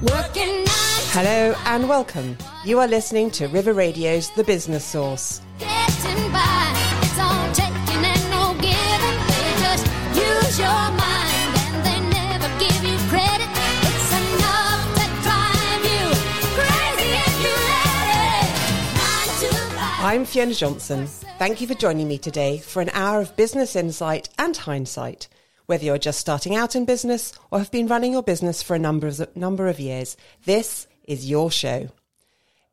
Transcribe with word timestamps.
Working 0.00 0.58
nine 0.58 0.64
to 0.64 1.08
Hello 1.10 1.56
and 1.64 1.88
welcome. 1.88 2.38
You 2.64 2.78
are 2.78 2.86
listening 2.86 3.32
to 3.32 3.48
River 3.48 3.72
Radio's 3.72 4.30
The 4.30 4.44
Business 4.44 4.84
Source. 4.84 5.40
getting 5.58 6.30
by. 6.30 6.72
It's 7.02 7.18
all 7.18 7.52
taking 7.52 8.04
and 8.06 8.30
no 8.30 8.54
giving. 8.62 9.18
They 9.26 9.50
just 9.58 9.84
use 10.14 10.56
your 10.56 10.68
mind 10.68 11.50
and 11.74 11.82
they 11.84 11.98
never 12.14 12.46
give 12.60 12.84
you 12.84 12.96
credit. 13.10 13.48
It's 13.90 14.12
enough 14.14 14.86
to 14.94 15.06
drive 15.26 15.82
you 15.82 16.06
crazy 16.54 17.10
if 17.18 17.34
you 17.42 17.54
let 17.66 18.06
it. 18.38 18.54
Nine 18.94 19.30
to 19.40 19.50
five. 19.74 20.04
I'm 20.04 20.24
Fiona 20.24 20.54
Johnson. 20.54 21.08
Thank 21.40 21.60
you 21.60 21.66
for 21.66 21.74
joining 21.74 22.06
me 22.06 22.18
today 22.18 22.58
for 22.58 22.80
an 22.80 22.90
hour 22.90 23.20
of 23.20 23.34
business 23.34 23.74
insight 23.74 24.28
and 24.38 24.56
hindsight. 24.56 25.26
Whether 25.68 25.84
you're 25.84 25.98
just 25.98 26.18
starting 26.18 26.56
out 26.56 26.74
in 26.74 26.86
business 26.86 27.30
or 27.50 27.58
have 27.58 27.70
been 27.70 27.88
running 27.88 28.12
your 28.12 28.22
business 28.22 28.62
for 28.62 28.74
a 28.74 28.78
number 28.78 29.06
of, 29.06 29.36
number 29.36 29.68
of 29.68 29.78
years, 29.78 30.16
this 30.46 30.86
is 31.04 31.28
your 31.28 31.50
show. 31.50 31.90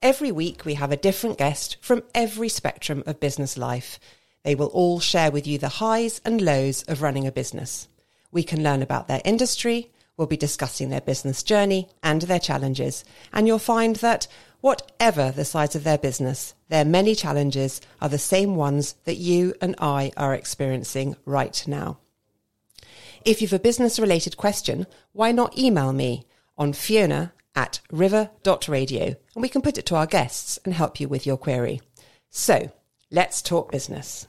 Every 0.02 0.32
week 0.32 0.64
we 0.64 0.76
have 0.76 0.94
a 0.94 0.96
different 0.96 1.38
guest 1.38 1.76
from 1.82 2.04
every 2.16 2.48
spectrum 2.48 3.04
of 3.06 3.20
business 3.20 3.58
life. 3.58 4.00
They 4.46 4.56
will 4.56 4.68
all 4.68 5.02
share 5.02 5.30
with 5.30 5.46
you 5.46 5.58
the 5.58 5.84
highs 5.84 6.22
and 6.24 6.42
lows 6.42 6.84
of 6.84 7.02
running 7.02 7.28
a 7.28 7.34
business. 7.34 7.90
We 8.32 8.44
can 8.44 8.64
learn 8.64 8.82
about 8.82 9.10
their 9.10 9.22
industry, 9.26 9.92
we'll 10.16 10.28
be 10.28 10.38
discussing 10.38 10.88
their 10.88 11.02
business 11.02 11.44
journey 11.44 11.90
and 12.02 12.22
their 12.22 12.40
challenges, 12.40 13.04
and 13.34 13.46
you'll 13.46 13.60
find 13.60 13.98
that 13.98 14.26
whatever 14.62 15.32
the 15.32 15.44
size 15.44 15.76
of 15.76 15.84
their 15.84 15.98
business, 15.98 16.54
their 16.70 16.86
many 16.86 17.14
challenges 17.14 17.82
are 18.02 18.08
the 18.08 18.18
same 18.18 18.56
ones 18.56 18.94
that 19.04 19.18
you 19.18 19.54
and 19.60 19.76
I 19.80 20.14
are 20.16 20.34
experiencing 20.34 21.18
right 21.26 21.62
now. 21.68 21.98
If 23.26 23.42
you've 23.42 23.54
a 23.54 23.60
business 23.60 23.98
related 23.98 24.38
question, 24.38 24.86
why 25.12 25.32
not 25.32 25.58
email 25.58 25.92
me 25.92 26.28
on 26.60 26.74
fiona 26.74 27.34
at 27.56 27.80
river.radio 27.92 29.16
and 29.34 29.42
we 29.42 29.50
can 29.50 29.64
put 29.64 29.80
it 29.80 29.86
to 29.88 29.96
our 29.96 30.06
guests 30.06 30.60
and 30.64 30.76
help 30.76 31.00
you 31.00 31.08
with 31.08 31.26
your 31.26 31.36
query. 31.36 31.82
So 32.30 32.72
let's 33.10 33.42
talk 33.42 33.72
business. 33.72 34.28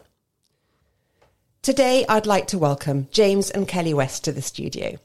Today, 1.61 2.07
I'd 2.09 2.25
like 2.25 2.47
to 2.49 2.59
welcome 2.59 3.09
James 3.11 3.51
and 3.51 3.69
Kelly 3.69 3.93
West 3.93 4.25
to 4.25 4.33
the 4.33 4.41
studio. 4.41 4.97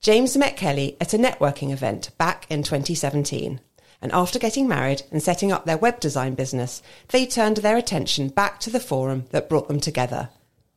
James 0.00 0.36
met 0.36 0.56
Kelly 0.56 0.96
at 1.00 1.12
a 1.12 1.18
networking 1.18 1.72
event 1.72 2.16
back 2.18 2.46
in 2.48 2.62
2017. 2.62 3.60
And 4.00 4.12
after 4.12 4.38
getting 4.38 4.68
married 4.68 5.02
and 5.10 5.20
setting 5.20 5.50
up 5.50 5.64
their 5.64 5.78
web 5.78 5.98
design 5.98 6.36
business, 6.36 6.80
they 7.08 7.26
turned 7.26 7.56
their 7.56 7.76
attention 7.76 8.28
back 8.28 8.60
to 8.60 8.70
the 8.70 8.78
forum 8.78 9.24
that 9.30 9.48
brought 9.48 9.66
them 9.66 9.80
together 9.80 10.28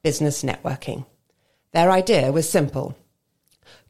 business 0.01 0.41
networking. 0.41 1.05
Their 1.75 1.91
idea 1.91 2.31
was 2.31 2.49
simple. 2.49 2.95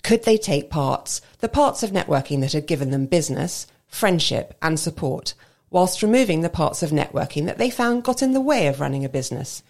Could 0.02 0.24
they 0.24 0.40
take 0.40 0.72
parts, 0.72 1.22
the 1.38 1.48
parts 1.48 1.84
of 1.84 1.92
networking 1.92 2.42
that 2.42 2.54
had 2.54 2.66
given 2.66 2.90
them 2.90 3.06
business, 3.06 3.68
friendship, 3.86 4.58
and 4.60 4.80
support, 4.80 5.36
whilst 5.70 6.02
removing 6.02 6.42
the 6.42 6.50
parts 6.50 6.82
of 6.82 6.90
networking 6.90 7.46
that 7.46 7.60
they 7.60 7.70
found 7.70 8.04
got 8.04 8.24
in 8.24 8.34
the 8.34 8.42
way 8.42 8.66
of 8.66 8.80
running 8.80 9.06
a 9.06 9.10
business? 9.10 9.62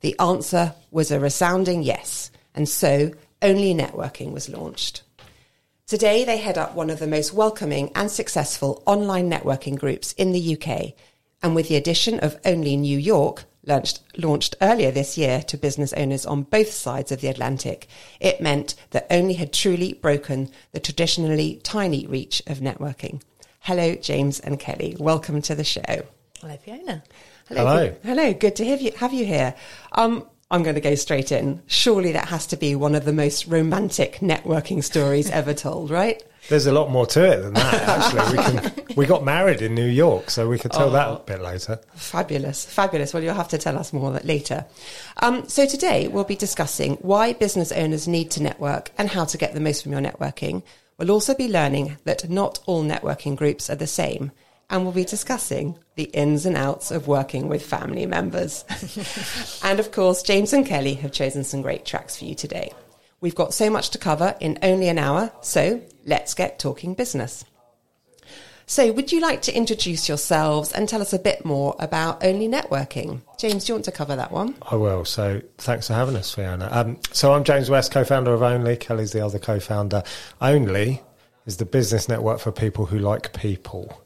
The 0.00 0.18
answer 0.18 0.74
was 0.90 1.12
a 1.12 1.20
resounding 1.20 1.84
yes, 1.84 2.32
and 2.56 2.68
so 2.68 3.12
Only 3.40 3.72
Networking 3.72 4.32
was 4.32 4.48
launched. 4.48 5.04
Today, 5.86 6.24
they 6.24 6.38
head 6.38 6.58
up 6.58 6.74
one 6.74 6.90
of 6.90 6.98
the 6.98 7.06
most 7.06 7.32
welcoming 7.32 7.92
and 7.94 8.10
successful 8.10 8.82
online 8.84 9.30
networking 9.30 9.78
groups 9.78 10.12
in 10.14 10.32
the 10.32 10.56
UK. 10.56 10.94
And 11.40 11.54
with 11.54 11.68
the 11.68 11.76
addition 11.76 12.18
of 12.18 12.36
Only 12.44 12.76
New 12.76 12.98
York, 12.98 13.44
launched, 13.66 14.00
launched 14.16 14.56
earlier 14.60 14.90
this 14.90 15.18
year 15.18 15.42
to 15.42 15.56
business 15.56 15.92
owners 15.92 16.26
on 16.26 16.42
both 16.42 16.70
sides 16.70 17.12
of 17.12 17.20
the 17.20 17.28
Atlantic, 17.28 17.88
it 18.20 18.40
meant 18.40 18.74
that 18.90 19.06
Only 19.10 19.34
had 19.34 19.52
truly 19.52 19.94
broken 19.94 20.50
the 20.72 20.80
traditionally 20.80 21.60
tiny 21.62 22.06
reach 22.06 22.42
of 22.46 22.58
networking. 22.58 23.22
Hello, 23.60 23.94
James 23.94 24.40
and 24.40 24.58
Kelly. 24.58 24.96
Welcome 24.98 25.42
to 25.42 25.54
the 25.54 25.64
show. 25.64 26.06
Hello, 26.40 26.56
Fiona. 26.56 27.02
Hello. 27.48 27.88
Good, 27.88 27.98
hello. 28.02 28.32
Good 28.32 28.56
to 28.56 28.64
have 28.64 28.80
you, 28.80 28.92
have 28.96 29.12
you 29.12 29.26
here. 29.26 29.54
Um, 29.92 30.26
I'm 30.52 30.64
going 30.64 30.74
to 30.74 30.80
go 30.80 30.96
straight 30.96 31.30
in. 31.30 31.62
Surely 31.66 32.12
that 32.12 32.28
has 32.28 32.46
to 32.48 32.56
be 32.56 32.74
one 32.74 32.96
of 32.96 33.04
the 33.04 33.12
most 33.12 33.46
romantic 33.46 34.16
networking 34.16 34.82
stories 34.82 35.30
ever 35.30 35.54
told, 35.54 35.90
right? 35.90 36.22
There's 36.48 36.66
a 36.66 36.72
lot 36.72 36.90
more 36.90 37.06
to 37.06 37.24
it 37.24 37.36
than 37.36 37.54
that. 37.54 37.74
Actually, 38.14 38.36
we 38.36 38.42
can 38.42 38.96
we 38.96 39.06
got 39.06 39.24
married 39.24 39.62
in 39.62 39.74
New 39.74 39.86
York, 39.86 40.30
so 40.30 40.48
we 40.48 40.58
could 40.58 40.72
tell 40.72 40.90
that 40.90 41.08
a 41.08 41.16
bit 41.24 41.40
later. 41.40 41.78
Fabulous, 41.94 42.64
fabulous. 42.64 43.14
Well, 43.14 43.22
you'll 43.22 43.34
have 43.34 43.48
to 43.48 43.58
tell 43.58 43.78
us 43.78 43.92
more 43.92 44.10
later. 44.24 44.64
Um, 45.18 45.46
so 45.48 45.66
today 45.66 46.08
we'll 46.08 46.24
be 46.24 46.34
discussing 46.34 46.94
why 46.96 47.34
business 47.34 47.70
owners 47.70 48.08
need 48.08 48.32
to 48.32 48.42
network 48.42 48.90
and 48.98 49.08
how 49.08 49.26
to 49.26 49.38
get 49.38 49.54
the 49.54 49.60
most 49.60 49.82
from 49.82 49.92
your 49.92 50.00
networking. 50.00 50.62
We'll 50.98 51.12
also 51.12 51.34
be 51.34 51.46
learning 51.46 51.98
that 52.04 52.28
not 52.28 52.58
all 52.66 52.82
networking 52.82 53.36
groups 53.36 53.70
are 53.70 53.76
the 53.76 53.86
same, 53.86 54.32
and 54.68 54.82
we'll 54.82 54.92
be 54.92 55.04
discussing 55.04 55.78
the 56.00 56.18
ins 56.18 56.46
and 56.46 56.56
outs 56.56 56.90
of 56.90 57.06
working 57.06 57.46
with 57.46 57.62
family 57.62 58.06
members. 58.06 58.64
and 59.62 59.78
of 59.78 59.92
course, 59.92 60.22
James 60.22 60.54
and 60.54 60.64
Kelly 60.64 60.94
have 60.94 61.12
chosen 61.12 61.44
some 61.44 61.60
great 61.60 61.84
tracks 61.84 62.16
for 62.16 62.24
you 62.24 62.34
today. 62.34 62.72
We've 63.20 63.34
got 63.34 63.52
so 63.52 63.68
much 63.68 63.90
to 63.90 63.98
cover 63.98 64.34
in 64.40 64.58
only 64.62 64.88
an 64.88 64.96
hour, 64.96 65.30
so 65.42 65.82
let's 66.06 66.32
get 66.32 66.58
talking 66.58 66.94
business. 66.94 67.44
So, 68.64 68.92
would 68.92 69.12
you 69.12 69.20
like 69.20 69.42
to 69.42 69.54
introduce 69.54 70.08
yourselves 70.08 70.72
and 70.72 70.88
tell 70.88 71.02
us 71.02 71.12
a 71.12 71.18
bit 71.18 71.44
more 71.44 71.76
about 71.78 72.24
Only 72.24 72.48
Networking? 72.48 73.20
James, 73.36 73.66
do 73.66 73.72
you 73.72 73.74
want 73.74 73.84
to 73.84 73.92
cover 73.92 74.16
that 74.16 74.32
one? 74.32 74.54
I 74.62 74.76
will. 74.76 75.04
So 75.04 75.42
thanks 75.58 75.88
for 75.88 75.92
having 75.92 76.16
us, 76.16 76.34
Fiona. 76.34 76.68
Um, 76.70 76.98
so 77.12 77.34
I'm 77.34 77.44
James 77.44 77.68
West, 77.68 77.92
co-founder 77.92 78.32
of 78.32 78.42
Only. 78.42 78.78
Kelly's 78.78 79.12
the 79.12 79.22
other 79.22 79.38
co-founder. 79.38 80.02
Only 80.40 81.02
is 81.44 81.58
the 81.58 81.66
business 81.66 82.08
network 82.08 82.40
for 82.40 82.52
people 82.52 82.86
who 82.86 83.00
like 83.00 83.34
people. 83.34 84.02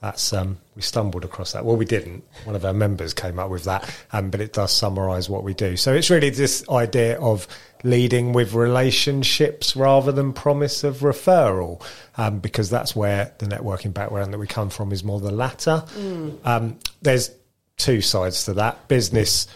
That's 0.00 0.32
um, 0.32 0.58
we 0.76 0.82
stumbled 0.82 1.24
across 1.24 1.52
that. 1.52 1.64
Well, 1.64 1.76
we 1.76 1.84
didn't. 1.84 2.22
One 2.44 2.54
of 2.54 2.64
our 2.64 2.72
members 2.72 3.12
came 3.12 3.38
up 3.38 3.50
with 3.50 3.64
that, 3.64 3.92
um, 4.12 4.30
but 4.30 4.40
it 4.40 4.52
does 4.52 4.72
summarise 4.72 5.28
what 5.28 5.42
we 5.42 5.54
do. 5.54 5.76
So 5.76 5.92
it's 5.92 6.08
really 6.08 6.30
this 6.30 6.68
idea 6.68 7.18
of 7.18 7.48
leading 7.82 8.32
with 8.32 8.54
relationships 8.54 9.74
rather 9.74 10.12
than 10.12 10.32
promise 10.32 10.84
of 10.84 10.98
referral, 10.98 11.82
um, 12.16 12.38
because 12.38 12.70
that's 12.70 12.94
where 12.94 13.32
the 13.38 13.46
networking 13.46 13.92
background 13.92 14.32
that 14.32 14.38
we 14.38 14.46
come 14.46 14.70
from 14.70 14.92
is 14.92 15.02
more 15.02 15.18
the 15.18 15.32
latter. 15.32 15.84
Um, 16.44 16.78
there's 17.02 17.30
two 17.76 18.00
sides 18.00 18.44
to 18.44 18.54
that. 18.54 18.86
Business 18.86 19.48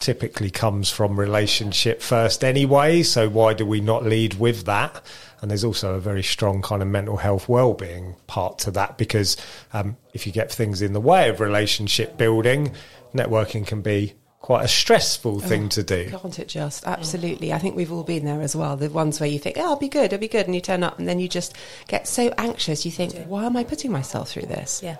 typically 0.00 0.50
comes 0.50 0.90
from 0.90 1.20
relationship 1.20 2.02
first 2.02 2.42
anyway. 2.42 3.02
So 3.02 3.28
why 3.28 3.54
do 3.54 3.64
we 3.64 3.80
not 3.80 4.04
lead 4.04 4.34
with 4.34 4.64
that? 4.64 5.04
And 5.40 5.50
there's 5.50 5.64
also 5.64 5.94
a 5.94 6.00
very 6.00 6.22
strong 6.22 6.62
kind 6.62 6.82
of 6.82 6.88
mental 6.88 7.18
health 7.18 7.48
well-being 7.48 8.16
part 8.26 8.58
to 8.60 8.70
that 8.72 8.98
because 8.98 9.36
um, 9.72 9.96
if 10.12 10.26
you 10.26 10.32
get 10.32 10.50
things 10.50 10.82
in 10.82 10.92
the 10.92 11.00
way 11.00 11.28
of 11.28 11.40
relationship 11.40 12.18
building, 12.18 12.72
networking 13.14 13.66
can 13.66 13.80
be 13.80 14.14
quite 14.40 14.64
a 14.64 14.68
stressful 14.68 15.40
thing 15.40 15.68
to 15.68 15.82
do. 15.82 16.10
Can't 16.10 16.38
it 16.38 16.48
just? 16.48 16.86
Absolutely. 16.86 17.52
I 17.52 17.58
think 17.58 17.76
we've 17.76 17.92
all 17.92 18.02
been 18.02 18.24
there 18.24 18.40
as 18.40 18.56
well. 18.56 18.76
The 18.76 18.88
ones 18.88 19.20
where 19.20 19.28
you 19.28 19.38
think, 19.38 19.56
oh, 19.58 19.64
I'll 19.64 19.76
be 19.76 19.88
good, 19.88 20.12
I'll 20.12 20.18
be 20.18 20.28
good. 20.28 20.46
And 20.46 20.54
you 20.54 20.62
turn 20.62 20.82
up 20.82 20.98
and 20.98 21.06
then 21.06 21.20
you 21.20 21.28
just 21.28 21.54
get 21.88 22.08
so 22.08 22.32
anxious. 22.38 22.84
You 22.84 22.90
think, 22.90 23.14
why 23.26 23.44
am 23.44 23.56
I 23.56 23.64
putting 23.64 23.92
myself 23.92 24.30
through 24.30 24.46
this? 24.46 24.82
Yeah. 24.82 24.96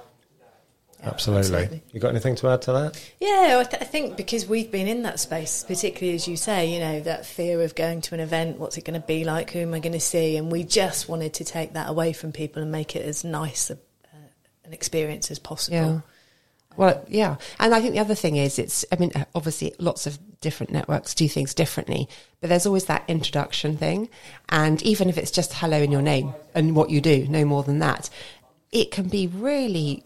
Absolutely. 1.03 1.57
absolutely. 1.57 1.83
You 1.93 2.01
got 2.01 2.11
anything 2.11 2.35
to 2.37 2.49
add 2.49 2.63
to 2.63 2.73
that? 2.73 3.13
Yeah, 3.21 3.59
I, 3.61 3.65
th- 3.65 3.83
I 3.83 3.85
think 3.85 4.17
because 4.17 4.47
we've 4.47 4.71
been 4.71 4.87
in 4.87 5.03
that 5.03 5.21
space, 5.21 5.65
particularly 5.65 6.15
as 6.15 6.29
you 6.29 6.37
say, 6.37 6.73
you 6.73 6.81
know, 6.81 7.01
that 7.01 7.27
fear 7.27 7.63
of 7.63 7.75
going 7.75 8.01
to 8.03 8.15
an 8.15 8.21
event, 8.21 8.59
what's 8.59 8.77
it 8.77 8.85
going 8.85 9.01
to 9.01 9.07
be 9.07 9.25
like, 9.25 9.51
who 9.51 9.61
am 9.61 9.75
I 9.75 9.81
going 9.81 9.93
to 9.93 10.01
see? 10.01 10.37
And 10.37 10.53
we 10.53 10.65
just 10.65 11.09
wanted 11.09 11.35
to 11.35 11.45
take 11.45 11.73
that 11.73 11.89
away 11.89 12.13
from 12.13 12.33
people 12.33 12.63
and 12.63 12.71
make 12.71 12.97
it 12.97 13.05
as 13.05 13.25
nice 13.25 13.71
a, 13.71 13.75
uh, 13.75 14.29
an 14.65 14.73
experience 14.73 15.31
as 15.31 15.39
possible. 15.39 15.77
Yeah. 15.77 16.01
Well, 16.77 17.05
yeah. 17.09 17.37
And 17.59 17.75
I 17.75 17.81
think 17.81 17.95
the 17.95 18.01
other 18.01 18.15
thing 18.15 18.37
is, 18.37 18.59
it's, 18.59 18.85
I 18.93 18.97
mean, 18.97 19.13
obviously 19.35 19.75
lots 19.79 20.07
of 20.07 20.19
different 20.41 20.73
networks 20.73 21.15
do 21.15 21.29
things 21.29 21.53
differently, 21.53 22.09
but 22.41 22.49
there's 22.49 22.67
always 22.67 22.87
that 22.87 23.05
introduction 23.09 23.77
thing. 23.77 24.09
And 24.49 24.81
even 24.83 25.09
if 25.09 25.19
it's 25.19 25.31
just 25.31 25.53
hello 25.53 25.79
in 25.79 25.91
your 25.91 26.03
name 26.03 26.33
and 26.55 26.77
what 26.77 26.91
you 26.91 27.01
do, 27.01 27.27
no 27.29 27.45
more 27.45 27.63
than 27.63 27.81
that, 27.81 28.09
it 28.71 28.91
can 28.93 29.09
be 29.09 29.27
really 29.27 30.05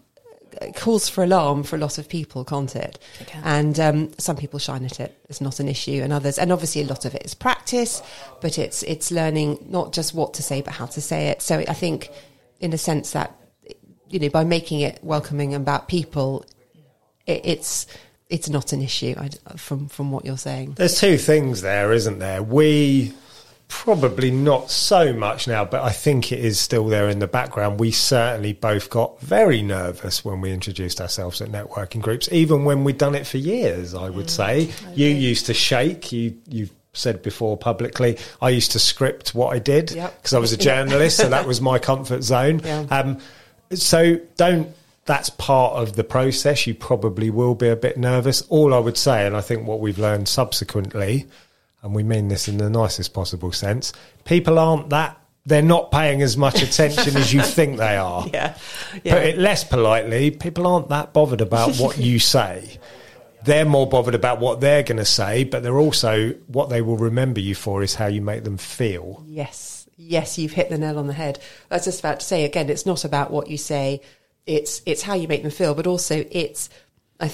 cause 0.75 1.09
for 1.09 1.23
alarm 1.23 1.63
for 1.63 1.75
a 1.75 1.79
lot 1.79 1.97
of 1.97 2.09
people, 2.09 2.43
can't 2.43 2.75
it? 2.75 2.99
It 3.19 3.27
can. 3.27 3.43
And 3.43 3.79
um, 3.79 4.11
some 4.17 4.35
people 4.35 4.59
shine 4.59 4.85
at 4.85 4.99
it; 4.99 5.17
it's 5.29 5.41
not 5.41 5.59
an 5.59 5.67
issue, 5.67 6.01
and 6.03 6.13
others, 6.13 6.37
and 6.37 6.51
obviously 6.51 6.81
a 6.81 6.85
lot 6.85 7.05
of 7.05 7.15
it 7.15 7.23
is 7.25 7.33
practice, 7.33 8.01
but 8.41 8.57
it's 8.57 8.83
it's 8.83 9.11
learning 9.11 9.65
not 9.67 9.93
just 9.93 10.13
what 10.13 10.33
to 10.35 10.43
say 10.43 10.61
but 10.61 10.73
how 10.73 10.85
to 10.87 11.01
say 11.01 11.27
it. 11.29 11.41
So 11.41 11.59
I 11.59 11.73
think 11.73 12.09
in 12.59 12.73
a 12.73 12.77
sense 12.77 13.11
that 13.11 13.35
you 14.09 14.19
know 14.19 14.29
by 14.29 14.43
making 14.43 14.81
it 14.81 14.99
welcoming 15.03 15.53
about 15.53 15.87
people, 15.87 16.45
it, 17.25 17.41
it's 17.43 17.87
it's 18.29 18.49
not 18.49 18.73
an 18.73 18.81
issue 18.81 19.15
I, 19.17 19.29
from 19.57 19.87
from 19.87 20.11
what 20.11 20.25
you're 20.25 20.37
saying. 20.37 20.73
There's 20.73 20.99
two 20.99 21.17
things 21.17 21.61
there, 21.61 21.91
isn't 21.93 22.19
there? 22.19 22.41
We 22.41 23.13
probably 23.67 24.31
not 24.31 24.69
so 24.71 25.13
much 25.13 25.47
now, 25.47 25.65
but 25.65 25.83
I 25.83 25.91
think 25.91 26.31
it 26.31 26.39
is 26.39 26.59
still 26.59 26.85
there 26.87 27.09
in 27.09 27.19
the 27.19 27.27
background. 27.27 27.79
We 27.79 27.91
certainly 27.91 28.53
both 28.53 28.89
got 28.89 29.19
very 29.21 29.61
nervous 29.61 30.23
when 30.23 30.41
we 30.41 30.51
introduced 30.51 31.01
ourselves 31.01 31.41
at 31.41 31.49
networking 31.49 32.01
groups, 32.01 32.29
even 32.31 32.63
when 32.65 32.83
we'd 32.83 32.97
done 32.97 33.15
it 33.15 33.27
for 33.27 33.37
years. 33.37 33.93
I 33.93 34.09
would 34.09 34.29
say 34.29 34.69
you 34.93 35.07
used 35.07 35.45
to 35.47 35.53
shake. 35.53 36.11
You 36.11 36.37
you 36.47 36.69
said 36.93 37.21
before 37.21 37.57
publicly. 37.57 38.17
I 38.41 38.49
used 38.49 38.71
to 38.71 38.79
script 38.79 39.35
what 39.35 39.53
I 39.53 39.59
did 39.59 39.87
because 39.87 40.31
Yep. 40.31 40.33
I 40.33 40.39
was 40.39 40.53
a 40.53 40.57
journalist, 40.57 41.17
so 41.17 41.27
that 41.29 41.45
was 41.45 41.59
my 41.61 41.77
comfort 41.79 42.23
zone. 42.23 42.61
Yeah. 42.65 42.81
Um, 42.89 43.17
so 43.73 44.15
don't. 44.37 44.69
That's 45.05 45.29
part 45.29 45.75
of 45.75 45.95
the 45.95 46.03
process. 46.03 46.65
You 46.65 46.73
probably 46.73 47.29
will 47.29 47.53
be 47.53 47.67
a 47.67 47.75
bit 47.75 47.97
nervous. 47.97 48.41
All 48.43 48.73
I 48.73 48.79
would 48.79 48.97
say, 48.97 49.27
and 49.27 49.35
I 49.37 49.41
think 49.41 49.67
what 49.67 49.79
we've 49.79 49.99
learned 49.99 50.27
subsequently, 50.27 51.27
and 51.85 51.93
we 51.93 52.01
mean 52.01 52.27
this 52.29 52.47
in 52.47 52.57
the 52.57 52.69
nicest 52.69 53.13
possible 53.13 53.51
sense, 53.51 53.93
people 54.25 54.57
aren't 54.57 54.89
that. 54.89 55.21
They're 55.45 55.61
not 55.61 55.91
paying 55.91 56.23
as 56.23 56.35
much 56.35 56.63
attention 56.63 57.15
as 57.15 57.31
you 57.31 57.43
think 57.43 57.77
they 57.77 57.95
are. 57.97 58.27
Yeah, 58.27 58.57
Put 58.93 59.05
it 59.05 59.37
less 59.37 59.63
politely, 59.63 60.31
people 60.31 60.65
aren't 60.65 60.89
that 60.89 61.13
bothered 61.13 61.41
about 61.41 61.75
what 61.75 61.97
you 61.99 62.17
say. 62.17 62.79
They're 63.43 63.65
more 63.65 63.87
bothered 63.87 64.15
about 64.15 64.39
what 64.39 64.59
they're 64.59 64.81
going 64.81 64.97
to 64.97 65.05
say, 65.05 65.43
but 65.43 65.61
they're 65.61 65.77
also 65.77 66.31
what 66.47 66.69
they 66.69 66.81
will 66.81 66.97
remember 66.97 67.39
you 67.39 67.53
for 67.53 67.83
is 67.83 67.93
how 67.93 68.07
you 68.07 68.23
make 68.23 68.43
them 68.43 68.57
feel. 68.57 69.23
Yes, 69.27 69.87
yes, 69.95 70.39
you've 70.39 70.53
hit 70.53 70.71
the 70.71 70.79
nail 70.79 70.97
on 70.97 71.05
the 71.05 71.13
head. 71.13 71.37
I 71.69 71.75
was 71.75 71.85
just 71.85 71.99
about 71.99 72.21
to 72.21 72.25
say 72.25 72.45
again, 72.45 72.71
it's 72.71 72.87
not 72.87 73.05
about 73.05 73.29
what 73.29 73.47
you 73.47 73.59
say; 73.59 74.01
it's 74.47 74.81
it's 74.87 75.03
how 75.03 75.13
you 75.13 75.27
make 75.27 75.43
them 75.43 75.51
feel, 75.51 75.75
but 75.75 75.85
also 75.85 76.25
it's. 76.31 76.71
I, 77.19 77.31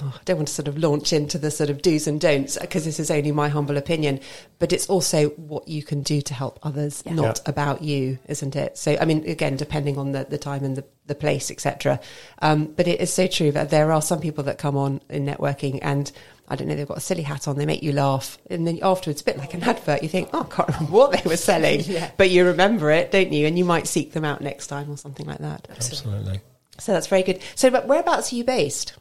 oh, 0.00 0.14
I 0.14 0.20
don't 0.24 0.36
want 0.36 0.48
to 0.48 0.54
sort 0.54 0.68
of 0.68 0.78
launch 0.78 1.12
into 1.12 1.38
the 1.38 1.50
sort 1.50 1.70
of 1.70 1.82
do's 1.82 2.06
and 2.06 2.20
don'ts 2.20 2.56
because 2.58 2.84
this 2.84 3.00
is 3.00 3.10
only 3.10 3.32
my 3.32 3.48
humble 3.48 3.76
opinion, 3.76 4.20
but 4.58 4.72
it's 4.72 4.88
also 4.88 5.30
what 5.30 5.66
you 5.68 5.82
can 5.82 6.02
do 6.02 6.20
to 6.22 6.34
help 6.34 6.58
others, 6.62 7.04
not 7.06 7.38
Yeah. 7.38 7.50
about 7.50 7.82
you, 7.82 8.18
isn't 8.28 8.54
it? 8.56 8.78
So, 8.78 8.96
I 9.00 9.04
mean, 9.04 9.28
again, 9.28 9.56
depending 9.56 9.98
on 9.98 10.12
the, 10.12 10.24
the 10.28 10.38
time 10.38 10.64
and 10.64 10.76
the, 10.76 10.84
the 11.06 11.14
place, 11.14 11.50
etc. 11.50 11.98
Um, 12.40 12.66
but 12.66 12.86
it 12.86 13.00
is 13.00 13.12
so 13.12 13.26
true 13.26 13.50
that 13.52 13.70
there 13.70 13.90
are 13.92 14.02
some 14.02 14.20
people 14.20 14.44
that 14.44 14.58
come 14.58 14.76
on 14.76 15.00
in 15.08 15.26
networking 15.26 15.80
and 15.82 16.10
I 16.52 16.56
don't 16.56 16.66
know, 16.66 16.74
they've 16.74 16.86
got 16.88 16.96
a 16.96 17.00
silly 17.00 17.22
hat 17.22 17.46
on, 17.46 17.56
they 17.56 17.66
make 17.66 17.82
you 17.84 17.92
laugh. 17.92 18.36
And 18.50 18.66
then 18.66 18.80
afterwards, 18.82 19.20
a 19.20 19.24
bit 19.24 19.38
like 19.38 19.54
an 19.54 19.62
advert, 19.62 20.02
you 20.02 20.08
think, 20.08 20.30
oh, 20.32 20.40
I 20.50 20.52
can't 20.54 20.68
remember 20.68 20.92
what 20.92 21.12
they 21.12 21.28
were 21.28 21.36
selling. 21.36 21.80
Yeah. 21.84 22.10
But 22.16 22.30
you 22.30 22.44
remember 22.44 22.90
it, 22.90 23.12
don't 23.12 23.32
you? 23.32 23.46
And 23.46 23.56
you 23.56 23.64
might 23.64 23.86
seek 23.86 24.12
them 24.12 24.24
out 24.24 24.40
next 24.40 24.66
time 24.66 24.90
or 24.90 24.96
something 24.96 25.26
like 25.26 25.38
that. 25.38 25.68
Absolutely. 25.70 26.40
So 26.78 26.92
that's 26.92 27.06
very 27.06 27.22
good. 27.22 27.40
So, 27.54 27.70
but 27.70 27.86
whereabouts 27.86 28.32
are 28.32 28.36
you 28.36 28.42
based? 28.44 28.94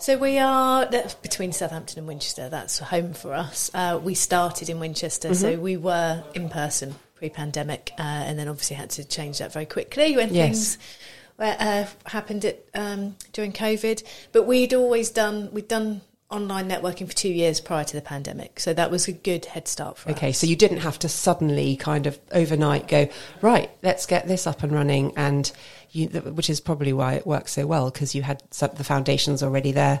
So 0.00 0.16
we 0.16 0.38
are 0.38 0.86
between 1.22 1.52
Southampton 1.52 1.98
and 1.98 2.06
Winchester. 2.08 2.48
That's 2.48 2.78
home 2.78 3.14
for 3.14 3.34
us. 3.34 3.70
Uh, 3.74 4.00
we 4.02 4.14
started 4.14 4.70
in 4.70 4.78
Winchester, 4.78 5.34
so 5.34 5.52
Mm-hmm. 5.52 5.62
we 5.62 5.76
were 5.76 6.22
in 6.34 6.48
person 6.48 6.94
pre-pandemic, 7.16 7.92
uh, 7.98 8.02
and 8.02 8.38
then 8.38 8.46
obviously 8.48 8.76
had 8.76 8.90
to 8.90 9.04
change 9.04 9.38
that 9.38 9.52
very 9.52 9.66
quickly 9.66 10.14
when 10.16 10.32
Yes. 10.32 10.76
things 10.76 10.78
uh, 11.40 11.84
happened 12.06 12.44
at, 12.44 12.64
um, 12.74 13.16
during 13.32 13.52
COVID. 13.52 14.04
But 14.32 14.44
we'd 14.46 14.72
always 14.72 15.10
done 15.10 15.50
we'd 15.52 15.68
done 15.68 16.00
online 16.30 16.68
networking 16.68 17.06
for 17.08 17.14
two 17.14 17.30
years 17.32 17.58
prior 17.60 17.84
to 17.84 17.96
the 17.96 18.02
pandemic, 18.02 18.60
so 18.60 18.72
that 18.74 18.90
was 18.92 19.08
a 19.08 19.12
good 19.12 19.46
head 19.46 19.66
start 19.66 19.98
for 19.98 20.10
Okay, 20.10 20.28
us. 20.30 20.38
so 20.38 20.46
you 20.46 20.56
didn't 20.56 20.78
have 20.78 20.98
to 21.00 21.08
suddenly 21.08 21.74
kind 21.76 22.06
of 22.06 22.18
overnight 22.32 22.86
go, 22.86 23.08
right, 23.42 23.70
let's 23.82 24.06
get 24.06 24.28
this 24.28 24.46
up 24.46 24.62
and 24.62 24.70
running. 24.70 25.12
And 25.16 25.50
you, 25.92 26.08
which 26.08 26.50
is 26.50 26.60
probably 26.60 26.92
why 26.92 27.14
it 27.14 27.26
works 27.26 27.52
so 27.52 27.66
well 27.66 27.90
because 27.90 28.14
you 28.14 28.22
had 28.22 28.42
some, 28.50 28.70
the 28.74 28.84
foundations 28.84 29.42
already 29.42 29.72
there. 29.72 30.00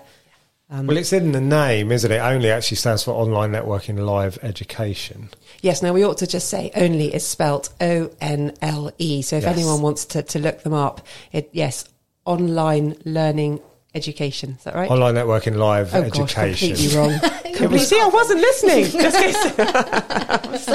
Um, 0.70 0.86
well, 0.86 0.98
it's 0.98 1.14
in 1.14 1.32
the 1.32 1.40
name, 1.40 1.90
isn't 1.90 2.12
it? 2.12 2.18
Only 2.18 2.50
actually 2.50 2.76
stands 2.76 3.02
for 3.02 3.12
Online 3.12 3.52
Networking 3.52 3.98
Live 4.04 4.38
Education. 4.42 5.30
Yes, 5.62 5.82
now 5.82 5.94
we 5.94 6.04
ought 6.04 6.18
to 6.18 6.26
just 6.26 6.50
say 6.50 6.70
only 6.76 7.14
is 7.14 7.26
spelt 7.26 7.70
O 7.80 8.10
N 8.20 8.52
L 8.60 8.90
E. 8.98 9.22
So 9.22 9.36
if 9.36 9.44
Yes. 9.44 9.56
anyone 9.56 9.80
wants 9.80 10.04
to, 10.06 10.22
to 10.22 10.38
look 10.38 10.62
them 10.62 10.74
up, 10.74 11.06
it 11.32 11.48
yes, 11.52 11.86
online 12.26 12.96
learning 13.06 13.60
education. 13.94 14.56
Is 14.58 14.64
that 14.64 14.74
right? 14.74 14.90
Online 14.90 15.14
Networking 15.14 15.56
Live 15.56 15.94
education 15.94 16.22
oh 16.22 16.26
gosh, 16.26 16.38
Education. 16.62 16.76
completely 16.76 16.96
wrong. 16.96 17.20
completely, 17.56 17.78
see, 17.78 18.00
I 18.00 18.08
wasn't 18.08 18.40
listening. 18.40 18.84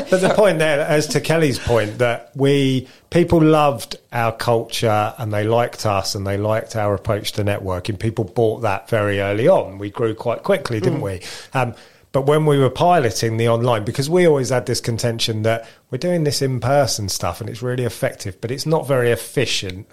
But 0.09 0.21
the 0.21 0.33
point 0.35 0.59
there, 0.59 0.81
as 0.81 1.07
to 1.07 1.21
Kelly's 1.21 1.59
point, 1.59 1.97
that 1.99 2.31
we 2.35 2.87
people 3.09 3.41
loved 3.41 3.97
our 4.11 4.31
culture 4.31 5.13
and 5.17 5.33
they 5.33 5.43
liked 5.43 5.85
us 5.85 6.15
and 6.15 6.25
they 6.25 6.37
liked 6.37 6.75
our 6.75 6.93
approach 6.93 7.33
to 7.33 7.43
networking. 7.43 7.99
People 7.99 8.25
bought 8.25 8.61
that 8.61 8.89
very 8.89 9.19
early 9.19 9.47
on. 9.47 9.77
We 9.77 9.89
grew 9.89 10.15
quite 10.15 10.43
quickly, 10.43 10.79
didn't 10.79 11.01
we? 11.01 11.21
Um, 11.53 11.75
but 12.11 12.27
when 12.27 12.45
we 12.45 12.59
were 12.59 12.69
piloting 12.69 13.37
the 13.37 13.49
online, 13.49 13.85
because 13.85 14.09
we 14.09 14.27
always 14.27 14.49
had 14.49 14.67
this 14.67 14.79
contention 14.79 15.41
that 15.43 15.67
we're 15.89 15.97
doing 15.97 16.23
this 16.23 16.41
in 16.43 16.59
person 16.59 17.09
stuff 17.09 17.41
and 17.41 17.49
it's 17.49 17.63
really 17.63 17.85
effective, 17.85 18.39
but 18.39 18.51
it's 18.51 18.65
not 18.67 18.87
very 18.87 19.09
efficient. 19.11 19.87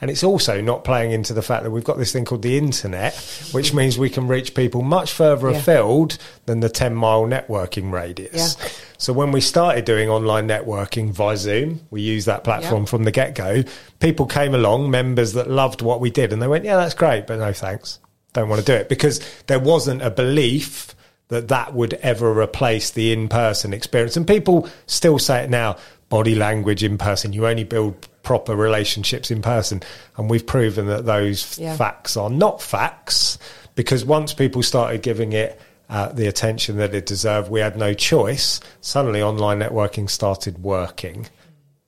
And 0.00 0.10
it's 0.10 0.24
also 0.24 0.60
not 0.60 0.84
playing 0.84 1.12
into 1.12 1.32
the 1.32 1.40
fact 1.42 1.62
that 1.62 1.70
we've 1.70 1.84
got 1.84 1.98
this 1.98 2.12
thing 2.12 2.24
called 2.24 2.42
the 2.42 2.58
internet, 2.58 3.14
which 3.52 3.72
means 3.72 3.96
we 3.96 4.10
can 4.10 4.26
reach 4.26 4.54
people 4.54 4.82
much 4.82 5.12
further 5.12 5.50
Yeah. 5.50 5.58
afield 5.58 6.18
than 6.46 6.60
the 6.60 6.68
10 6.68 6.94
mile 6.94 7.24
networking 7.24 7.92
radius. 7.92 8.56
Yeah. 8.60 8.68
So 8.98 9.12
when 9.12 9.32
we 9.32 9.40
started 9.40 9.84
doing 9.84 10.10
online 10.10 10.48
networking 10.48 11.10
via 11.10 11.36
Zoom, 11.36 11.80
we 11.90 12.00
used 12.00 12.26
that 12.26 12.44
platform 12.44 12.82
Yeah. 12.82 12.88
from 12.88 13.04
the 13.04 13.12
get 13.12 13.34
go. 13.34 13.62
People 14.00 14.26
came 14.26 14.54
along, 14.54 14.90
members 14.90 15.32
that 15.34 15.48
loved 15.48 15.80
what 15.80 16.00
we 16.00 16.10
did, 16.10 16.32
and 16.32 16.42
they 16.42 16.48
went, 16.48 16.64
"Yeah, 16.64 16.76
that's 16.76 16.94
great, 16.94 17.26
but 17.26 17.38
no 17.38 17.52
thanks, 17.52 17.98
don't 18.32 18.48
want 18.48 18.64
to 18.64 18.66
do 18.66 18.76
it," 18.76 18.88
because 18.88 19.20
there 19.46 19.58
wasn't 19.60 20.02
a 20.02 20.10
belief 20.10 20.94
that 21.28 21.48
that 21.48 21.74
would 21.74 21.94
ever 22.02 22.38
replace 22.38 22.90
the 22.90 23.12
in 23.12 23.28
person 23.28 23.72
experience. 23.72 24.16
And 24.16 24.26
people 24.26 24.68
still 24.86 25.18
say 25.18 25.42
it 25.44 25.50
now: 25.50 25.76
body 26.08 26.34
language 26.34 26.82
in 26.82 26.98
person. 26.98 27.32
You 27.32 27.46
only 27.46 27.64
build 27.64 27.94
proper 28.24 28.56
relationships 28.56 29.30
in 29.30 29.40
person, 29.42 29.82
and 30.16 30.28
we've 30.28 30.46
proven 30.46 30.86
that 30.86 31.06
those 31.06 31.58
Yeah. 31.58 31.76
facts 31.76 32.16
are 32.16 32.30
not 32.30 32.60
facts 32.60 33.38
because 33.76 34.04
once 34.04 34.34
people 34.34 34.62
started 34.62 35.02
giving 35.02 35.32
it 35.32 35.60
uh, 35.90 36.08
the 36.08 36.26
attention 36.26 36.78
that 36.78 36.94
it 36.94 37.04
deserved, 37.06 37.50
we 37.50 37.60
had 37.60 37.76
no 37.76 37.92
choice. 37.92 38.58
Suddenly, 38.80 39.22
online 39.22 39.58
networking 39.60 40.08
started 40.08 40.62
working. 40.62 41.26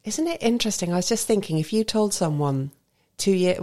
Isn't 0.04 0.26
it 0.28 0.42
interesting? 0.42 0.92
I 0.92 0.96
was 0.96 1.08
just 1.08 1.26
thinking 1.26 1.58
if 1.58 1.72
you 1.72 1.82
told 1.82 2.12
someone 2.12 2.70
two 3.16 3.32
year, 3.32 3.56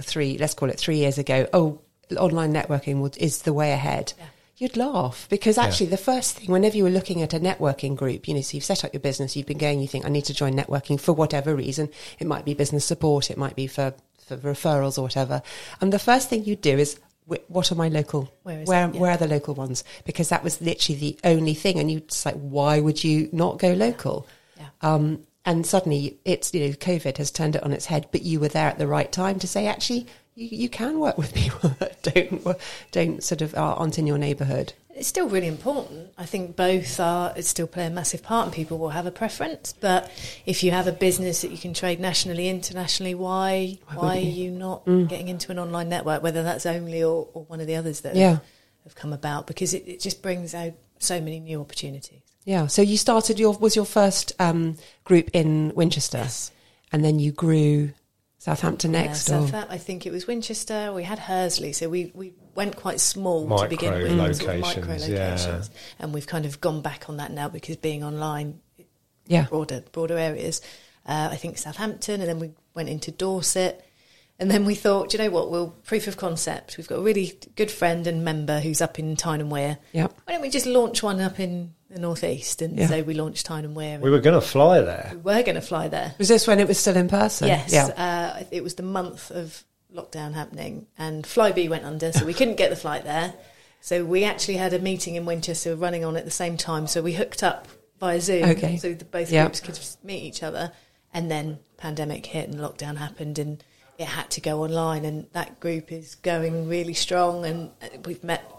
three, 0.00 0.38
let's 0.38 0.54
call 0.54 0.70
it 0.70 0.78
three 0.78 0.96
years 0.96 1.18
ago, 1.18 1.46
oh, 1.52 1.80
online 2.16 2.52
networking 2.52 3.14
is 3.18 3.42
the 3.42 3.52
way 3.52 3.72
ahead. 3.72 4.14
You'd 4.56 4.76
laugh 4.76 5.26
because 5.28 5.58
actually 5.58 5.86
the 5.86 5.96
first 5.96 6.36
thing, 6.36 6.50
whenever 6.50 6.76
you 6.76 6.84
were 6.84 6.90
looking 6.90 7.22
at 7.22 7.34
a 7.34 7.40
networking 7.40 7.96
group, 7.96 8.28
you 8.28 8.34
know, 8.34 8.40
so 8.40 8.56
you've 8.56 8.64
set 8.64 8.84
up 8.84 8.92
your 8.92 9.00
business, 9.00 9.34
you've 9.34 9.46
been 9.46 9.58
going, 9.58 9.80
you 9.80 9.88
think 9.88 10.06
I 10.06 10.08
need 10.08 10.26
to 10.26 10.34
join 10.34 10.54
networking 10.54 11.00
for 11.00 11.12
whatever 11.12 11.56
reason. 11.56 11.88
It 12.20 12.28
might 12.28 12.44
be 12.44 12.54
business 12.54 12.84
support, 12.84 13.30
it 13.30 13.36
might 13.36 13.56
be 13.56 13.66
for, 13.66 13.94
for 14.24 14.36
referrals 14.36 14.96
or 14.96 15.02
whatever. 15.02 15.42
And 15.80 15.92
the 15.92 15.98
first 15.98 16.30
thing 16.30 16.44
you 16.44 16.54
do 16.54 16.78
is, 16.78 17.00
what 17.26 17.72
are 17.72 17.74
my 17.74 17.88
local, 17.88 18.32
Where 18.42 18.60
is 18.60 18.68
where. 18.68 18.90
Yeah. 18.92 19.00
where 19.00 19.10
are 19.10 19.16
the 19.16 19.26
local 19.26 19.54
ones? 19.54 19.82
Because 20.04 20.28
that 20.28 20.44
was 20.44 20.60
literally 20.60 21.00
the 21.00 21.18
only 21.24 21.54
thing. 21.54 21.80
And 21.80 21.90
you 21.90 22.00
just 22.00 22.24
like, 22.24 22.36
why 22.36 22.80
would 22.80 23.02
you 23.02 23.28
not 23.32 23.58
go 23.58 23.72
local? 23.72 24.28
Yeah. 24.56 24.66
Um, 24.82 25.26
and 25.44 25.66
suddenly 25.66 26.18
it's, 26.24 26.54
you 26.54 26.60
know, 26.60 26.74
COVID 26.74 27.16
has 27.16 27.30
turned 27.30 27.56
it 27.56 27.62
on 27.62 27.72
its 27.72 27.86
head, 27.86 28.08
but 28.12 28.22
you 28.22 28.40
were 28.40 28.48
there 28.48 28.68
at 28.68 28.78
the 28.78 28.86
right 28.86 29.10
time 29.10 29.38
to 29.40 29.48
say, 29.48 29.66
actually, 29.66 30.06
you, 30.34 30.48
you 30.50 30.68
can 30.68 30.98
work 31.00 31.18
with 31.18 31.34
people 31.42 31.70
that 31.78 32.02
don't, 32.02 32.56
don't 32.92 33.22
sort 33.22 33.42
of 33.42 33.54
are, 33.54 33.76
aren't 33.76 33.98
in 33.98 34.06
your 34.06 34.18
neighbourhood. 34.18 34.72
It's 34.96 35.08
still 35.08 35.28
really 35.28 35.48
important. 35.48 36.10
I 36.16 36.24
think 36.24 36.54
both 36.54 37.00
are 37.00 37.34
still 37.42 37.66
play 37.66 37.86
a 37.86 37.90
massive 37.90 38.22
part, 38.22 38.46
and 38.46 38.54
people 38.54 38.78
will 38.78 38.90
have 38.90 39.06
a 39.06 39.10
preference. 39.10 39.74
But 39.80 40.08
if 40.46 40.62
you 40.62 40.70
have 40.70 40.86
a 40.86 40.92
business 40.92 41.42
that 41.42 41.50
you 41.50 41.58
can 41.58 41.74
trade 41.74 41.98
nationally, 41.98 42.48
internationally, 42.48 43.12
why 43.16 43.78
why, 43.92 44.18
are 44.18 44.20
you 44.20 44.52
not 44.52 44.84
getting 44.84 45.26
into 45.26 45.50
an 45.50 45.58
online 45.58 45.88
network? 45.88 46.22
Whether 46.22 46.44
that's 46.44 46.64
only 46.64 47.02
or, 47.02 47.28
or 47.34 47.42
one 47.46 47.60
of 47.60 47.66
the 47.66 47.74
others 47.74 48.02
that 48.02 48.14
Yeah. 48.14 48.38
have 48.84 48.94
come 48.94 49.12
about, 49.12 49.48
because 49.48 49.74
it, 49.74 49.82
it 49.88 49.98
just 49.98 50.22
brings 50.22 50.54
out 50.54 50.74
so 51.00 51.20
many 51.20 51.40
new 51.40 51.60
opportunities. 51.60 52.20
Yeah. 52.44 52.68
So 52.68 52.80
you 52.80 52.96
started 52.96 53.40
your, 53.40 53.54
was 53.54 53.74
your 53.74 53.84
first 53.86 54.32
um, 54.38 54.76
group 55.02 55.28
in 55.32 55.72
Winchester 55.74 56.18
Yes. 56.18 56.52
and 56.92 57.04
then 57.04 57.18
you 57.18 57.32
grew 57.32 57.90
Southampton 58.44 58.92
next? 58.92 59.30
Yeah, 59.30 59.38
or- 59.38 59.46
so 59.46 59.52
that, 59.52 59.70
I 59.70 59.78
think 59.78 60.04
it 60.04 60.12
was 60.12 60.26
Winchester. 60.26 60.92
We 60.92 61.02
had 61.02 61.18
Hursley, 61.18 61.72
so 61.72 61.88
we, 61.88 62.12
we 62.12 62.34
went 62.54 62.76
quite 62.76 63.00
small 63.00 63.46
Micro 63.46 63.64
to 63.64 63.68
begin 63.70 63.94
with, 63.94 64.36
sort 64.36 64.54
of 64.54 64.60
locations, 64.60 64.76
micro 64.76 64.94
yeah. 65.16 65.24
locations, 65.30 65.70
and 65.98 66.12
we've 66.12 66.26
kind 66.26 66.44
of 66.44 66.60
gone 66.60 66.82
back 66.82 67.08
on 67.08 67.16
that 67.16 67.32
now 67.32 67.48
because 67.48 67.78
being 67.78 68.04
online, 68.04 68.60
yeah. 69.26 69.46
broader 69.46 69.82
broader 69.92 70.18
areas. 70.18 70.60
Uh, 71.06 71.30
I 71.32 71.36
think 71.36 71.56
Southampton, 71.56 72.20
and 72.20 72.28
then 72.28 72.38
we 72.38 72.50
went 72.74 72.90
into 72.90 73.10
Dorset, 73.10 73.82
And 74.40 74.50
then 74.50 74.64
we 74.64 74.74
thought, 74.74 75.10
"Do 75.10 75.16
you 75.16 75.24
know 75.24 75.30
what? 75.30 75.50
We'll 75.50 75.68
proof 75.84 76.08
of 76.08 76.16
concept. 76.16 76.76
We've 76.76 76.88
got 76.88 76.98
a 76.98 77.02
really 77.02 77.38
good 77.54 77.70
friend 77.70 78.06
and 78.06 78.24
member 78.24 78.58
who's 78.60 78.80
up 78.82 78.98
in 78.98 79.14
Tyne 79.16 79.40
and 79.40 79.50
Wear. 79.50 79.78
Yep. 79.92 80.12
Why 80.24 80.32
don't 80.32 80.42
we 80.42 80.50
just 80.50 80.66
launch 80.66 81.02
one 81.04 81.20
up 81.20 81.38
in 81.38 81.72
the 81.88 82.00
northeast? 82.00 82.60
And 82.60 82.76
Yeah. 82.76 82.88
so 82.88 83.02
we 83.04 83.14
launched 83.14 83.46
Tyne 83.46 83.64
and 83.64 83.76
Wear. 83.76 84.00
We 84.00 84.10
were 84.10 84.18
going 84.18 84.34
to 84.40 84.46
fly 84.46 84.80
there. 84.80 85.12
we 85.14 85.18
were 85.20 85.42
going 85.42 85.54
to 85.54 85.60
fly 85.60 85.86
there. 85.86 86.14
Was 86.18 86.26
this 86.28 86.48
when 86.48 86.58
it 86.58 86.66
was 86.66 86.78
still 86.80 86.96
in 86.96 87.08
person? 87.08 87.46
Yes, 87.46 87.72
Yeah. 87.72 87.86
uh, 87.86 88.42
it 88.50 88.64
was 88.64 88.74
the 88.74 88.82
month 88.82 89.30
of 89.30 89.62
lockdown 89.94 90.34
happening, 90.34 90.86
and 90.98 91.24
Flybe 91.24 91.68
went 91.68 91.84
under, 91.84 92.12
so 92.12 92.24
we 92.24 92.34
couldn't 92.34 92.56
get 92.56 92.70
the 92.70 92.76
flight 92.76 93.04
there. 93.04 93.34
So 93.80 94.04
we 94.04 94.24
actually 94.24 94.56
had 94.56 94.72
a 94.72 94.80
meeting 94.80 95.14
in 95.14 95.26
Winchester 95.26 95.76
running 95.76 96.04
on 96.04 96.16
at 96.16 96.24
the 96.24 96.30
same 96.32 96.56
time. 96.56 96.88
So 96.88 97.02
we 97.02 97.12
hooked 97.12 97.44
up 97.44 97.68
via 98.00 98.20
Zoom, 98.20 98.48
Okay. 98.50 98.78
so 98.78 98.92
the 98.94 99.04
both 99.04 99.30
Yeah. 99.30 99.44
groups 99.44 99.60
could 99.60 99.78
meet 100.02 100.24
each 100.24 100.42
other. 100.42 100.72
And 101.12 101.30
then 101.30 101.60
pandemic 101.76 102.26
hit 102.26 102.48
and 102.48 102.58
lockdown 102.58 102.96
happened, 102.96 103.38
and 103.38 103.62
it 103.98 104.06
had 104.06 104.30
to 104.32 104.40
go 104.40 104.62
online. 104.64 105.04
And 105.04 105.26
that 105.32 105.60
group 105.60 105.92
is 105.92 106.14
going 106.16 106.68
really 106.68 106.94
strong, 106.94 107.44
and 107.44 107.70
uh, 107.82 107.88
we've 108.04 108.22
met 108.24 108.50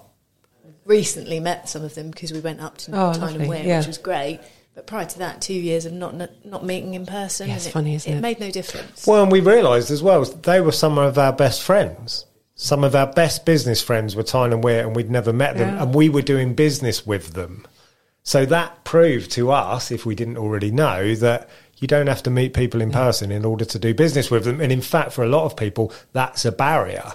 recently 0.86 1.40
met 1.40 1.68
some 1.70 1.84
of 1.84 1.96
them 1.96 2.12
because 2.12 2.32
we 2.32 2.40
went 2.40 2.62
up 2.62 2.78
to 2.78 2.92
Oh, 2.94 3.14
Tyne 3.14 3.40
and 3.42 3.50
Wear, 3.50 3.64
yeah. 3.64 3.78
which 3.80 3.88
was 3.88 3.98
great. 3.98 4.40
But 4.76 4.88
prior 4.88 5.06
to 5.06 5.20
that, 5.20 5.42
two 5.42 5.54
years 5.54 5.86
of 5.86 5.94
not 5.94 6.14
not 6.46 6.66
meeting 6.66 6.94
in 6.96 7.06
person, 7.06 7.48
Yeah, 7.50 7.56
it's 7.56 7.66
and 7.66 7.74
funny, 7.74 7.96
isn't 7.96 8.12
it? 8.12 8.22
made 8.22 8.40
no 8.40 8.52
difference. 8.52 9.08
Well, 9.08 9.24
and 9.24 9.32
we 9.32 9.40
realised 9.40 9.90
as 9.90 10.04
well 10.04 10.24
they 10.26 10.62
were 10.62 10.72
some 10.74 10.98
of 10.98 11.18
our 11.18 11.32
best 11.34 11.62
friends. 11.64 12.26
Some 12.58 12.84
of 12.86 12.96
our 12.96 13.08
best 13.08 13.46
business 13.46 13.82
friends 13.82 14.16
were 14.16 14.24
Tyne 14.24 14.54
and 14.54 14.64
Wear, 14.64 14.86
and 14.86 14.96
we'd 14.96 15.10
never 15.12 15.34
met 15.34 15.58
them, 15.58 15.76
Yeah. 15.76 15.84
and 15.84 15.94
we 15.96 16.08
were 16.10 16.22
doing 16.22 16.54
business 16.56 17.06
with 17.06 17.34
them. 17.34 17.66
So 18.24 18.46
that 18.48 18.84
proved 18.86 19.32
to 19.32 19.52
us, 19.52 19.92
if 19.92 20.06
we 20.06 20.16
didn't 20.16 20.38
already 20.38 20.72
know, 20.72 21.16
that 21.16 21.50
you 21.86 21.88
don't 21.88 22.08
have 22.08 22.24
to 22.24 22.32
meet 22.32 22.56
people 22.56 22.82
in 22.82 22.90
person 22.90 23.32
in 23.32 23.46
order 23.46 23.64
to 23.64 23.78
do 23.78 23.94
business 23.94 24.32
with 24.32 24.44
them. 24.44 24.60
And 24.60 24.72
in 24.72 24.82
fact, 24.82 25.12
for 25.12 25.24
a 25.24 25.28
lot 25.28 25.46
of 25.46 25.56
people, 25.56 25.92
that's 26.14 26.44
a 26.44 26.52
barrier. 26.52 27.12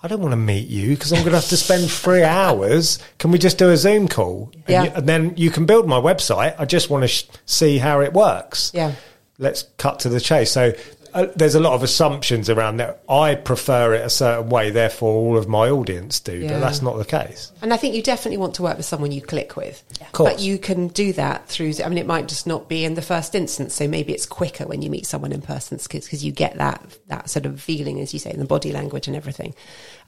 I 0.00 0.06
don't 0.06 0.20
want 0.20 0.30
to 0.30 0.36
meet 0.36 0.68
you 0.68 0.90
because 0.90 1.12
I'm 1.12 1.20
going 1.22 1.30
to 1.32 1.40
have 1.40 1.48
to 1.48 1.56
spend 1.56 1.90
three 2.04 2.22
hours. 2.22 3.00
Can 3.18 3.32
we 3.32 3.38
just 3.40 3.58
do 3.58 3.68
a 3.70 3.76
Zoom 3.76 4.06
call? 4.06 4.52
And, 4.54 4.64
Yeah. 4.68 4.84
you- 4.84 4.90
and 4.94 5.08
then 5.08 5.34
you 5.36 5.50
can 5.50 5.66
build 5.66 5.88
my 5.88 5.98
website. 6.00 6.54
I 6.56 6.64
just 6.66 6.88
want 6.88 7.02
to 7.02 7.08
sh- 7.08 7.24
see 7.46 7.78
how 7.78 8.00
it 8.00 8.12
works 8.12 8.70
Yeah. 8.72 8.92
let's 9.38 9.64
cut 9.78 9.98
to 10.00 10.08
the 10.08 10.20
chase. 10.20 10.52
So 10.52 10.72
uh, 11.14 11.26
there's 11.36 11.54
a 11.54 11.60
lot 11.60 11.74
of 11.74 11.82
assumptions 11.82 12.48
around 12.50 12.78
that. 12.78 13.02
I 13.08 13.34
prefer 13.34 13.94
it 13.94 14.04
a 14.04 14.10
certain 14.10 14.48
way, 14.48 14.70
therefore 14.70 15.14
all 15.14 15.36
of 15.36 15.48
my 15.48 15.68
audience 15.70 16.20
do, 16.20 16.36
Yeah. 16.36 16.52
but 16.52 16.60
that's 16.60 16.82
not 16.82 16.96
the 16.98 17.04
case. 17.04 17.52
And 17.62 17.72
I 17.72 17.76
think 17.76 17.94
you 17.94 18.02
definitely 18.02 18.38
want 18.38 18.54
to 18.54 18.62
work 18.62 18.76
with 18.76 18.86
someone 18.86 19.12
you 19.12 19.20
click 19.22 19.56
with. 19.56 19.82
course. 20.12 20.32
But 20.32 20.40
you 20.40 20.58
can 20.58 20.88
do 20.88 21.12
that 21.14 21.48
through, 21.48 21.72
I 21.84 21.88
mean, 21.88 21.98
it 21.98 22.06
might 22.06 22.28
just 22.28 22.46
not 22.46 22.68
be 22.68 22.84
in 22.84 22.94
the 22.94 23.02
first 23.02 23.34
instance. 23.34 23.74
So 23.74 23.86
maybe 23.88 24.12
it's 24.12 24.26
quicker 24.26 24.66
when 24.66 24.82
you 24.82 24.90
meet 24.90 25.06
someone 25.06 25.32
in 25.32 25.42
person 25.42 25.78
because 25.82 26.24
you 26.24 26.32
get 26.32 26.56
that, 26.58 26.82
that 27.08 27.30
sort 27.30 27.46
of 27.46 27.60
feeling, 27.60 28.00
as 28.00 28.12
you 28.12 28.18
say, 28.18 28.30
in 28.32 28.38
the 28.38 28.44
body 28.44 28.72
language 28.72 29.06
and 29.06 29.16
everything. 29.16 29.54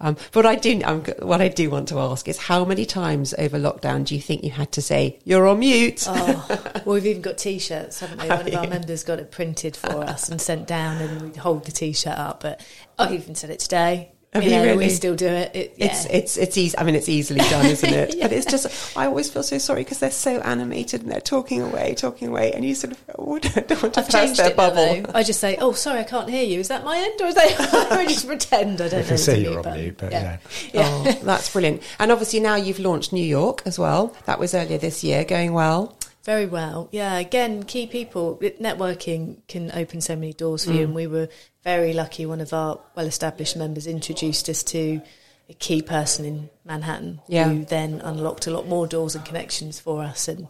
Um, 0.00 0.16
but 0.32 0.44
I 0.46 0.56
do, 0.56 0.80
um, 0.84 1.02
what 1.20 1.40
I 1.40 1.48
do 1.48 1.70
want 1.70 1.88
to 1.88 1.98
ask 2.00 2.28
is 2.28 2.36
how 2.38 2.64
many 2.64 2.84
times 2.84 3.34
over 3.38 3.58
lockdown 3.58 4.04
do 4.04 4.14
you 4.14 4.20
think 4.20 4.42
you 4.44 4.50
had 4.50 4.72
to 4.72 4.82
say, 4.82 5.18
you're 5.24 5.46
on 5.46 5.60
mute? 5.60 6.04
Oh, 6.08 6.46
well, 6.84 6.94
we've 6.94 7.06
even 7.06 7.22
got 7.22 7.38
T-shirts, 7.38 8.00
haven't 8.00 8.20
we? 8.22 8.28
Have 8.28 8.44
One 8.44 8.48
of 8.48 8.54
our 8.54 8.66
members 8.68 9.04
got 9.04 9.18
it 9.18 9.30
printed 9.30 9.76
for 9.76 10.02
us 10.04 10.28
and 10.28 10.40
sent 10.40 10.66
down, 10.66 10.93
and 11.00 11.22
we'd 11.22 11.36
hold 11.36 11.64
the 11.64 11.72
T-shirt 11.72 12.16
up. 12.16 12.40
But 12.42 12.64
I've 12.98 13.12
even 13.12 13.34
said 13.34 13.50
it 13.50 13.60
today. 13.60 14.10
Have 14.32 14.42
you 14.42 14.50
you 14.50 14.56
know, 14.56 14.64
really? 14.64 14.76
we 14.86 14.90
still 14.90 15.14
do 15.14 15.28
it. 15.28 15.54
it 15.54 15.74
yeah. 15.76 15.86
It's 15.86 16.06
it's 16.06 16.36
it's 16.36 16.58
easy. 16.58 16.76
I 16.76 16.82
mean, 16.82 16.96
it's 16.96 17.08
easily 17.08 17.38
done, 17.48 17.66
isn't 17.66 17.88
it? 17.88 18.16
But 18.20 18.32
it's 18.32 18.46
just 18.46 18.96
I 18.96 19.06
always 19.06 19.30
feel 19.30 19.44
so 19.44 19.58
sorry 19.58 19.82
because 19.82 20.00
they're 20.00 20.10
so 20.10 20.40
animated 20.40 21.02
and 21.02 21.12
they're 21.12 21.20
talking 21.20 21.62
away, 21.62 21.94
talking 21.94 22.26
away, 22.26 22.50
and 22.52 22.64
you 22.64 22.74
sort 22.74 22.94
of 22.94 23.04
oh, 23.16 23.38
don't 23.38 23.80
want 23.80 23.94
to 23.94 24.00
I've 24.00 24.08
burst 24.10 24.36
their 24.38 24.46
it 24.50 24.56
now, 24.56 24.70
bubble. 24.70 25.12
I 25.14 25.22
just 25.22 25.38
say, 25.38 25.56
"Oh, 25.60 25.70
sorry, 25.70 26.00
I 26.00 26.02
can't 26.02 26.28
hear 26.28 26.42
you. 26.42 26.58
Is 26.58 26.66
that 26.66 26.82
my 26.84 26.98
end, 26.98 27.20
or 27.20 27.26
is 27.26 27.36
that?" 27.36 27.92
I 27.92 28.06
just 28.06 28.26
pretend 28.26 28.80
I 28.80 28.88
don't 28.88 28.92
We 28.92 28.98
know. 29.02 29.04
can 29.04 29.14
it's 29.14 29.22
see 29.22 29.32
you're 29.40 29.50
mute 29.50 29.56
on 29.58 29.62
button. 29.62 29.80
mute, 29.82 29.96
but 29.98 30.10
yeah. 30.10 30.38
Oh, 30.74 31.18
that's 31.22 31.52
brilliant. 31.52 31.82
And 32.00 32.10
obviously 32.10 32.40
now 32.40 32.56
you've 32.56 32.80
launched 32.80 33.12
New 33.12 33.22
York 33.24 33.62
as 33.66 33.78
well. 33.78 34.16
That 34.26 34.40
was 34.40 34.52
earlier 34.52 34.78
this 34.78 35.04
year, 35.04 35.22
going 35.24 35.52
well. 35.52 35.96
Very 36.24 36.46
well. 36.46 36.88
Yeah, 36.90 37.18
again, 37.18 37.64
key 37.64 37.86
people. 37.86 38.38
Networking 38.60 39.36
can 39.46 39.70
open 39.72 40.00
so 40.00 40.16
many 40.16 40.32
doors 40.32 40.64
for 40.64 40.70
Mm. 40.70 40.76
you, 40.76 40.82
and 40.84 40.94
we 40.94 41.06
were 41.06 41.28
very 41.62 41.92
lucky. 41.92 42.24
One 42.26 42.40
of 42.40 42.52
our 42.52 42.80
well 42.96 43.06
established 43.06 43.56
members 43.56 43.86
introduced 43.86 44.48
us 44.48 44.62
to 44.64 45.02
a 45.50 45.54
key 45.54 45.82
person 45.82 46.24
in 46.24 46.48
Manhattan 46.64 47.20
Yeah. 47.28 47.48
who 47.50 47.64
then 47.66 48.00
unlocked 48.02 48.46
a 48.46 48.50
lot 48.50 48.66
more 48.66 48.86
doors 48.86 49.14
and 49.14 49.22
connections 49.24 49.78
for 49.78 50.02
us. 50.02 50.26
And 50.26 50.46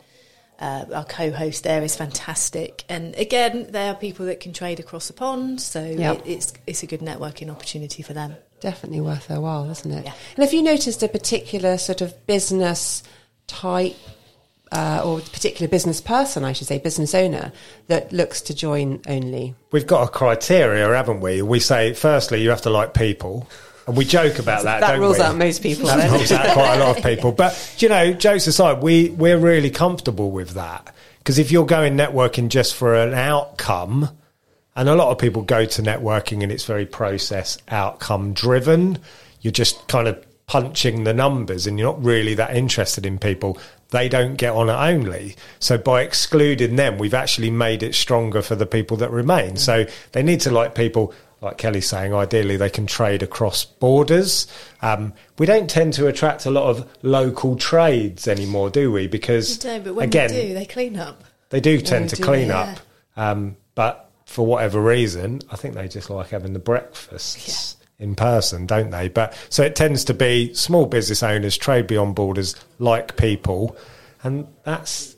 uh, 0.61 0.85
our 0.95 1.05
co 1.05 1.33
host 1.33 1.65
there 1.65 1.83
is 1.83 1.97
fantastic. 1.97 2.85
And 2.89 3.17
again, 3.17 3.67
they 3.71 3.89
are 3.89 3.95
people 3.97 4.27
that 4.27 4.39
can 4.39 4.53
trade 4.53 4.79
across 4.79 5.09
the 5.09 5.13
pond, 5.13 5.61
so 5.61 5.85
Yeah. 5.85 6.13
it, 6.13 6.23
it's, 6.25 6.53
it's 6.69 6.83
a 6.85 6.87
good 6.87 7.01
networking 7.01 7.51
opportunity 7.51 8.05
for 8.05 8.13
them. 8.13 8.37
Definitely 8.61 9.01
worth 9.01 9.27
their 9.27 9.41
while, 9.41 9.69
isn't 9.69 9.91
it? 9.91 10.05
Yeah. 10.05 10.13
And 10.37 10.45
have 10.45 10.55
you 10.55 10.63
noticed 10.63 11.03
a 11.03 11.09
particular 11.09 11.77
sort 11.79 12.01
of 12.01 12.25
business 12.29 13.03
type 13.49 13.97
uh, 14.73 15.03
or 15.05 15.21
particular 15.21 15.69
business 15.69 16.01
person, 16.01 16.45
I 16.45 16.53
should 16.53 16.67
say, 16.67 16.79
business 16.79 17.15
owner 17.15 17.53
that 17.87 18.13
looks 18.13 18.41
to 18.43 18.55
join 18.55 19.01
only? 19.07 19.55
We've 19.73 19.87
got 19.87 20.09
a 20.09 20.11
criteria, 20.11 20.87
haven't 20.89 21.21
we? 21.21 21.43
We 21.43 21.61
say, 21.61 21.93
firstly, 21.93 22.43
you 22.43 22.51
have 22.51 22.63
to 22.63 22.71
like 22.71 22.95
people. 22.95 23.49
And 23.87 23.97
we 23.97 24.05
joke 24.05 24.39
about 24.39 24.65
that, 24.65 24.81
that 24.81 24.99
rules 24.99 25.19
we? 25.19 25.25
out 25.25 25.37
most 25.37 25.63
people. 25.63 25.87
That 25.87 26.11
rules 26.11 26.33
out 26.33 26.53
quite 26.55 26.77
a 26.77 26.79
lot 26.79 26.97
of 26.97 27.05
people. 27.05 27.33
But, 27.33 27.77
you 27.79 27.89
know, 27.89 28.13
jokes 28.15 28.47
aside, 28.47 28.83
we, 28.83 29.11
we're 29.11 29.39
really 29.39 29.71
comfortable 29.71 30.31
with 30.31 30.51
that. 30.51 30.95
Because 31.19 31.39
if 31.39 31.51
you're 31.51 31.67
going 31.67 31.97
networking 31.97 32.49
just 32.49 32.75
for 32.75 32.95
an 32.95 33.15
outcome, 33.15 34.11
and 34.77 34.89
a 34.89 34.95
lot 34.95 35.11
of 35.11 35.19
people 35.19 35.43
go 35.43 35.65
to 35.65 35.83
networking 35.83 36.43
and 36.43 36.51
it's 36.51 36.65
very 36.65 36.87
process 36.87 37.59
outcome 37.69 38.33
driven, 38.33 38.99
you're 39.41 39.53
just 39.53 39.87
kind 39.89 40.09
of 40.09 40.25
punching 40.47 41.05
the 41.05 41.15
numbers 41.15 41.67
and 41.67 41.79
you're 41.79 41.93
not 41.93 42.05
really 42.05 42.35
that 42.35 42.57
interested 42.57 43.07
in 43.07 43.19
people. 43.19 43.59
They 43.95 44.09
don't 44.09 44.35
get 44.35 44.53
on 44.53 44.69
it 44.69 44.73
only. 44.73 45.37
So 45.61 45.79
by 45.79 46.03
excluding 46.03 46.75
them, 46.75 46.99
we've 46.99 47.15
actually 47.15 47.53
made 47.53 47.85
it 47.85 47.95
stronger 47.95 48.43
for 48.43 48.57
the 48.57 48.67
people 48.67 48.97
that 48.97 49.13
remain. 49.13 49.55
So 49.55 49.87
they 50.11 50.25
need 50.25 50.41
to 50.41 50.51
like 50.51 50.75
people 50.75 51.15
like 51.41 51.59
Kelly's 51.59 51.89
saying, 51.89 52.13
ideally 52.13 52.57
they 52.57 52.71
can 52.71 52.89
trade 52.89 53.23
across 53.23 53.65
borders. 53.65 54.49
Um, 54.83 55.13
we 55.39 55.47
don't 55.47 55.71
tend 55.71 55.93
to 55.93 56.09
attract 56.09 56.45
a 56.45 56.51
lot 56.51 56.65
of 56.65 56.91
local 57.03 57.55
trades 57.55 58.27
anymore, 58.27 58.69
do 58.69 58.91
we? 58.91 59.07
Because 59.07 59.59
We 59.59 59.71
don't, 59.71 59.85
but 59.85 59.95
when 59.95 60.09
again, 60.09 60.31
do, 60.31 60.55
they 60.55 60.67
clean 60.67 60.97
up. 60.97 61.23
they 61.51 61.61
do 61.61 61.81
tend 61.81 62.11
to 62.11 62.17
do, 62.17 62.25
clean 62.25 62.49
yeah. 62.49 62.59
up. 62.59 62.79
Um, 63.17 63.57
but 63.77 64.11
for 64.27 64.45
whatever 64.45 64.81
reason, 64.81 65.41
I 65.53 65.57
think 65.57 65.75
they 65.75 65.87
just 65.87 66.11
like 66.11 66.31
having 66.31 66.53
the 66.53 66.59
breakfasts 66.59 67.77
in 67.99 68.15
person, 68.15 68.67
don't 68.67 68.91
they? 68.91 69.09
But 69.09 69.35
so 69.49 69.63
it 69.63 69.77
tends 69.77 70.05
to 70.07 70.15
be 70.15 70.53
small 70.55 70.87
business 70.87 71.23
owners, 71.23 71.57
trade 71.57 71.87
beyond 71.87 72.15
borders, 72.15 72.55
like 72.79 73.17
people, 73.17 73.77
and 74.23 74.47
that's 74.65 75.15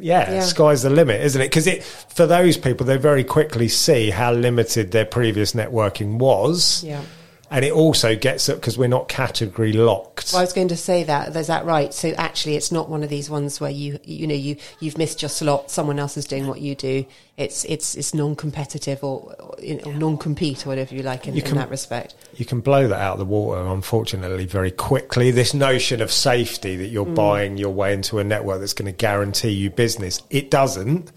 yeah, 0.00 0.32
Yeah. 0.32 0.40
sky's 0.40 0.82
the 0.82 0.90
limit, 0.90 1.20
isn't 1.20 1.40
it? 1.40 1.44
Because 1.44 1.66
it 1.66 1.84
for 1.84 2.26
those 2.26 2.56
people, 2.56 2.86
they 2.86 2.96
very 2.96 3.22
quickly 3.22 3.68
see 3.68 4.10
how 4.10 4.32
limited 4.32 4.90
their 4.90 5.04
previous 5.04 5.52
networking 5.52 6.18
was. 6.18 6.82
Yeah. 6.84 7.02
And 7.48 7.64
it 7.64 7.72
also 7.72 8.16
gets 8.16 8.48
up 8.48 8.56
because 8.56 8.76
we're 8.76 8.88
not 8.88 9.08
category 9.08 9.72
locked. 9.72 10.32
Well, 10.32 10.40
I 10.40 10.42
was 10.42 10.52
going 10.52 10.68
to 10.68 10.76
say 10.76 11.04
that. 11.04 11.34
Is 11.36 11.46
that 11.46 11.64
right? 11.64 11.94
So 11.94 12.08
actually, 12.18 12.56
it's 12.56 12.72
not 12.72 12.88
one 12.88 13.04
of 13.04 13.08
these 13.08 13.30
ones 13.30 13.60
where 13.60 13.70
you, 13.70 14.00
you 14.04 14.26
know, 14.26 14.34
you 14.34 14.56
you've 14.80 14.98
missed 14.98 15.22
your 15.22 15.28
slot. 15.28 15.70
Someone 15.70 15.98
else 16.00 16.16
is 16.16 16.24
doing 16.24 16.48
what 16.48 16.60
you 16.60 16.74
do. 16.74 17.06
It's 17.36 17.64
it's 17.66 17.94
it's 17.94 18.14
non-competitive 18.14 19.04
or, 19.04 19.34
or, 19.38 19.54
you 19.62 19.80
know, 19.80 19.92
non-compete 19.92 20.66
or 20.66 20.70
whatever 20.70 20.94
you 20.94 21.02
like 21.02 21.28
in, 21.28 21.34
You 21.34 21.42
in 21.42 21.48
can- 21.48 21.58
that 21.58 21.70
respect. 21.70 22.14
you 22.34 22.44
can 22.44 22.60
blow 22.60 22.88
that 22.88 23.00
out 23.00 23.12
of 23.12 23.18
the 23.20 23.24
water, 23.24 23.64
unfortunately, 23.64 24.46
very 24.46 24.70
quickly. 24.70 25.30
This 25.30 25.54
notion 25.54 26.00
of 26.02 26.10
safety 26.10 26.76
that 26.76 26.88
you're 26.88 27.06
mm. 27.06 27.14
buying 27.14 27.58
your 27.58 27.70
way 27.70 27.92
into 27.94 28.18
a 28.18 28.24
network 28.24 28.60
that's 28.60 28.72
going 28.72 28.90
to 28.90 28.96
guarantee 28.96 29.50
you 29.50 29.70
business, 29.70 30.20
it 30.30 30.50
doesn't, 30.50 31.12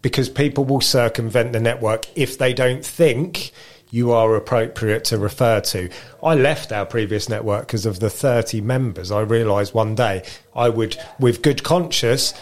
because 0.00 0.28
people 0.28 0.64
will 0.64 0.80
circumvent 0.80 1.52
the 1.52 1.60
network 1.60 2.06
if 2.16 2.38
they 2.38 2.54
don't 2.54 2.84
think 2.84 3.52
you 3.94 4.10
are 4.10 4.34
appropriate 4.34 5.04
to 5.04 5.16
refer 5.16 5.60
to. 5.60 5.88
I 6.20 6.34
left 6.34 6.72
our 6.72 6.84
previous 6.84 7.28
network 7.28 7.68
because 7.68 7.86
of 7.86 8.00
the 8.00 8.10
30 8.10 8.60
members. 8.60 9.12
I 9.12 9.20
realised 9.20 9.72
one 9.72 9.94
day 9.94 10.24
I 10.52 10.68
would, 10.68 10.96
with 11.20 11.42
good 11.42 11.62
conscience, 11.62 12.34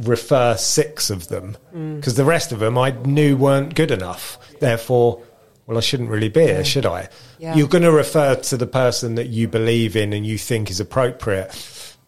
refer 0.00 0.56
six 0.56 1.10
of 1.10 1.28
them 1.28 1.56
mm. 1.72 1.94
because 1.94 2.16
the 2.16 2.24
rest 2.24 2.50
of 2.50 2.58
them 2.58 2.76
I 2.76 2.90
knew 2.90 3.36
weren't 3.36 3.76
good 3.76 3.92
enough. 3.92 4.36
Therefore, 4.58 5.22
well, 5.68 5.78
I 5.78 5.80
shouldn't 5.80 6.10
really 6.10 6.28
be 6.28 6.46
here, 6.46 6.64
should 6.64 6.86
I? 6.86 7.08
Yeah. 7.38 7.54
You're 7.54 7.68
going 7.68 7.84
to 7.84 7.92
refer 7.92 8.34
to 8.34 8.56
the 8.56 8.66
person 8.66 9.14
that 9.14 9.28
you 9.28 9.46
believe 9.46 9.94
in 9.94 10.12
and 10.12 10.26
you 10.26 10.38
think 10.38 10.72
is 10.72 10.80
appropriate, 10.80 11.54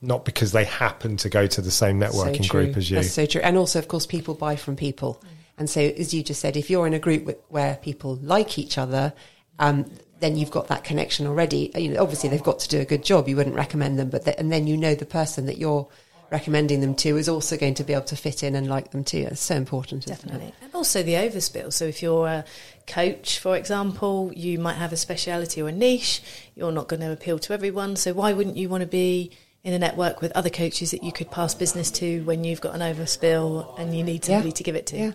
not 0.02 0.24
because 0.24 0.50
they 0.50 0.64
happen 0.64 1.16
to 1.18 1.28
go 1.28 1.46
to 1.46 1.60
the 1.60 1.70
same 1.70 2.00
networking 2.00 2.44
so 2.44 2.50
group 2.50 2.76
as 2.76 2.90
you. 2.90 2.96
That's 2.96 3.12
so 3.12 3.26
true. 3.26 3.42
And 3.42 3.56
also, 3.56 3.78
of 3.78 3.86
course, 3.86 4.06
people 4.06 4.34
buy 4.34 4.56
from 4.56 4.74
people. 4.74 5.22
Mm. 5.22 5.39
And 5.60 5.68
so, 5.70 5.80
as 5.80 6.12
you 6.14 6.22
just 6.24 6.40
said, 6.40 6.56
if 6.56 6.70
you're 6.70 6.86
in 6.86 6.94
a 6.94 6.98
group 6.98 7.38
where 7.50 7.76
people 7.76 8.16
like 8.22 8.58
each 8.58 8.78
other, 8.78 9.12
um, 9.58 9.84
then 10.18 10.36
you've 10.36 10.50
got 10.50 10.68
that 10.68 10.84
connection 10.84 11.26
already. 11.26 11.70
You 11.76 11.90
know, 11.90 12.02
obviously, 12.02 12.30
they've 12.30 12.42
got 12.42 12.58
to 12.60 12.68
do 12.68 12.80
a 12.80 12.84
good 12.86 13.04
job. 13.04 13.28
You 13.28 13.36
wouldn't 13.36 13.54
recommend 13.54 13.98
them, 13.98 14.08
but 14.08 14.24
th- 14.24 14.36
and 14.38 14.50
then 14.50 14.66
you 14.66 14.76
know 14.78 14.94
the 14.94 15.04
person 15.06 15.44
that 15.46 15.58
you're 15.58 15.86
recommending 16.30 16.80
them 16.80 16.94
to 16.94 17.16
is 17.18 17.28
also 17.28 17.56
going 17.58 17.74
to 17.74 17.84
be 17.84 17.92
able 17.92 18.04
to 18.06 18.16
fit 18.16 18.42
in 18.42 18.54
and 18.54 18.68
like 18.68 18.92
them 18.92 19.04
too. 19.04 19.26
It's 19.30 19.40
so 19.42 19.54
important, 19.56 20.06
Definitely. 20.06 20.46
it? 20.46 20.54
And 20.62 20.74
also 20.74 21.02
the 21.02 21.14
overspill. 21.14 21.72
So 21.72 21.84
if 21.84 22.02
you're 22.02 22.26
a 22.28 22.44
coach, 22.86 23.38
for 23.40 23.56
example, 23.56 24.30
you 24.34 24.58
might 24.58 24.74
have 24.76 24.92
a 24.92 24.96
speciality 24.96 25.60
or 25.60 25.68
a 25.68 25.72
niche. 25.72 26.22
You're 26.54 26.72
not 26.72 26.88
going 26.88 27.00
to 27.00 27.10
appeal 27.12 27.38
to 27.40 27.52
everyone. 27.52 27.96
So 27.96 28.12
why 28.14 28.32
wouldn't 28.32 28.56
you 28.56 28.68
want 28.68 28.82
to 28.82 28.86
be 28.86 29.32
in 29.64 29.74
a 29.74 29.78
network 29.78 30.22
with 30.22 30.30
other 30.32 30.50
coaches 30.50 30.92
that 30.92 31.02
you 31.02 31.12
could 31.12 31.30
pass 31.30 31.54
business 31.54 31.90
to 31.90 32.22
when 32.22 32.44
you've 32.44 32.60
got 32.62 32.74
an 32.76 32.80
overspill 32.80 33.78
and 33.78 33.94
you 33.94 34.02
need 34.04 34.24
somebody 34.24 34.48
Yeah. 34.50 34.54
to 34.54 34.62
give 34.62 34.76
it 34.76 34.86
to? 34.86 34.96
Yeah. 34.98 35.12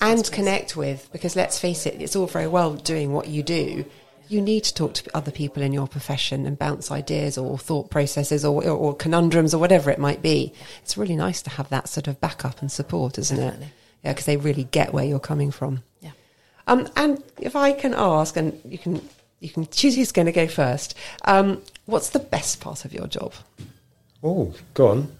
And 0.00 0.30
connect 0.30 0.76
with, 0.76 1.08
because 1.12 1.34
let's 1.34 1.58
face 1.58 1.84
it, 1.86 2.00
it's 2.00 2.14
all 2.14 2.26
very 2.26 2.46
well 2.46 2.74
doing 2.74 3.12
what 3.12 3.28
you 3.28 3.42
do. 3.42 3.84
You 4.28 4.40
need 4.40 4.64
to 4.64 4.74
talk 4.74 4.94
to 4.94 5.16
other 5.16 5.30
people 5.30 5.62
in 5.62 5.72
your 5.72 5.88
profession 5.88 6.46
and 6.46 6.58
bounce 6.58 6.90
ideas 6.90 7.38
or 7.38 7.58
thought 7.58 7.90
processes 7.90 8.44
or, 8.44 8.62
or, 8.62 8.70
or 8.70 8.94
conundrums 8.94 9.54
or 9.54 9.58
whatever 9.58 9.90
it 9.90 9.98
might 9.98 10.22
be. 10.22 10.52
It's 10.82 10.96
really 10.96 11.16
nice 11.16 11.42
to 11.42 11.50
have 11.50 11.68
that 11.70 11.88
sort 11.88 12.08
of 12.08 12.20
backup 12.20 12.60
and 12.60 12.70
support, 12.70 13.18
isn't 13.18 13.36
Definitely. 13.36 13.66
it? 13.66 13.72
Yeah, 14.04 14.12
because 14.12 14.26
they 14.26 14.36
really 14.36 14.64
get 14.64 14.92
where 14.92 15.04
you're 15.04 15.18
coming 15.18 15.50
from. 15.50 15.82
Yeah. 16.00 16.12
Um, 16.66 16.88
and 16.94 17.22
if 17.40 17.56
I 17.56 17.72
can 17.72 17.94
ask, 17.94 18.36
and 18.36 18.60
you 18.64 18.78
can 18.78 19.00
you 19.40 19.48
can 19.48 19.66
choose 19.68 19.96
who's 19.96 20.12
going 20.12 20.26
to 20.26 20.32
go 20.32 20.46
first. 20.46 20.94
Um, 21.24 21.62
what's 21.86 22.10
the 22.10 22.18
best 22.18 22.60
part 22.60 22.84
of 22.84 22.92
your 22.92 23.06
job? 23.06 23.32
Oh, 24.22 24.52
go 24.74 24.88
on. 24.88 25.12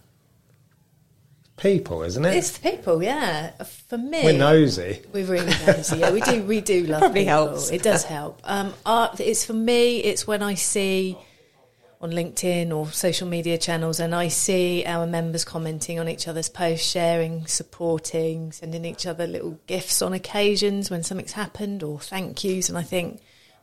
People, 1.58 2.02
isn't 2.02 2.24
it? 2.24 2.34
It's 2.36 2.56
the 2.58 2.70
people, 2.70 3.02
yeah. 3.02 3.50
For 3.88 3.98
me, 3.98 4.22
We're 4.24 4.38
nosy. 4.38 5.02
We're 5.12 5.26
really 5.26 5.52
nosy. 5.66 5.98
Yeah, 5.98 6.10
we 6.12 6.20
do. 6.20 6.42
We 6.44 6.60
do 6.60 6.86
love 6.86 7.00
Probably 7.00 7.22
people. 7.22 7.34
helps. 7.48 7.70
It 7.70 7.82
does 7.82 8.04
help. 8.04 8.40
Um, 8.44 8.72
art. 8.86 9.20
It's 9.20 9.44
for 9.44 9.52
me. 9.54 9.98
It's 9.98 10.26
when 10.26 10.42
I 10.42 10.54
see 10.54 11.18
on 12.00 12.12
LinkedIn 12.12 12.72
or 12.72 12.86
social 12.92 13.26
media 13.26 13.58
channels, 13.58 13.98
and 13.98 14.14
I 14.14 14.28
see 14.28 14.84
our 14.86 15.04
members 15.06 15.44
commenting 15.44 15.98
on 15.98 16.08
each 16.08 16.28
other's 16.28 16.48
posts, 16.48 16.88
sharing, 16.88 17.46
supporting, 17.48 18.52
sending 18.52 18.84
each 18.84 19.04
other 19.06 19.26
little 19.26 19.58
gifts 19.66 20.00
on 20.00 20.12
occasions 20.12 20.90
when 20.90 21.02
something's 21.02 21.32
happened 21.32 21.82
or 21.82 21.98
thank 21.98 22.42
yous, 22.44 22.68
and 22.68 22.78
I 22.78 22.82
think. 22.82 23.20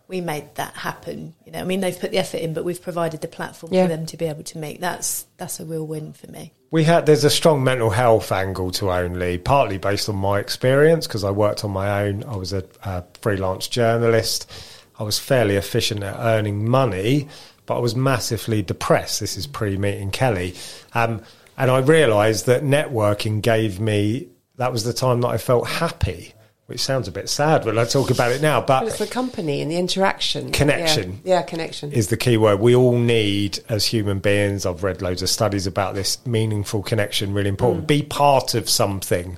We 0.08 0.22
made 0.22 0.54
that 0.54 0.76
happen, 0.76 1.34
you 1.48 1.52
know. 1.52 1.58
I 1.62 1.64
mean, 1.64 1.80
they've 1.80 2.00
put 2.00 2.12
the 2.12 2.20
effort 2.20 2.38
in, 2.38 2.54
but 2.54 2.64
we've 2.64 2.80
provided 2.80 3.22
the 3.22 3.28
platform 3.28 3.74
Yeah. 3.74 3.86
for 3.86 3.88
them 3.88 4.06
to 4.06 4.18
be 4.18 4.26
able 4.26 4.44
to 4.44 4.60
meet. 4.60 4.80
That's 4.80 5.26
that's 5.38 5.60
a 5.60 5.66
real 5.66 5.88
win 5.88 6.14
for 6.14 6.30
me. 6.30 6.54
We 6.76 6.84
had 6.84 7.06
there's 7.06 7.24
a 7.24 7.30
strong 7.30 7.64
mental 7.64 7.90
health 7.90 8.34
angle 8.34 8.70
to 8.72 8.92
Only, 8.92 9.38
partly 9.38 9.78
based 9.78 10.10
on 10.10 10.18
my 10.18 10.40
experience 10.40 11.08
because 11.08 11.24
I 11.24 11.32
worked 11.32 11.64
on 11.64 11.72
my 11.72 12.02
own. 12.02 12.26
I 12.26 12.36
was 12.36 12.52
a, 12.52 12.66
a 12.84 13.02
freelance 13.22 13.70
journalist. 13.70 14.52
I 15.00 15.04
was 15.04 15.18
fairly 15.18 15.56
efficient 15.56 16.04
at 16.04 16.18
earning 16.20 16.70
money, 16.70 17.30
but 17.66 17.78
I 17.78 17.80
was 17.80 17.96
massively 17.96 18.62
depressed. 18.62 19.22
This 19.22 19.38
is 19.38 19.48
pre-meeting 19.48 20.12
Kelly, 20.12 20.54
um, 20.94 21.22
and 21.58 21.72
I 21.72 21.80
realised 21.80 22.46
that 22.48 22.64
networking 22.64 23.42
gave 23.42 23.80
me. 23.80 24.28
That 24.58 24.74
was 24.74 24.84
the 24.84 24.92
time 24.92 25.22
that 25.22 25.30
I 25.30 25.38
felt 25.38 25.70
happy, 25.70 26.34
which 26.68 26.80
sounds 26.80 27.08
a 27.08 27.12
bit 27.12 27.30
sad 27.30 27.64
when 27.64 27.78
I 27.78 27.86
talk 27.86 28.10
about 28.10 28.32
it 28.32 28.42
now, 28.42 28.60
but 28.60 28.88
It's 28.88 28.98
the 28.98 29.06
company 29.06 29.62
and 29.62 29.70
the 29.70 29.78
interaction. 29.78 30.52
Connection. 30.52 31.22
Yeah, 31.24 31.36
yeah 31.36 31.42
connection. 31.44 31.92
is 31.92 32.08
the 32.08 32.18
key 32.18 32.38
word. 32.38 32.60
We 32.60 32.76
all 32.76 32.98
need, 32.98 33.60
as 33.70 33.86
human 33.86 34.20
beings, 34.20 34.66
I've 34.66 34.84
read 34.84 35.02
loads 35.02 35.22
of 35.22 35.30
studies 35.30 35.68
about 35.68 35.94
this, 35.94 36.26
meaningful 36.26 36.82
connection, 36.82 37.34
really 37.34 37.50
important. 37.50 37.84
Mm. 37.84 37.88
Be 37.88 38.02
part 38.02 38.56
of 38.56 38.68
something. 38.68 39.38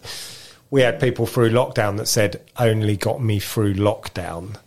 We 0.69 0.81
had 0.81 0.99
people 0.99 1.25
through 1.25 1.51
lockdown 1.51 1.97
that 1.97 2.07
said, 2.07 2.41
only 2.57 2.95
got 2.95 3.21
me 3.21 3.39
through 3.39 3.75
lockdown. 3.75 4.57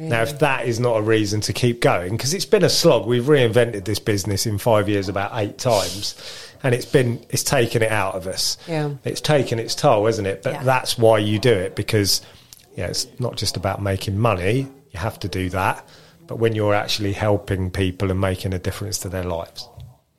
Now, 0.00 0.22
if 0.22 0.38
that 0.38 0.66
is 0.66 0.80
not 0.80 0.96
a 0.96 1.02
reason 1.02 1.42
to 1.42 1.52
keep 1.52 1.82
going, 1.82 2.12
because 2.16 2.32
it's 2.32 2.46
been 2.46 2.64
a 2.64 2.70
slog, 2.70 3.06
we've 3.06 3.24
reinvented 3.24 3.84
this 3.84 3.98
business 3.98 4.46
in 4.46 4.56
five 4.56 4.88
years 4.88 5.10
about 5.10 5.32
eight 5.34 5.58
times, 5.58 6.14
and 6.62 6.74
it's 6.74 6.86
been 6.86 7.24
it's 7.30 7.42
taken 7.44 7.82
it 7.82 7.90
out 7.90 8.14
of 8.14 8.26
us. 8.26 8.56
Yeah. 8.68 8.90
it's 9.04 9.20
taken 9.20 9.58
its 9.58 9.74
toll, 9.74 10.06
isn't 10.06 10.26
it? 10.26 10.42
But 10.42 10.52
Yeah. 10.54 10.62
that's 10.64 10.98
why 10.98 11.18
you 11.18 11.38
do 11.38 11.52
it 11.52 11.74
because 11.76 12.22
yeah, 12.76 12.86
it's 12.86 13.06
not 13.18 13.36
just 13.36 13.56
about 13.56 13.82
making 13.82 14.18
money. 14.18 14.68
You 14.92 15.00
have 15.00 15.18
to 15.20 15.28
do 15.28 15.50
that, 15.50 15.86
but 16.26 16.38
when 16.38 16.54
you're 16.54 16.74
actually 16.74 17.12
helping 17.12 17.70
people 17.70 18.10
and 18.10 18.20
making 18.20 18.54
a 18.54 18.58
difference 18.58 18.98
to 18.98 19.08
their 19.08 19.24
lives. 19.24 19.68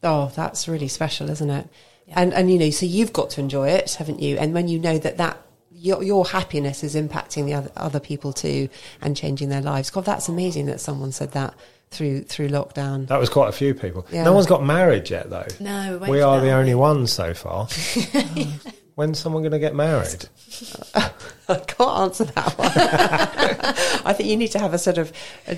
Oh, 0.04 0.32
that's 0.36 0.68
really 0.68 0.88
special, 0.88 1.30
isn't 1.30 1.50
it? 1.50 1.68
And 2.10 2.34
and 2.34 2.52
you 2.52 2.58
know, 2.60 2.70
so 2.72 2.86
you've 2.86 3.14
got 3.14 3.30
to 3.32 3.42
enjoy 3.42 3.70
it, 3.70 3.94
haven't 3.96 4.22
you? 4.22 4.38
And 4.38 4.54
when 4.54 4.68
you 4.68 4.80
know 4.80 4.98
that 4.98 5.18
that 5.18 5.38
your 5.72 6.04
your 6.04 6.26
happiness 6.26 6.84
is 6.84 6.96
impacting 6.96 7.46
the 7.46 7.54
other 7.54 7.72
other 7.78 8.00
people 8.00 8.34
too 8.34 8.70
and 9.02 9.16
changing 9.16 9.50
their 9.50 9.62
lives. 9.62 9.90
God, 9.90 10.06
that's 10.06 10.28
amazing 10.28 10.66
that 10.68 10.80
someone 10.82 11.12
said 11.12 11.32
that 11.32 11.54
through 11.92 12.24
through 12.24 12.50
lockdown. 12.50 13.08
That 13.08 13.20
was 13.20 13.30
quite 13.30 13.50
a 13.50 13.52
few 13.52 13.74
people. 13.74 14.08
Yeah. 14.12 14.24
No 14.24 14.34
one's 14.34 14.48
got 14.48 14.64
married 14.64 15.10
yet, 15.10 15.30
though. 15.30 15.48
No, 15.60 16.00
we're 16.02 16.10
we 16.10 16.22
are 16.22 16.40
the 16.40 16.50
aren't 16.50 16.62
only 16.62 16.76
ones 16.76 17.12
so 17.12 17.34
far. 17.34 17.68
When's 18.96 19.20
someone 19.20 19.42
going 19.42 19.54
to 19.54 19.60
get 19.60 19.74
married? 19.74 20.28
I 20.96 21.56
can't 21.66 22.00
answer 22.00 22.26
that 22.26 22.58
one. 22.58 22.72
I 24.06 24.14
think 24.14 24.30
you 24.30 24.38
need 24.38 24.52
to 24.52 24.60
have 24.60 24.74
a 24.74 24.78
sort 24.78 24.98
of, 24.98 25.12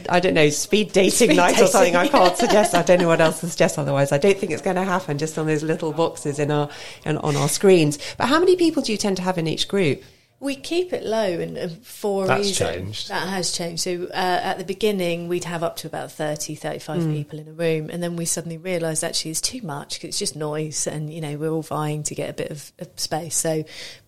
I 0.07 0.19
don't 0.19 0.35
know, 0.35 0.49
speed 0.49 0.93
dating 0.93 1.11
Speed 1.11 1.35
night 1.35 1.59
or 1.59 1.67
something. 1.67 1.95
I 1.95 2.07
can't 2.07 2.37
suggest. 2.37 2.75
I 2.75 2.83
don't 2.83 2.99
know 2.99 3.07
what 3.07 3.21
else 3.21 3.41
to 3.41 3.49
suggest. 3.49 3.79
Otherwise, 3.79 4.11
I 4.11 4.17
don't 4.17 4.37
think 4.37 4.51
it's 4.51 4.61
going 4.61 4.75
to 4.75 4.83
happen. 4.83 5.17
Just 5.17 5.37
on 5.37 5.47
those 5.47 5.63
little 5.63 5.91
boxes 5.91 6.39
in 6.39 6.51
our 6.51 6.69
in, 7.05 7.17
on 7.17 7.35
our 7.35 7.49
screens. 7.49 7.97
But 8.17 8.27
how 8.27 8.39
many 8.39 8.55
people 8.55 8.83
do 8.83 8.91
you 8.91 8.97
tend 8.97 9.17
to 9.17 9.23
have 9.23 9.37
in 9.37 9.47
each 9.47 9.67
group? 9.67 10.03
We 10.43 10.55
keep 10.55 10.91
it 10.91 11.03
low, 11.03 11.23
and, 11.39 11.57
and 11.57 11.85
for 11.85 12.25
a 12.25 12.27
That's 12.27 12.47
reason. 12.47 12.67
changed. 12.67 13.07
That 13.09 13.27
has 13.29 13.51
changed. 13.51 13.81
So 13.83 14.07
uh, 14.11 14.39
at 14.43 14.57
the 14.57 14.65
beginning, 14.65 15.27
we'd 15.29 15.45
have 15.45 15.63
up 15.63 15.77
to 15.77 15.87
about 15.87 16.11
30, 16.11 16.55
35 16.55 17.01
Hmm. 17.03 17.13
people 17.13 17.39
in 17.39 17.47
a 17.47 17.53
room, 17.53 17.89
and 17.89 18.03
then 18.03 18.15
we 18.17 18.25
suddenly 18.25 18.57
realised 18.57 19.03
actually 19.03 19.31
it's 19.31 19.41
too 19.41 19.61
much 19.61 19.95
because 19.95 20.09
it's 20.09 20.19
just 20.19 20.35
noise, 20.35 20.85
and 20.85 21.13
you 21.13 21.21
know 21.21 21.37
we're 21.37 21.49
all 21.51 21.61
vying 21.61 22.03
to 22.03 22.13
get 22.15 22.29
a 22.29 22.33
bit 22.33 22.51
of, 22.51 22.71
of 22.79 22.89
space. 22.97 23.35
So 23.35 23.63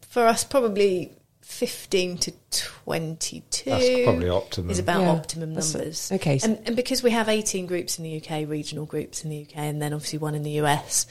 for 0.10 0.26
us, 0.28 0.44
probably 0.44 1.14
fifteen 1.42 2.18
to 2.18 2.34
twenty-two. 2.52 3.70
That's 3.70 4.04
probably 4.04 4.30
optimum. 4.30 4.72
Is 4.72 4.80
about 4.80 5.02
Yeah, 5.02 5.12
optimum 5.12 5.50
that's- 5.54 5.74
numbers. 5.74 6.12
okay, 6.12 6.40
and, 6.44 6.60
and 6.66 6.76
because 6.76 7.02
we 7.04 7.12
have 7.12 7.30
eighteen 7.30 7.66
groups 7.66 7.98
in 7.98 8.04
the 8.04 8.18
UK, 8.22 8.48
regional 8.48 8.86
groups 8.86 9.24
in 9.24 9.30
the 9.30 9.42
UK, 9.44 9.58
and 9.58 9.82
then 9.82 9.94
obviously 9.94 10.20
one 10.20 10.36
in 10.36 10.44
the 10.44 10.60
US 10.62 11.08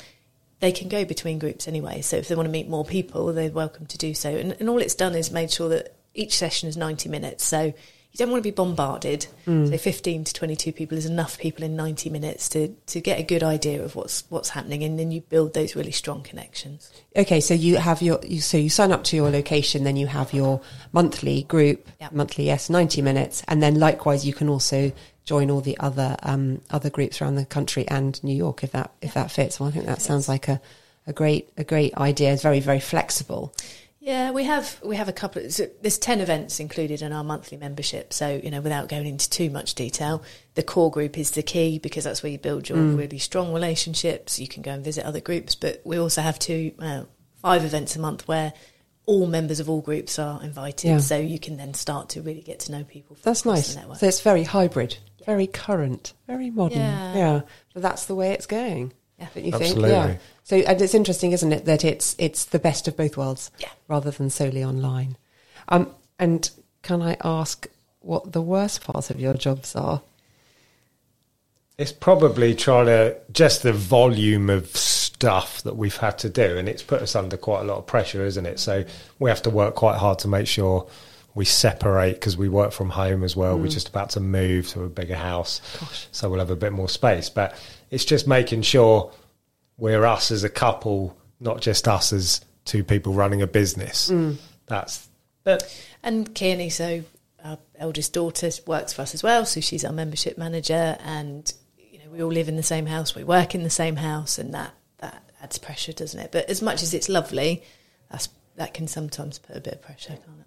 they 0.65 0.73
can 0.73 0.89
go 0.89 1.05
between 1.05 1.39
groups 1.39 1.69
anyway. 1.69 2.01
So 2.01 2.17
if 2.17 2.29
they 2.29 2.35
want 2.35 2.47
to 2.47 2.53
meet 2.53 2.69
more 2.71 2.87
people, 2.87 3.33
they're 3.35 3.51
welcome 3.51 3.85
to 3.85 3.99
do 3.99 4.15
so. 4.15 4.31
And, 4.31 4.57
and 4.59 4.71
all 4.71 4.79
it's 4.79 4.95
done 4.95 5.15
is 5.15 5.31
made 5.31 5.51
sure 5.51 5.69
that 5.69 5.95
each 6.15 6.37
session 6.39 6.71
is 6.71 6.77
90 6.77 7.11
minutes. 7.11 7.45
So 7.45 7.75
you 8.15 8.19
don't 8.19 8.31
want 8.31 8.43
to 8.43 8.49
be 8.49 8.55
bombarded. 8.55 9.27
Hmm. 9.45 9.67
So 9.67 9.77
15 9.77 10.25
to 10.25 10.33
22 10.33 10.73
people 10.73 10.97
is 10.97 11.05
enough 11.05 11.37
people 11.39 11.65
in 11.65 11.77
90 11.77 12.09
minutes 12.09 12.49
to, 12.51 12.69
to 12.69 13.01
get 13.03 13.19
a 13.19 13.23
good 13.23 13.43
idea 13.43 13.85
of 13.85 13.95
what's 13.95 14.25
what's 14.31 14.51
happening, 14.51 14.85
and 14.85 14.99
then 14.99 15.11
you 15.11 15.21
build 15.21 15.53
those 15.53 15.75
really 15.75 15.91
strong 15.91 16.23
connections. 16.23 16.93
Okay, 17.15 17.41
so 17.41 17.53
you 17.55 17.77
have 17.77 18.01
your 18.01 18.21
you, 18.25 18.41
so 18.41 18.57
you 18.57 18.71
sign 18.71 18.93
up 18.93 19.03
to 19.05 19.17
your 19.17 19.31
location, 19.31 19.83
then 19.83 19.97
you 19.97 20.07
have 20.07 20.33
your 20.33 20.61
monthly 20.93 21.43
group, 21.43 21.89
Yeah. 22.01 22.09
monthly 22.13 22.45
yes, 22.45 22.71
ninety 22.71 23.03
minutes, 23.03 23.43
and 23.49 23.61
then 23.61 23.81
likewise 23.81 24.25
you 24.25 24.33
can 24.33 24.49
also 24.49 24.93
join 25.25 25.51
all 25.51 25.61
the 25.61 25.79
other 25.79 26.17
um, 26.23 26.61
other 26.71 26.91
groups 26.91 27.21
around 27.21 27.37
the 27.37 27.47
country 27.47 27.87
and 27.89 28.23
New 28.23 28.37
York 28.37 28.63
if 28.63 28.73
that 28.73 28.93
if 29.01 29.15
that 29.15 29.31
fits. 29.31 29.59
Well, 29.59 29.69
I 29.69 29.73
think 29.73 29.87
that 29.87 30.03
sounds 30.03 30.29
like 30.29 30.49
a, 30.49 30.61
a 31.07 31.13
great 31.13 31.51
a 31.57 31.65
great 31.65 31.97
idea. 31.97 32.33
It's 32.33 32.43
very 32.43 32.61
very 32.61 32.81
flexible. 32.81 33.55
Yeah, 34.01 34.33
we 34.33 34.45
have 34.45 34.79
we 34.85 34.97
have 34.97 35.09
a 35.09 35.15
couple. 35.15 35.47
Of, 35.47 35.55
so 35.55 35.67
there's 35.81 35.97
ten 35.97 36.21
events 36.21 36.61
included 36.61 37.01
in 37.01 37.11
our 37.11 37.25
monthly 37.25 37.57
membership. 37.57 38.13
So 38.13 38.39
you 38.43 38.51
know, 38.51 38.61
without 38.61 38.91
going 38.91 39.07
into 39.07 39.31
too 39.31 39.49
much 39.49 39.75
detail, 39.75 40.23
the 40.57 40.63
core 40.63 40.91
group 40.91 41.17
is 41.17 41.31
the 41.31 41.43
key 41.43 41.79
because 41.79 42.05
that's 42.05 42.23
where 42.23 42.31
you 42.31 42.39
build 42.39 42.69
your 42.69 42.79
really 42.79 43.19
strong 43.19 43.55
relationships. 43.55 44.39
You 44.39 44.47
can 44.47 44.63
go 44.63 44.73
and 44.73 44.85
visit 44.85 45.07
other 45.07 45.21
groups, 45.21 45.55
but 45.55 45.81
we 45.85 45.97
also 45.97 46.21
have 46.21 46.39
two, 46.39 46.73
uh, 46.81 47.05
five 47.41 47.65
events 47.65 47.97
a 47.97 47.99
month 47.99 48.29
where 48.29 48.53
all 49.07 49.27
members 49.27 49.61
of 49.61 49.69
all 49.71 49.81
groups 49.81 50.19
are 50.19 50.43
invited. 50.43 50.89
Yeah. 50.89 50.99
So 50.99 51.17
you 51.17 51.39
can 51.39 51.57
then 51.57 51.75
start 51.75 52.11
to 52.11 52.23
really 52.23 52.43
get 52.43 52.61
to 52.61 52.73
know 52.73 52.85
people. 52.85 53.17
From 53.17 53.23
That's 53.25 53.45
nice. 53.45 53.75
So 53.75 54.07
it's 54.07 54.21
very 54.21 54.45
hybrid, 54.45 54.99
very 55.25 55.47
current, 55.47 56.13
very 56.27 56.51
modern. 56.51 56.79
Yeah. 56.79 57.15
Yeah, 57.15 57.41
but 57.73 57.83
that's 57.83 58.07
the 58.07 58.15
way 58.15 58.33
it's 58.33 58.47
going. 58.47 58.93
Yeah. 59.19 59.29
Don't 59.35 59.45
you 59.45 59.53
Absolutely. 59.55 59.91
think? 59.91 59.93
Yeah. 60.13 60.17
So 60.45 60.57
and 60.57 60.81
it's 60.81 60.95
interesting, 60.95 61.33
isn't 61.33 61.53
it, 61.53 61.65
that 61.65 61.85
it's 61.85 62.15
it's 62.19 62.45
the 62.45 62.59
best 62.59 62.89
of 62.89 62.97
both 62.97 63.17
worlds, 63.17 63.51
Yeah. 63.59 63.69
rather 63.89 64.11
than 64.11 64.31
solely 64.31 64.65
online. 64.65 65.17
Um, 65.69 65.91
and 66.19 66.51
can 66.83 67.01
I 67.03 67.17
ask 67.25 67.67
what 68.01 68.33
the 68.33 68.43
worst 68.43 68.85
parts 68.85 69.11
of 69.11 69.19
your 69.19 69.35
jobs 69.35 69.75
are? 69.75 70.03
It's 71.77 71.93
probably 71.93 72.55
trying 72.55 72.87
to 72.87 73.17
just 73.33 73.63
the 73.63 73.73
volume 73.73 74.49
of 74.49 74.69
stuff 74.77 75.63
that 75.63 75.77
we've 75.77 75.97
had 75.97 76.19
to 76.19 76.29
do, 76.29 76.57
and 76.57 76.69
it's 76.69 76.83
put 76.83 77.03
us 77.03 77.17
under 77.17 77.37
quite 77.37 77.63
a 77.63 77.65
lot 77.65 77.79
of 77.79 77.87
pressure, 77.87 78.25
isn't 78.25 78.47
it? 78.47 78.61
So 78.61 78.85
we 79.19 79.31
have 79.31 79.43
to 79.43 79.51
work 79.51 79.75
quite 79.75 79.97
hard 79.99 80.19
to 80.21 80.29
make 80.29 80.47
sure 80.47 80.87
we 81.35 81.45
separate 81.45 82.15
because 82.15 82.37
we 82.37 82.49
work 82.49 82.73
from 82.73 82.91
home 82.91 83.25
as 83.25 83.35
well. 83.35 83.59
We're 83.59 83.67
mm. 83.67 83.73
just 83.73 83.89
about 83.89 84.11
to 84.11 84.21
move 84.21 84.69
to 84.69 84.85
a 84.85 84.89
bigger 84.89 85.17
house, 85.17 85.61
so 86.13 86.31
we'll 86.31 86.39
have 86.39 86.51
a 86.51 86.57
bit 86.57 86.73
more 86.73 86.89
space. 86.89 87.29
But 87.29 87.57
it's 87.91 88.05
just 88.05 88.29
making 88.29 88.63
sure 88.63 89.13
we're 89.77 90.05
us 90.05 90.31
as 90.31 90.45
a 90.45 90.49
couple, 90.49 91.17
not 91.41 91.61
just 91.61 91.89
us 91.89 92.13
as 92.13 92.41
two 92.65 92.85
people 92.85 93.13
running 93.13 93.43
a 93.43 93.47
business. 93.47 94.11
Mm. 94.11 94.37
That's 94.67 95.09
that. 95.43 95.63
And 96.03 96.33
Kearney, 96.35 96.71
so 96.71 97.03
our 97.43 97.59
eldest 97.77 98.13
daughter, 98.13 98.51
works 98.67 98.93
for 98.93 99.03
us 99.03 99.15
as 99.15 99.23
well. 99.23 99.45
So 99.45 99.61
she's 99.61 99.85
our 99.85 99.93
membership 99.93 100.39
manager, 100.39 100.97
and 101.01 101.53
you 101.77 101.99
know 101.99 102.11
we 102.13 102.23
all 102.23 102.31
live 102.31 102.49
in 102.49 102.57
the 102.57 102.63
same 102.63 102.87
house, 102.87 103.15
we 103.15 103.25
work 103.25 103.57
in 103.57 103.65
the 103.65 103.71
same 103.71 103.97
house, 103.97 104.39
and 104.39 104.55
that 104.55 104.73
that 104.99 105.31
adds 105.43 105.59
pressure, 105.59 105.93
doesn't 105.93 106.21
it? 106.21 106.31
But 106.31 106.49
as 106.49 106.63
much 106.63 106.83
as 106.85 106.95
it's 106.95 107.09
lovely, 107.09 107.65
that's 108.09 108.29
that 108.55 108.73
can 108.73 108.87
sometimes 108.87 109.39
put 109.41 109.57
a 109.57 109.61
bit 109.61 109.75
of 109.75 109.83
pressure, 109.83 110.11
can't 110.11 110.41
it? 110.41 110.47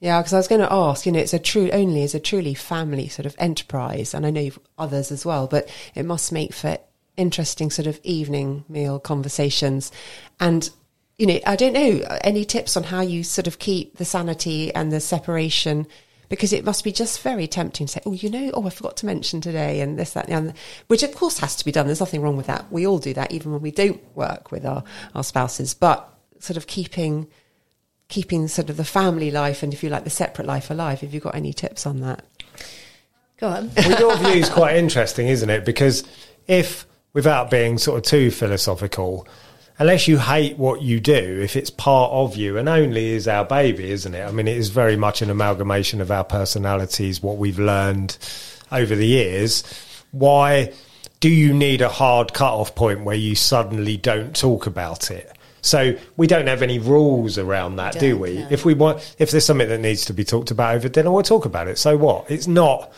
Yeah, 0.00 0.20
because 0.20 0.32
I 0.32 0.38
was 0.38 0.48
going 0.48 0.60
to 0.60 0.72
ask, 0.72 1.06
you 1.06 1.12
know, 1.12 1.18
it's 1.18 1.34
a 1.34 1.38
true 1.38 1.70
only 1.72 2.02
is 2.02 2.14
a 2.14 2.20
truly 2.20 2.54
family 2.54 3.08
sort 3.08 3.26
of 3.26 3.36
enterprise, 3.38 4.14
and 4.14 4.26
I 4.26 4.30
know 4.30 4.40
you've 4.40 4.58
others 4.78 5.12
as 5.12 5.26
well, 5.26 5.46
but 5.46 5.68
it 5.94 6.04
must 6.04 6.32
make 6.32 6.54
for 6.54 6.78
interesting 7.16 7.70
sort 7.70 7.86
of 7.86 8.00
evening 8.02 8.64
meal 8.68 8.98
conversations. 8.98 9.92
And 10.38 10.70
you 11.18 11.26
know, 11.26 11.38
I 11.46 11.54
don't 11.54 11.74
know 11.74 12.00
uh, 12.06 12.18
any 12.22 12.46
tips 12.46 12.78
on 12.78 12.84
how 12.84 13.02
you 13.02 13.24
sort 13.24 13.46
of 13.46 13.58
keep 13.58 13.98
the 13.98 14.06
sanity 14.06 14.74
and 14.74 14.90
the 14.90 15.00
separation. 15.00 15.86
Because 16.30 16.52
it 16.52 16.64
must 16.64 16.84
be 16.84 16.92
just 16.92 17.22
very 17.22 17.48
tempting 17.48 17.88
to 17.88 17.92
say, 17.94 18.00
oh, 18.06 18.12
you 18.12 18.30
know, 18.30 18.52
oh, 18.54 18.64
I 18.64 18.70
forgot 18.70 18.96
to 18.98 19.06
mention 19.06 19.40
today, 19.40 19.80
and 19.80 19.98
this, 19.98 20.12
that, 20.12 20.28
and 20.28 20.46
the 20.46 20.50
other, 20.50 20.58
which 20.86 21.02
of 21.02 21.12
course 21.12 21.40
has 21.40 21.56
to 21.56 21.64
be 21.64 21.72
done. 21.72 21.86
There's 21.86 21.98
nothing 21.98 22.22
wrong 22.22 22.36
with 22.36 22.46
that. 22.46 22.70
We 22.70 22.86
all 22.86 23.00
do 23.00 23.12
that, 23.14 23.32
even 23.32 23.50
when 23.50 23.60
we 23.60 23.72
don't 23.72 24.00
work 24.14 24.52
with 24.52 24.64
our, 24.64 24.84
our 25.16 25.24
spouses. 25.24 25.74
But 25.74 26.08
sort 26.38 26.56
of 26.56 26.68
keeping 26.68 27.26
keeping 28.10 28.46
sort 28.48 28.68
of 28.68 28.76
the 28.76 28.84
family 28.84 29.30
life 29.30 29.62
and 29.62 29.72
if 29.72 29.82
you 29.82 29.88
like 29.88 30.04
the 30.04 30.10
separate 30.10 30.46
life 30.46 30.70
alive 30.70 31.00
have 31.00 31.14
you 31.14 31.20
got 31.20 31.34
any 31.34 31.52
tips 31.52 31.86
on 31.86 32.00
that 32.00 32.24
Go 33.40 33.48
on. 33.48 33.70
well, 33.74 33.98
your 33.98 34.16
view 34.18 34.42
is 34.42 34.50
quite 34.50 34.76
interesting, 34.76 35.26
isn't 35.28 35.48
it? 35.48 35.64
Because 35.64 36.04
if, 36.46 36.86
without 37.14 37.50
being 37.50 37.78
sort 37.78 37.96
of 37.98 38.04
too 38.04 38.30
philosophical, 38.30 39.26
unless 39.78 40.06
you 40.06 40.18
hate 40.18 40.58
what 40.58 40.82
you 40.82 41.00
do, 41.00 41.40
if 41.42 41.56
it's 41.56 41.70
part 41.70 42.12
of 42.12 42.36
you, 42.36 42.58
and 42.58 42.68
only 42.68 43.12
is 43.12 43.26
our 43.26 43.46
baby, 43.46 43.90
isn't 43.90 44.14
it? 44.14 44.22
I 44.22 44.30
mean, 44.30 44.46
it 44.46 44.58
is 44.58 44.68
very 44.68 44.94
much 44.94 45.22
an 45.22 45.30
amalgamation 45.30 46.02
of 46.02 46.10
our 46.10 46.24
personalities, 46.24 47.22
what 47.22 47.38
we've 47.38 47.58
learned 47.58 48.18
over 48.70 48.94
the 48.94 49.06
years. 49.06 49.64
Why 50.10 50.74
do 51.20 51.30
you 51.30 51.54
need 51.54 51.80
a 51.80 51.88
hard 51.88 52.34
cut-off 52.34 52.74
point 52.74 53.04
where 53.04 53.16
you 53.16 53.34
suddenly 53.34 53.96
don't 53.96 54.36
talk 54.36 54.66
about 54.66 55.10
it? 55.10 55.34
So 55.62 55.96
we 56.16 56.26
don't 56.26 56.46
have 56.46 56.62
any 56.62 56.78
rules 56.78 57.38
around 57.38 57.76
that, 57.76 57.98
do 57.98 58.16
we? 58.16 58.38
no. 58.38 58.48
If 58.50 58.64
we 58.64 58.74
want, 58.74 59.16
if 59.18 59.30
there's 59.30 59.44
something 59.44 59.68
that 59.68 59.80
needs 59.80 60.04
to 60.06 60.12
be 60.14 60.24
talked 60.24 60.50
about 60.50 60.74
over 60.76 60.88
dinner, 60.88 61.10
we'll 61.10 61.22
talk 61.22 61.44
about 61.44 61.68
it. 61.68 61.78
So 61.78 61.96
what? 61.96 62.30
It's 62.30 62.46
not 62.46 62.92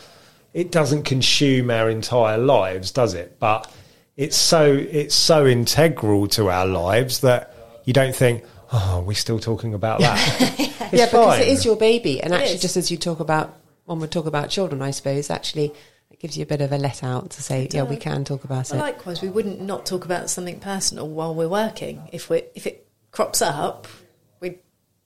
it 0.53 0.71
doesn't 0.71 1.03
consume 1.03 1.71
our 1.71 1.89
entire 1.89 2.37
lives, 2.37 2.91
does 2.91 3.13
it? 3.15 3.39
But 3.39 3.71
it's 4.15 4.37
so 4.37 4.73
it's 4.73 5.15
so 5.15 5.45
integral 5.45 6.27
to 6.29 6.49
our 6.49 6.65
lives 6.65 7.21
that 7.21 7.55
you 7.85 7.93
don't 7.93 8.15
think, 8.15 8.43
oh, 8.71 8.99
we're 8.99 9.07
we 9.07 9.15
still 9.15 9.39
talking 9.39 9.73
about 9.73 9.99
that? 9.99 10.69
Yeah 10.93 11.07
because 11.07 11.39
it 11.39 11.47
is 11.47 11.65
your 11.65 11.75
baby 11.75 12.21
and 12.21 12.35
actually 12.35 12.53
is. 12.53 12.61
just 12.61 12.77
as 12.77 12.91
you 12.91 12.97
talk 12.97 13.19
about 13.19 13.57
when 13.85 13.99
we 13.99 14.07
talk 14.07 14.27
about 14.27 14.51
children 14.51 14.79
i 14.83 14.91
suppose 14.91 15.31
actually 15.31 15.65
it 15.65 15.75
gives 16.23 16.37
you 16.37 16.43
a 16.43 16.45
bit 16.45 16.61
of 16.61 16.71
a 16.71 16.77
let 16.77 17.03
out 17.03 17.31
to 17.31 17.43
say 17.43 17.67
yeah 17.71 17.83
we 17.83 17.97
can 17.97 18.23
talk 18.23 18.45
about 18.45 18.71
Well, 18.71 18.79
it 18.79 18.83
likewise, 18.83 19.21
we 19.21 19.27
wouldn't 19.27 19.59
not 19.59 19.85
talk 19.85 20.05
about 20.05 20.29
something 20.29 20.57
personal 20.57 21.09
while 21.09 21.35
we're 21.35 21.49
working. 21.49 22.07
If 22.13 22.29
we 22.29 22.43
if 22.55 22.65
it 22.65 22.87
crops 23.11 23.41
up, 23.41 23.87
we'd 24.39 24.59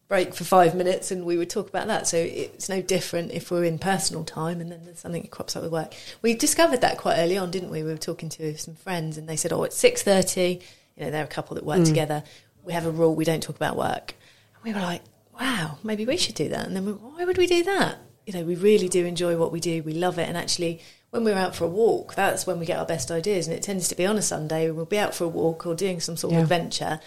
break 0.08 0.36
for 0.36 0.44
five 0.44 0.76
minutes 0.76 1.10
and 1.10 1.26
we 1.26 1.36
would 1.36 1.50
talk 1.50 1.70
about 1.70 1.88
that. 1.88 2.08
So 2.08 2.18
it's 2.18 2.70
no 2.70 2.84
different 2.84 3.32
if 3.32 3.50
we're 3.50 3.64
in 3.64 3.80
personal 3.80 4.24
time 4.26 4.62
and 4.62 4.72
then 4.72 4.86
there's 4.86 5.00
something 5.00 5.24
that 5.24 5.32
crops 5.32 5.56
up 5.56 5.64
with 5.64 5.72
work. 5.72 5.96
We 6.22 6.36
discovered 6.36 6.82
that 6.82 7.00
quite 7.00 7.18
early 7.18 7.36
on, 7.36 7.50
didn't 7.50 7.72
we? 7.72 7.82
We 7.82 7.90
were 7.90 7.98
talking 7.98 8.30
to 8.30 8.56
some 8.56 8.76
friends 8.76 9.18
and 9.18 9.28
they 9.28 9.38
said, 9.38 9.52
"Oh, 9.52 9.64
it's 9.64 9.76
six 9.76 10.04
thirty. 10.04 10.62
You 10.96 11.06
know, 11.06 11.10
they're 11.10 11.24
a 11.24 11.28
couple 11.28 11.56
that 11.56 11.66
work 11.66 11.80
mm. 11.80 11.86
together. 11.86 12.24
We 12.64 12.74
have 12.74 12.86
a 12.86 12.92
rule: 12.92 13.16
we 13.16 13.26
don't 13.26 13.42
talk 13.42 13.56
about 13.56 13.76
work." 13.76 14.14
And 14.54 14.64
we 14.64 14.72
were 14.72 14.86
like, 14.86 15.02
"Wow, 15.40 15.80
maybe 15.82 16.06
we 16.06 16.18
should 16.18 16.36
do 16.36 16.50
that." 16.50 16.68
And 16.68 16.76
then, 16.76 16.86
we, 16.86 16.92
why 16.92 17.26
would 17.26 17.40
we 17.40 17.48
do 17.48 17.64
that? 17.64 17.98
You 18.28 18.34
know, 18.34 18.44
we 18.44 18.54
really 18.54 18.88
do 18.88 19.04
enjoy 19.04 19.36
what 19.36 19.52
we 19.52 19.60
do. 19.60 19.82
We 19.82 19.94
love 19.94 20.20
it, 20.20 20.30
and 20.30 20.38
actually, 20.38 20.82
when 21.12 21.24
we're 21.24 21.36
out 21.36 21.56
for 21.56 21.64
a 21.66 21.70
walk, 21.70 22.16
that's 22.16 22.46
when 22.46 22.60
we 22.60 22.66
get 22.66 22.78
our 22.80 22.86
best 22.86 23.10
ideas. 23.12 23.48
And 23.48 23.56
it 23.56 23.64
tends 23.64 23.88
to 23.90 23.96
be 23.96 24.06
on 24.06 24.18
a 24.18 24.22
Sunday. 24.22 24.70
We'll 24.72 24.86
be 24.86 25.00
out 25.00 25.16
for 25.16 25.24
a 25.24 25.30
walk 25.30 25.66
or 25.66 25.74
doing 25.76 26.00
some 26.00 26.18
sort 26.18 26.34
Yeah. 26.34 26.40
of 26.40 26.44
adventure, 26.44 27.00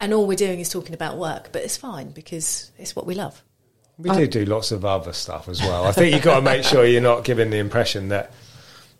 and 0.00 0.14
all 0.14 0.26
we're 0.26 0.36
doing 0.36 0.60
is 0.60 0.68
talking 0.68 0.94
about 0.94 1.18
work. 1.18 1.50
But 1.52 1.62
it's 1.62 1.76
fine 1.76 2.10
because 2.10 2.70
it's 2.78 2.94
what 2.96 3.06
we 3.06 3.14
love. 3.14 3.42
we 3.98 4.08
do 4.12 4.26
do 4.26 4.44
lots 4.46 4.72
of 4.72 4.82
other 4.82 5.12
stuff 5.12 5.46
as 5.46 5.60
well. 5.60 5.84
I 5.84 5.92
think 5.92 6.14
you've 6.14 6.22
got 6.24 6.36
to 6.36 6.40
make 6.42 6.64
sure 6.64 6.86
you're 6.86 7.02
not 7.02 7.22
giving 7.22 7.50
the 7.50 7.58
impression 7.58 8.08
that 8.08 8.32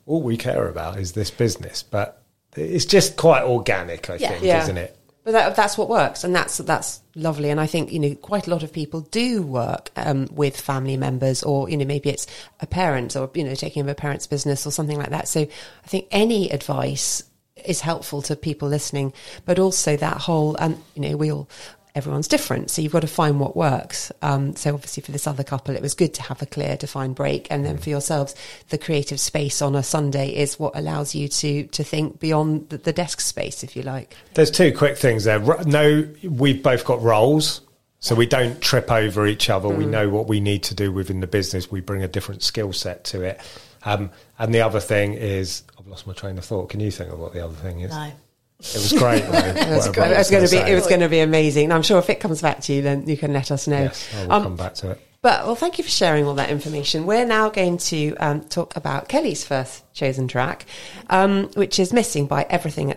all 0.04 0.20
we 0.20 0.36
care 0.36 0.68
about 0.68 0.98
is 0.98 1.12
this 1.12 1.30
business, 1.30 1.82
but 1.82 2.22
it's 2.54 2.84
just 2.84 3.16
quite 3.16 3.42
organic, 3.44 4.10
I 4.10 4.16
Yeah. 4.16 4.28
think, 4.28 4.44
Yeah. 4.44 4.62
isn't 4.62 4.76
it? 4.76 4.94
But 5.22 5.32
that, 5.32 5.56
that's 5.56 5.76
what 5.76 5.90
works, 5.90 6.24
and 6.24 6.34
that's 6.34 6.58
that's 6.58 7.00
lovely. 7.14 7.50
And 7.50 7.60
I 7.60 7.66
think 7.66 7.92
you 7.92 7.98
know 7.98 8.14
quite 8.14 8.46
a 8.46 8.50
lot 8.50 8.62
of 8.62 8.72
people 8.72 9.02
do 9.02 9.42
work 9.42 9.90
um, 9.96 10.28
with 10.32 10.58
family 10.58 10.96
members, 10.96 11.42
or 11.42 11.68
you 11.68 11.76
know 11.76 11.84
maybe 11.84 12.08
it's 12.08 12.26
a 12.60 12.66
parent, 12.66 13.16
or 13.16 13.30
you 13.34 13.44
know 13.44 13.54
taking 13.54 13.82
over 13.82 13.90
a 13.90 13.94
parent's 13.94 14.26
business 14.26 14.66
or 14.66 14.70
something 14.70 14.96
like 14.96 15.10
that. 15.10 15.28
So 15.28 15.42
I 15.42 15.88
think 15.88 16.06
any 16.10 16.50
advice 16.50 17.22
is 17.66 17.80
helpful 17.80 18.22
to 18.22 18.36
people 18.36 18.68
listening, 18.68 19.12
but 19.44 19.58
also 19.58 19.96
that 19.96 20.16
whole 20.16 20.56
and 20.56 20.82
you 20.94 21.02
know 21.02 21.16
we 21.16 21.30
all 21.30 21.48
everyone's 21.94 22.28
different, 22.28 22.70
so 22.70 22.82
you've 22.82 22.92
got 22.92 23.00
to 23.00 23.06
find 23.06 23.40
what 23.40 23.56
works. 23.56 24.12
Um, 24.22 24.54
so 24.56 24.74
obviously 24.74 25.02
for 25.02 25.12
this 25.12 25.26
other 25.26 25.44
couple, 25.44 25.74
it 25.74 25.82
was 25.82 25.94
good 25.94 26.14
to 26.14 26.22
have 26.22 26.42
a 26.42 26.46
clear, 26.46 26.76
defined 26.76 27.14
break, 27.14 27.46
and 27.50 27.64
then 27.64 27.78
for 27.78 27.90
yourselves, 27.90 28.34
the 28.68 28.78
creative 28.78 29.20
space 29.20 29.60
on 29.62 29.74
a 29.74 29.82
Sunday 29.82 30.34
is 30.34 30.58
what 30.58 30.76
allows 30.76 31.14
you 31.14 31.28
to 31.28 31.64
to 31.68 31.84
think 31.84 32.20
beyond 32.20 32.68
the, 32.68 32.78
the 32.78 32.92
desk 32.92 33.20
space, 33.20 33.62
if 33.62 33.76
you 33.76 33.82
like. 33.82 34.14
There's 34.34 34.50
two 34.50 34.72
quick 34.72 34.96
things 34.96 35.24
there. 35.24 35.40
No, 35.64 36.08
we've 36.22 36.62
both 36.62 36.84
got 36.84 37.02
roles, 37.02 37.60
so 38.00 38.14
we 38.14 38.26
don't 38.26 38.60
trip 38.60 38.90
over 38.90 39.26
each 39.26 39.50
other. 39.50 39.68
We 39.68 39.86
know 39.86 40.08
what 40.08 40.26
we 40.26 40.40
need 40.40 40.62
to 40.64 40.74
do 40.74 40.90
within 40.92 41.20
the 41.20 41.26
business. 41.26 41.70
We 41.70 41.80
bring 41.80 42.02
a 42.02 42.08
different 42.08 42.42
skill 42.42 42.72
set 42.72 43.04
to 43.04 43.22
it. 43.22 43.40
Um, 43.84 44.10
and 44.38 44.54
the 44.54 44.60
other 44.60 44.80
thing 44.80 45.14
is, 45.14 45.62
I've 45.78 45.86
lost 45.86 46.06
my 46.06 46.12
train 46.12 46.38
of 46.38 46.44
thought. 46.44 46.70
Can 46.70 46.80
you 46.80 46.90
think 46.90 47.12
of 47.12 47.18
what 47.18 47.32
the 47.32 47.44
other 47.44 47.54
thing 47.54 47.80
is? 47.80 47.90
No. 47.90 48.12
It 48.60 48.74
was 48.74 48.92
great. 48.92 49.22
though, 49.22 49.38
It 49.38 49.56
was, 49.74 49.86
it 49.86 49.96
was 49.96 50.30
going 50.30 50.44
to 50.44 50.50
be. 50.50 50.56
gonna 50.58 50.70
It 50.70 50.74
was 50.74 50.86
going 50.86 51.00
to 51.00 51.08
be 51.08 51.20
amazing. 51.20 51.64
And 51.64 51.72
I'm 51.72 51.82
sure 51.82 51.98
if 51.98 52.10
it 52.10 52.20
comes 52.20 52.40
back 52.42 52.60
to 52.62 52.72
you, 52.72 52.82
then 52.82 53.06
you 53.08 53.16
can 53.16 53.32
let 53.32 53.50
us 53.50 53.66
know. 53.66 53.82
Yes, 53.82 54.08
I 54.14 54.22
will 54.24 54.32
Um, 54.32 54.42
come 54.42 54.56
back 54.56 54.74
to 54.74 54.90
it. 54.92 55.00
But 55.22 55.44
well, 55.44 55.54
thank 55.54 55.76
you 55.76 55.84
for 55.84 55.90
sharing 55.90 56.24
all 56.26 56.34
that 56.34 56.48
information. 56.50 57.04
We're 57.04 57.26
now 57.26 57.50
going 57.50 57.76
to 57.78 58.16
um, 58.16 58.40
talk 58.42 58.74
about 58.76 59.08
Kelly's 59.08 59.44
first 59.44 59.84
chosen 59.92 60.28
track, 60.28 60.64
um, 61.10 61.48
which 61.54 61.78
is 61.78 61.92
"Missing" 61.92 62.26
by 62.26 62.46
Everything. 62.48 62.94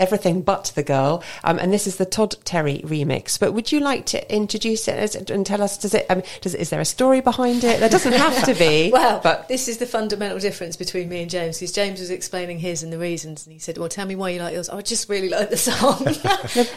Everything 0.00 0.42
but 0.42 0.72
the 0.74 0.82
girl, 0.82 1.22
um, 1.44 1.58
and 1.58 1.72
this 1.72 1.86
is 1.86 1.96
the 1.96 2.06
Todd 2.06 2.34
Terry 2.44 2.80
remix. 2.84 3.38
But 3.38 3.52
would 3.52 3.70
you 3.70 3.78
like 3.80 4.06
to 4.06 4.34
introduce 4.34 4.88
it 4.88 5.30
and 5.30 5.44
tell 5.46 5.62
us? 5.62 5.76
Does 5.78 5.94
it? 5.94 6.06
Um, 6.10 6.22
does 6.40 6.54
is 6.54 6.70
there 6.70 6.80
a 6.80 6.84
story 6.84 7.20
behind 7.20 7.62
it? 7.64 7.78
There 7.80 7.88
doesn't 7.88 8.14
have 8.14 8.44
to 8.46 8.54
be. 8.54 8.90
Well, 9.00 9.20
but 9.22 9.46
this 9.48 9.68
is 9.68 9.78
the 9.78 9.86
fundamental 9.86 10.38
difference 10.38 10.76
between 10.76 11.08
me 11.08 11.22
and 11.22 11.30
James 11.30 11.58
because 11.58 11.72
James 11.72 12.00
was 12.00 12.10
explaining 12.10 12.58
his 12.58 12.82
and 12.82 12.92
the 12.92 12.98
reasons, 12.98 13.46
and 13.46 13.52
he 13.52 13.58
said, 13.58 13.76
"Well, 13.78 13.88
tell 13.90 14.06
me 14.06 14.16
why 14.16 14.30
you 14.30 14.40
like 14.40 14.54
yours." 14.54 14.68
I 14.70 14.80
just 14.80 15.08
really 15.08 15.28
like 15.28 15.50
the 15.50 15.56
song. 15.56 16.02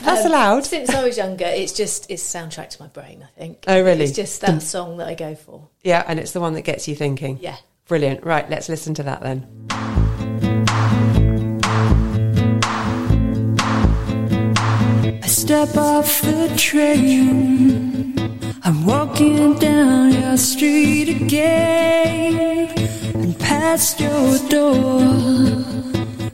that's 0.04 0.26
allowed. 0.26 0.66
Since 0.66 0.90
I 0.90 1.04
was 1.04 1.18
younger, 1.18 1.46
it's 1.46 1.72
just 1.74 2.12
it's 2.12 2.22
soundtrack 2.24 2.70
to 2.72 2.82
my 2.82 2.88
brain. 2.88 3.24
I 3.24 3.40
think. 3.40 3.64
Oh, 3.68 3.82
really? 3.82 4.04
It's 4.04 4.16
just 4.16 4.42
that 4.42 4.62
song 4.62 4.98
that 4.98 5.08
I 5.08 5.14
go 5.16 5.34
for. 5.36 5.70
yeah, 5.84 6.04
and 6.08 6.20
it's 6.20 6.32
the 6.34 6.42
one 6.42 6.54
that 6.54 6.64
gets 6.64 6.88
you 6.88 6.96
thinking. 6.96 7.40
Yeah. 7.42 7.56
brilliant. 7.88 8.26
Right, 8.26 8.50
let's 8.50 8.68
listen 8.68 8.94
to 8.96 9.04
that 9.04 9.22
then. 9.22 9.48
Step 15.44 15.76
off 15.76 16.22
the 16.22 16.48
train. 16.56 18.16
I'm 18.64 18.86
walking 18.86 19.56
down 19.56 20.14
your 20.14 20.38
street 20.38 21.10
again 21.10 22.70
and 23.14 23.38
past 23.38 24.00
your 24.00 24.40
door. 24.48 25.02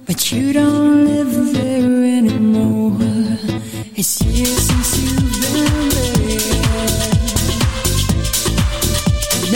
But 0.06 0.32
you 0.32 0.54
don't 0.54 1.06
live 1.06 1.54
there 1.56 2.04
anymore. 2.20 3.00
It's 3.96 4.22
years 4.22 4.62
since 4.70 4.92
you've 5.02 5.34
been 5.42 5.90
there. 5.96 6.62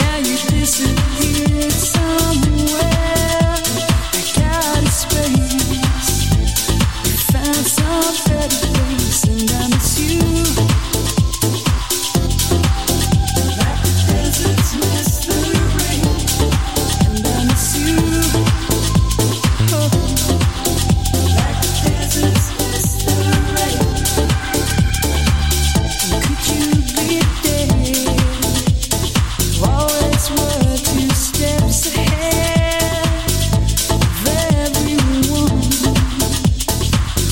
Now 0.00 0.16
you 0.28 0.36
disappeared 0.50 1.70
somewhere. 1.70 2.53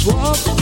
walk 0.05 0.62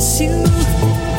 miss 0.00 0.18
you. 0.22 1.09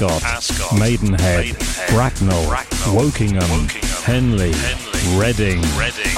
Ascot, 0.00 0.24
Ascot, 0.24 0.78
Maidenhead, 0.78 1.44
Maidenhead, 1.44 1.90
Bracknell, 1.90 2.48
Bracknell, 2.48 2.94
Wokingham, 2.94 3.42
Wokingham, 3.42 4.02
Henley, 4.02 4.52
Henley, 4.52 5.20
Reading. 5.20 5.60
Reading. 5.76 6.14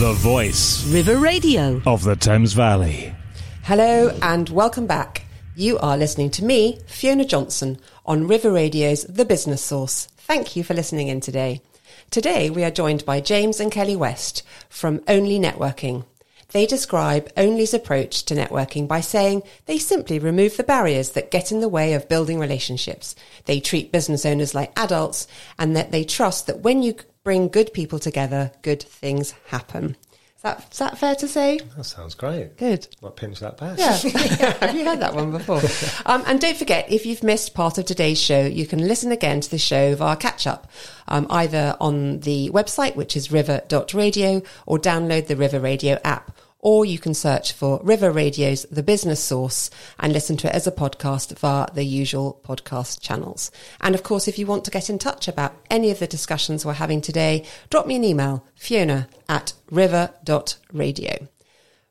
The 0.00 0.12
voice 0.16 0.84
River 0.88 1.18
Radio. 1.18 1.80
of 1.86 2.02
the 2.02 2.16
Thames 2.16 2.52
Valley. 2.52 3.14
Hello 3.62 4.10
and 4.22 4.48
welcome 4.48 4.88
back. 4.88 5.26
You 5.54 5.78
are 5.78 5.96
listening 5.96 6.30
to 6.30 6.44
me, 6.44 6.80
Fiona 6.88 7.24
Johnson, 7.24 7.78
on 8.04 8.26
River 8.26 8.50
Radio's 8.50 9.04
The 9.04 9.24
Business 9.24 9.62
Source. 9.62 10.06
Thank 10.16 10.56
you 10.56 10.64
for 10.64 10.74
listening 10.74 11.06
in 11.06 11.20
today. 11.20 11.62
Today 12.10 12.50
we 12.50 12.64
are 12.64 12.72
joined 12.72 13.06
by 13.06 13.20
James 13.20 13.60
and 13.60 13.70
Kelly 13.70 13.94
West 13.94 14.42
from 14.68 15.00
Only 15.06 15.38
Networking. 15.38 16.06
They 16.54 16.66
describe 16.66 17.32
Only's 17.36 17.74
approach 17.74 18.26
to 18.26 18.34
networking 18.36 18.86
by 18.86 19.00
saying 19.00 19.42
they 19.66 19.76
simply 19.76 20.20
remove 20.20 20.56
the 20.56 20.62
barriers 20.62 21.10
that 21.10 21.32
get 21.32 21.50
in 21.50 21.58
the 21.58 21.68
way 21.68 21.94
of 21.94 22.08
building 22.08 22.38
relationships. 22.38 23.16
They 23.46 23.58
treat 23.58 23.90
business 23.90 24.24
owners 24.24 24.54
like 24.54 24.70
adults 24.78 25.26
and 25.58 25.74
that 25.76 25.90
they 25.90 26.04
trust 26.04 26.46
that 26.46 26.60
when 26.60 26.84
you 26.84 26.94
bring 27.24 27.48
good 27.48 27.72
people 27.72 27.98
together, 27.98 28.52
good 28.62 28.80
things 28.80 29.32
happen. 29.48 29.96
Is 30.36 30.42
that, 30.42 30.68
is 30.70 30.78
that 30.78 30.96
fair 30.96 31.16
to 31.16 31.26
say? 31.26 31.58
That 31.76 31.82
sounds 31.82 32.14
great. 32.14 32.56
Good. 32.56 32.86
Might 33.02 33.16
pinch 33.16 33.40
that 33.40 33.56
back. 33.56 33.76
Yeah. 33.76 33.96
Have 34.60 34.76
you 34.76 34.84
heard 34.84 35.00
that 35.00 35.12
one 35.12 35.32
before? 35.32 35.60
Um, 36.06 36.22
and 36.26 36.40
don't 36.40 36.56
forget, 36.56 36.88
if 36.92 37.04
you've 37.04 37.24
missed 37.24 37.54
part 37.54 37.78
of 37.78 37.86
today's 37.86 38.20
show, 38.20 38.44
you 38.44 38.66
can 38.66 38.86
listen 38.86 39.10
again 39.10 39.40
to 39.40 39.50
the 39.50 39.58
show 39.58 39.96
via 39.96 40.14
catch 40.16 40.46
up, 40.46 40.70
um, 41.08 41.26
either 41.30 41.76
on 41.80 42.20
the 42.20 42.50
website, 42.50 42.94
which 42.94 43.16
is 43.16 43.32
river.radio, 43.32 44.42
or 44.66 44.78
download 44.78 45.26
the 45.26 45.34
River 45.34 45.58
Radio 45.58 45.98
app. 46.04 46.30
Or 46.64 46.86
you 46.86 46.98
can 46.98 47.12
search 47.12 47.52
for 47.52 47.78
River 47.84 48.10
Radio's 48.10 48.64
The 48.70 48.82
Business 48.82 49.22
Source 49.22 49.68
and 50.00 50.14
listen 50.14 50.38
to 50.38 50.48
it 50.48 50.54
as 50.54 50.66
a 50.66 50.72
podcast 50.72 51.38
via 51.38 51.66
the 51.74 51.84
usual 51.84 52.40
podcast 52.42 53.02
channels. 53.02 53.50
And 53.82 53.94
of 53.94 54.02
course, 54.02 54.26
if 54.28 54.38
you 54.38 54.46
want 54.46 54.64
to 54.64 54.70
get 54.70 54.88
in 54.88 54.98
touch 54.98 55.28
about 55.28 55.54
any 55.68 55.90
of 55.90 55.98
the 55.98 56.06
discussions 56.06 56.64
we're 56.64 56.72
having 56.72 57.02
today, 57.02 57.44
drop 57.68 57.86
me 57.86 57.96
an 57.96 58.04
email, 58.04 58.46
fiona 58.56 59.08
at 59.28 59.52
river.radio. 59.70 61.28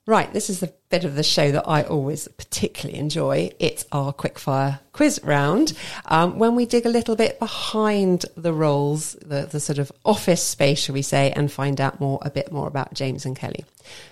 Right, 0.05 0.33
this 0.33 0.49
is 0.49 0.59
the 0.59 0.73
bit 0.89 1.05
of 1.05 1.15
the 1.15 1.23
show 1.23 1.51
that 1.53 1.65
I 1.65 1.83
always 1.83 2.27
particularly 2.27 2.99
enjoy. 2.99 3.51
It's 3.57 3.85
our 3.93 4.11
quickfire 4.11 4.79
quiz 4.91 5.21
round, 5.23 5.71
um, 6.07 6.37
when 6.37 6.55
we 6.55 6.65
dig 6.65 6.85
a 6.85 6.89
little 6.89 7.15
bit 7.15 7.39
behind 7.39 8.25
the 8.35 8.51
roles, 8.51 9.13
the, 9.25 9.47
the 9.49 9.61
sort 9.61 9.79
of 9.79 9.93
office 10.03 10.43
space, 10.43 10.79
shall 10.79 10.93
we 10.93 11.01
say, 11.03 11.31
and 11.31 11.49
find 11.49 11.79
out 11.79 12.01
more, 12.01 12.19
a 12.21 12.29
bit 12.29 12.51
more 12.51 12.67
about 12.67 12.93
James 12.93 13.25
and 13.25 13.37
Kelly. 13.37 13.63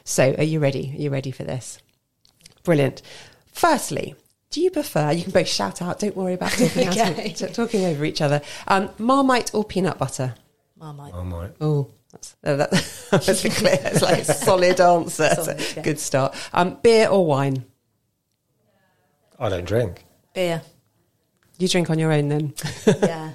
So, 0.06 0.34
are 0.38 0.44
you 0.44 0.60
ready? 0.62 0.94
Are 0.98 1.02
you 1.02 1.10
ready 1.10 1.32
for 1.32 1.44
this? 1.44 1.78
Brilliant. 2.64 3.02
Firstly, 3.52 4.16
do 4.50 4.62
you 4.62 4.72
prefer? 4.72 5.12
You 5.12 5.24
can 5.24 5.34
both 5.34 5.48
shout 5.50 5.82
out. 5.82 6.00
Don't 6.00 6.16
worry 6.16 6.36
about 6.36 6.52
talking, 6.58 6.88
Okay. 6.88 7.36
of- 7.42 7.54
talking 7.54 7.84
over 7.84 8.06
each 8.06 8.22
other. 8.22 8.42
Um, 8.68 8.90
Marmite 8.98 9.54
or 9.54 9.66
peanut 9.66 9.98
butter? 9.98 10.36
Marmite. 10.78 11.12
Marmite. 11.14 11.52
Oh, 11.60 11.90
that's, 12.12 12.36
that, 12.42 12.72
that's 13.12 13.46
a 13.46 13.50
clear. 13.50 13.80
It's 13.84 14.02
like 14.02 14.20
a 14.20 14.26
solid 14.26 14.80
answer. 14.80 15.30
Solid, 15.36 15.60
yeah. 15.76 15.82
Good 15.84 16.00
start. 16.00 16.36
Um, 16.54 16.78
beer 16.82 17.08
or 17.10 17.26
wine? 17.26 17.66
I 19.40 19.50
don't 19.50 19.66
drink. 19.66 20.06
Beer. 20.34 20.62
You 21.58 21.68
drink 21.68 21.90
on 21.90 22.00
your 22.00 22.12
own 22.12 22.30
then. 22.30 22.54
Yeah. 22.88 23.32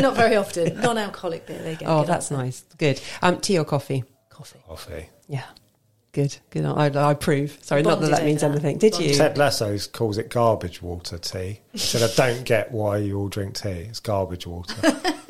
Not 0.00 0.16
very 0.16 0.36
often. 0.36 0.80
Non 0.80 0.98
alcoholic 0.98 1.46
beer. 1.46 1.58
There 1.58 1.72
you 1.72 1.78
go. 1.78 1.86
oh, 1.86 2.00
Good 2.00 2.08
that's 2.08 2.32
answer. 2.32 2.42
nice. 2.44 2.64
Good. 2.78 3.00
Um, 3.22 3.40
tea 3.40 3.58
or 3.58 3.64
coffee? 3.64 4.04
Coffee. 4.28 4.58
Coffee. 4.66 5.08
Yeah. 5.28 5.44
Good. 6.12 6.36
Good. 6.50 6.64
I, 6.64 6.86
I 6.88 7.12
approve. 7.12 7.58
Sorry, 7.62 7.82
not 7.82 8.00
that 8.00 8.10
that 8.10 8.24
means 8.24 8.40
that. 8.42 8.50
anything. 8.52 8.78
Did 8.78 8.92
Bonded. 8.92 9.10
you? 9.10 9.16
Ted 9.16 9.38
Lasso 9.38 9.76
calls 9.92 10.18
it 10.18 10.30
garbage 10.30 10.82
water 10.82 11.18
tea. 11.18 11.60
He 11.72 11.78
said, 11.78 12.08
I 12.08 12.12
don't 12.14 12.44
get 12.44 12.70
why 12.72 12.98
you 12.98 13.18
all 13.18 13.28
drink 13.28 13.54
tea. 13.56 13.68
It's 13.88 14.00
garbage 14.00 14.46
water. 14.46 14.74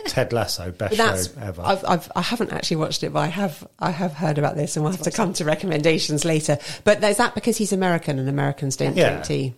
Ted 0.07 0.33
Lasso, 0.33 0.71
best 0.71 0.97
that's. 0.97 1.27
show 1.35 1.41
ever. 1.41 1.63
I've, 1.65 1.85
I've, 1.85 2.13
I 2.15 2.21
haven't 2.23 2.53
actually 2.53 2.77
watched 2.79 3.03
it, 3.03 3.13
but 3.13 3.21
I 3.21 3.27
have. 3.27 3.67
I 3.79 3.91
have 3.91 4.13
heard 4.13 4.39
about 4.39 4.57
this, 4.57 4.77
and 4.77 4.85
we'll 4.85 4.93
have 4.93 5.03
to 5.03 5.11
come 5.11 5.33
to 5.35 5.45
recommendations 5.45 6.25
later. 6.25 6.59
But 6.85 7.03
is 7.03 7.17
that 7.19 7.35
because 7.35 7.57
he's 7.57 7.73
American 7.73 8.19
and 8.19 8.29
Americans 8.29 8.77
don't 8.77 8.97
Yeah. 8.97 9.11
drink 9.11 9.25
tea? 9.25 9.55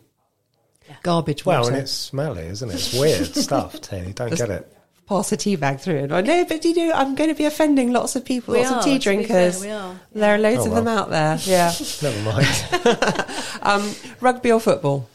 Garbage 1.02 1.44
water. 1.44 1.60
well, 1.60 1.68
and 1.68 1.76
it's 1.78 1.92
smelly, 1.92 2.44
isn't 2.46 2.70
it? 2.70 2.74
It's 2.74 2.94
weird 2.94 3.26
stuff, 3.36 3.80
tea. 3.80 4.12
Don't 4.12 4.30
Just- 4.30 4.40
get 4.40 4.50
it. 4.50 4.72
pass 5.08 5.30
a 5.32 5.36
tea 5.36 5.56
bag 5.56 5.80
through 5.80 5.96
it. 5.96 6.12
I 6.12 6.20
know, 6.20 6.44
but 6.44 6.64
you 6.64 6.74
know, 6.74 6.92
I'm 6.94 7.14
going 7.16 7.28
to 7.30 7.34
be 7.36 7.44
offending 7.44 7.92
lots 7.92 8.14
of 8.16 8.24
people, 8.24 8.54
We 8.54 8.60
lots 8.60 8.72
are, 8.72 8.78
of 8.78 8.84
tea 8.84 8.98
drinkers. 8.98 9.60
fair, 9.62 9.68
we 9.68 9.70
are. 9.72 10.00
There 10.14 10.34
are 10.34 10.38
loads 10.38 10.60
Oh, 10.66 10.68
of 10.70 10.74
them 10.76 10.88
out 10.88 11.10
there. 11.10 11.38
Yeah. 11.42 11.72
Never 12.02 12.22
mind. 12.22 13.26
um, 13.62 13.94
rugby 14.20 14.52
or 14.52 14.60
football? 14.60 15.08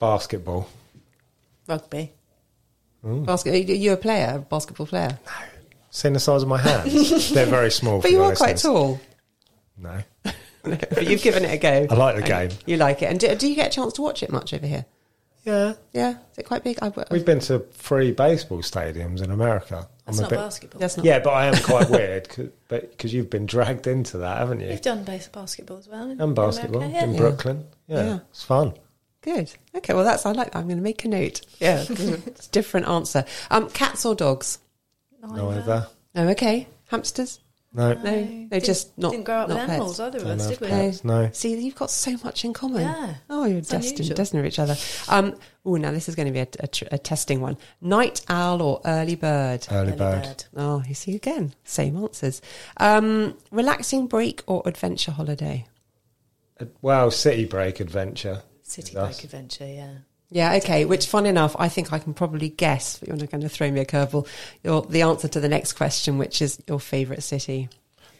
Basketball. 0.00 0.68
Rugby. 1.68 2.12
Mm. 3.04 3.26
Basket. 3.26 3.54
Are 3.54 3.72
you 3.72 3.92
a 3.92 3.96
player, 3.96 4.34
a 4.36 4.38
basketball 4.38 4.86
player? 4.86 5.18
No. 5.26 5.32
Seeing 5.90 6.14
the 6.14 6.20
size 6.20 6.42
of 6.42 6.48
my 6.48 6.58
hands. 6.58 7.30
They're 7.34 7.46
very 7.46 7.70
small. 7.70 7.98
But 8.00 8.08
for 8.08 8.12
you 8.12 8.22
are 8.22 8.34
quite 8.34 8.52
listeners. 8.54 8.62
tall. 8.62 9.00
No. 9.76 10.02
but 10.62 11.06
you've 11.06 11.22
given 11.22 11.44
it 11.44 11.52
a 11.52 11.58
go. 11.58 11.86
I 11.92 11.96
like 11.98 12.16
the 12.16 12.22
game. 12.22 12.50
You 12.66 12.76
like 12.76 13.02
it, 13.02 13.06
and 13.06 13.18
do, 13.18 13.34
do 13.34 13.48
you 13.48 13.56
get 13.56 13.66
a 13.68 13.70
chance 13.74 13.92
to 13.94 14.02
watch 14.02 14.22
it 14.22 14.30
much 14.30 14.54
over 14.54 14.66
here? 14.66 14.86
Yeah. 15.44 15.74
Yeah, 15.92 16.10
is 16.10 16.38
it 16.38 16.44
quite 16.46 16.62
big? 16.62 16.78
I, 16.80 16.92
We've 17.10 17.24
been 17.26 17.40
to 17.40 17.58
three 17.58 18.12
baseball 18.12 18.58
stadiums 18.58 19.22
in 19.22 19.32
America. 19.32 19.88
That's 20.06 20.18
I'm 20.18 20.20
a 20.20 20.22
not 20.22 20.30
bit- 20.30 20.38
basketball. 20.38 20.78
That's 20.80 20.96
not. 20.96 21.04
Yeah, 21.04 21.18
but 21.18 21.30
I 21.30 21.46
am 21.46 21.56
quite 21.64 21.90
weird 21.90 22.28
cause, 22.28 22.48
but 22.68 22.90
because 22.92 23.12
you've 23.12 23.28
been 23.30 23.46
dragged 23.46 23.88
into 23.88 24.18
that, 24.18 24.38
haven't 24.38 24.60
you? 24.60 24.68
You've 24.68 24.82
done 24.82 25.02
base 25.02 25.26
basketball 25.28 25.78
as 25.78 25.88
well. 25.88 26.08
And 26.10 26.34
basketball 26.34 26.82
America, 26.82 27.04
in 27.04 27.12
yeah. 27.14 27.18
Brooklyn. 27.18 27.64
Yeah, 27.88 28.04
Yeah. 28.04 28.18
it's 28.30 28.44
fun. 28.44 28.74
Good. 29.22 29.52
Okay. 29.74 29.94
Well, 29.94 30.04
that's 30.04 30.26
I 30.26 30.32
like. 30.32 30.52
that. 30.52 30.58
I'm 30.58 30.64
going 30.66 30.76
to 30.76 30.82
make 30.82 31.04
a 31.04 31.08
note. 31.08 31.40
Yeah. 31.60 31.84
it's 31.88 32.46
a 32.48 32.50
different 32.50 32.88
answer. 32.88 33.24
Um, 33.50 33.70
cats 33.70 34.04
or 34.04 34.14
dogs? 34.14 34.58
No. 35.22 35.84
Oh, 36.14 36.28
okay. 36.30 36.66
Hamsters? 36.88 37.38
No. 37.74 37.94
No, 37.94 38.02
they're 38.02 38.24
Didn't- 38.24 38.64
just 38.64 38.98
not. 38.98 39.12
Didn't 39.12 39.24
grow 39.24 39.36
up 39.36 39.48
not 39.48 39.54
with 39.54 39.66
pets. 39.66 39.72
animals 39.72 40.00
either 40.00 40.18
of 40.18 40.26
us, 40.26 40.46
did 40.48 40.60
we? 40.60 40.66
pets. 40.66 41.04
No. 41.04 41.30
See, 41.32 41.58
you've 41.58 41.74
got 41.74 41.90
so 41.90 42.16
much 42.22 42.44
in 42.44 42.52
common. 42.52 42.82
Yeah. 42.82 43.14
Oh, 43.30 43.46
you're 43.46 43.58
It's 43.58 43.68
destined, 43.70 44.00
unusual. 44.00 44.16
destined 44.16 44.42
for 44.42 44.46
each 44.46 44.58
other. 44.58 44.76
Um, 45.08 45.36
oh, 45.64 45.76
now 45.76 45.90
this 45.90 46.06
is 46.06 46.14
going 46.14 46.26
to 46.26 46.32
be 46.32 46.40
a, 46.40 46.48
a, 46.60 46.66
tr- 46.66 46.84
a 46.92 46.98
testing 46.98 47.40
one. 47.40 47.56
Night 47.80 48.20
owl 48.28 48.60
or 48.60 48.82
early 48.84 49.14
bird? 49.14 49.66
Early, 49.70 49.88
Early 49.92 49.96
bird. 49.96 50.22
bird. 50.22 50.44
Oh, 50.54 50.82
you 50.86 50.92
see 50.94 51.14
again, 51.14 51.54
same 51.64 51.96
answers. 51.96 52.42
Um, 52.76 53.38
relaxing 53.50 54.06
break 54.06 54.42
or 54.46 54.60
adventure 54.66 55.12
holiday? 55.12 55.64
Uh, 56.60 56.66
Well, 56.82 57.10
city 57.10 57.46
break 57.46 57.80
adventure. 57.80 58.42
City 58.72 58.94
bike 58.94 59.22
Adventure, 59.24 59.66
yeah. 59.66 59.94
Yeah, 60.30 60.54
okay. 60.54 60.86
Which, 60.86 61.06
fun 61.06 61.26
enough, 61.26 61.54
I 61.58 61.68
think 61.68 61.92
I 61.92 61.98
can 61.98 62.14
probably 62.14 62.48
guess. 62.48 62.98
But 62.98 63.08
you're 63.08 63.18
not 63.18 63.30
going 63.30 63.42
to 63.42 63.50
throw 63.50 63.70
me 63.70 63.80
a 63.80 63.84
curveball. 63.84 64.26
Your 64.64 64.82
the 64.82 65.02
answer 65.02 65.28
to 65.28 65.40
the 65.40 65.48
next 65.48 65.74
question, 65.74 66.16
which 66.16 66.40
is 66.40 66.58
your 66.66 66.80
favourite 66.80 67.22
city. 67.22 67.68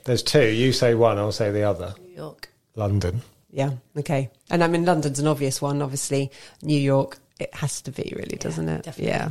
There's 0.05 0.23
two. 0.23 0.47
You 0.47 0.73
say 0.73 0.95
one, 0.95 1.19
I'll 1.19 1.33
say 1.33 1.51
the 1.51 1.63
other. 1.63 1.95
New 1.99 2.15
York. 2.15 2.51
London. 2.77 3.23
Yeah, 3.51 3.73
okay. 3.97 4.31
And 4.51 4.63
I 4.63 4.69
mean, 4.69 4.85
London's 4.85 5.19
an 5.19 5.27
obvious 5.27 5.63
one. 5.63 5.81
Obviously, 5.81 6.31
New 6.61 6.79
York, 6.79 7.19
it 7.39 7.55
has 7.55 7.81
to 7.83 7.91
be, 7.93 8.13
really, 8.15 8.37
doesn't 8.37 8.69
it? 8.69 8.83
definitely. 8.83 9.13
Yeah. 9.13 9.31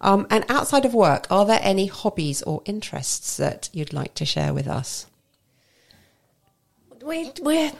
Um, 0.00 0.26
and 0.28 0.44
outside 0.50 0.84
of 0.84 0.92
work, 0.94 1.26
are 1.30 1.46
there 1.46 1.60
any 1.62 1.86
hobbies 1.86 2.42
or 2.42 2.62
interests 2.66 3.38
that 3.38 3.70
you'd 3.72 3.92
like 3.92 4.14
to 4.14 4.26
share 4.26 4.52
with 4.52 4.68
us? 4.68 5.06
We, 7.02 7.30
we're 7.40 7.72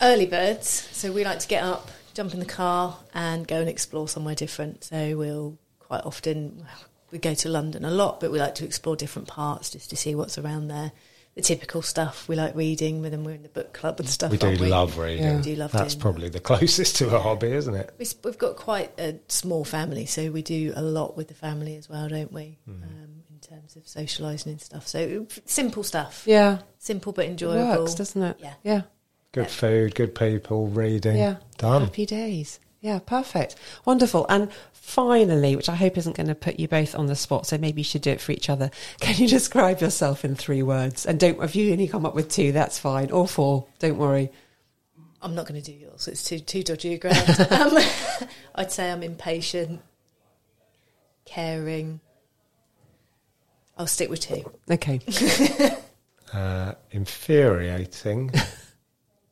early 0.00 0.26
birds. 0.26 0.88
So 0.92 1.12
we 1.12 1.24
like 1.24 1.40
to 1.40 1.48
get 1.48 1.62
up, 1.62 1.90
jump 2.16 2.34
in 2.34 2.40
the 2.40 2.46
car, 2.46 2.96
and 3.14 3.46
go 3.46 3.60
and 3.60 3.68
explore 3.68 4.08
somewhere 4.08 4.34
different. 4.34 4.84
So 4.84 5.16
we'll 5.16 5.58
quite 5.78 6.04
often 6.04 6.64
we 7.12 7.18
go 7.18 7.34
to 7.34 7.48
London 7.48 7.84
a 7.84 7.90
lot, 7.90 8.18
but 8.20 8.32
we 8.32 8.38
like 8.40 8.56
to 8.56 8.64
explore 8.64 8.96
different 8.96 9.28
parts 9.28 9.70
just 9.70 9.90
to 9.90 9.96
see 9.96 10.14
what's 10.14 10.38
around 10.38 10.68
there. 10.68 10.90
The 11.36 11.42
typical 11.42 11.82
stuff 11.82 12.26
we 12.28 12.34
like 12.34 12.56
reading 12.56 13.02
with 13.02 13.12
them. 13.12 13.22
We're 13.22 13.34
in 13.34 13.42
the 13.42 13.50
book 13.50 13.74
club 13.74 14.00
and 14.00 14.08
stuff. 14.08 14.30
We 14.32 14.38
do 14.38 14.48
we? 14.48 14.56
love 14.68 14.96
reading. 14.96 15.22
Yeah. 15.22 15.36
We 15.36 15.42
do 15.42 15.54
love 15.56 15.70
That's 15.70 15.94
doing 15.94 16.00
probably 16.00 16.28
the 16.30 16.40
closest 16.50 16.96
to 16.96 17.14
a 17.14 17.20
hobby, 17.20 17.52
isn't 17.52 17.74
it? 17.74 17.94
We, 17.98 18.06
s- 18.06 18.16
we've 18.24 18.38
got 18.38 18.56
quite 18.56 18.98
a 18.98 19.20
small 19.28 19.62
family, 19.64 20.06
so 20.06 20.30
we 20.30 20.40
do 20.40 20.72
a 20.74 20.80
lot 20.82 21.14
with 21.16 21.28
the 21.28 21.34
family 21.34 21.76
as 21.76 21.90
well, 21.90 22.08
don't 22.08 22.32
we? 22.32 22.56
Hmm. 22.64 22.82
Um, 22.82 23.22
in 23.30 23.38
terms 23.40 23.76
of 23.76 23.82
socialising 23.84 24.46
and 24.46 24.60
stuff. 24.62 24.88
So 24.88 25.26
simple 25.44 25.82
stuff, 25.84 26.22
Yeah, 26.26 26.60
simple 26.78 27.12
but 27.12 27.26
it 27.26 27.32
enjoyable. 27.32 27.82
works, 27.82 27.94
doesn't 27.94 28.22
it? 28.22 28.38
Yeah. 28.40 28.54
yeah, 28.64 28.82
Good 29.36 29.50
food, 29.50 29.94
good 29.94 30.14
people, 30.14 30.68
reading. 30.68 31.18
yeah. 31.18 31.36
Done. 31.58 31.82
Happy 31.82 32.06
days. 32.06 32.58
Yeah, 32.80 33.00
perfect, 33.00 33.54
wonderful. 33.84 34.24
And 34.30 34.50
finally, 34.72 35.56
which 35.56 35.68
I 35.68 35.74
hope 35.74 35.98
isn't 35.98 36.16
going 36.16 36.28
to 36.28 36.34
put 36.34 36.58
you 36.58 36.68
both 36.68 36.94
on 36.94 37.04
the 37.04 37.14
spot, 37.14 37.46
so 37.46 37.58
maybe 37.58 37.80
you 37.80 37.84
should 37.84 38.00
do 38.00 38.12
it 38.12 38.20
for 38.22 38.32
each 38.32 38.48
other. 38.48 38.70
Can 39.00 39.16
you 39.16 39.28
describe 39.28 39.82
yourself 39.82 40.24
in 40.24 40.36
three 40.36 40.62
words? 40.62 41.04
And 41.04 41.20
don't 41.20 41.42
if 41.42 41.54
you 41.54 41.70
only 41.70 41.86
come 41.86 42.06
up 42.06 42.14
with 42.14 42.30
two, 42.30 42.52
that's 42.52 42.78
fine, 42.78 43.10
or 43.10 43.28
four. 43.28 43.66
Don't 43.78 43.98
worry. 43.98 44.30
I'm 45.20 45.34
not 45.34 45.46
going 45.46 45.60
to 45.60 45.70
do 45.70 45.76
yours. 45.76 46.08
It's 46.08 46.24
too 46.24 46.38
too 46.38 46.62
dodgy 46.62 46.94
a 46.94 46.98
ground. 46.98 47.28
um, 47.50 47.78
I'd 48.54 48.72
say 48.72 48.90
I'm 48.90 49.02
impatient, 49.02 49.82
caring. 51.26 52.00
I'll 53.76 53.86
stick 53.86 54.08
with 54.08 54.20
two. 54.20 54.50
Okay. 54.70 55.00
Uh, 56.32 56.72
infuriating, 56.90 58.30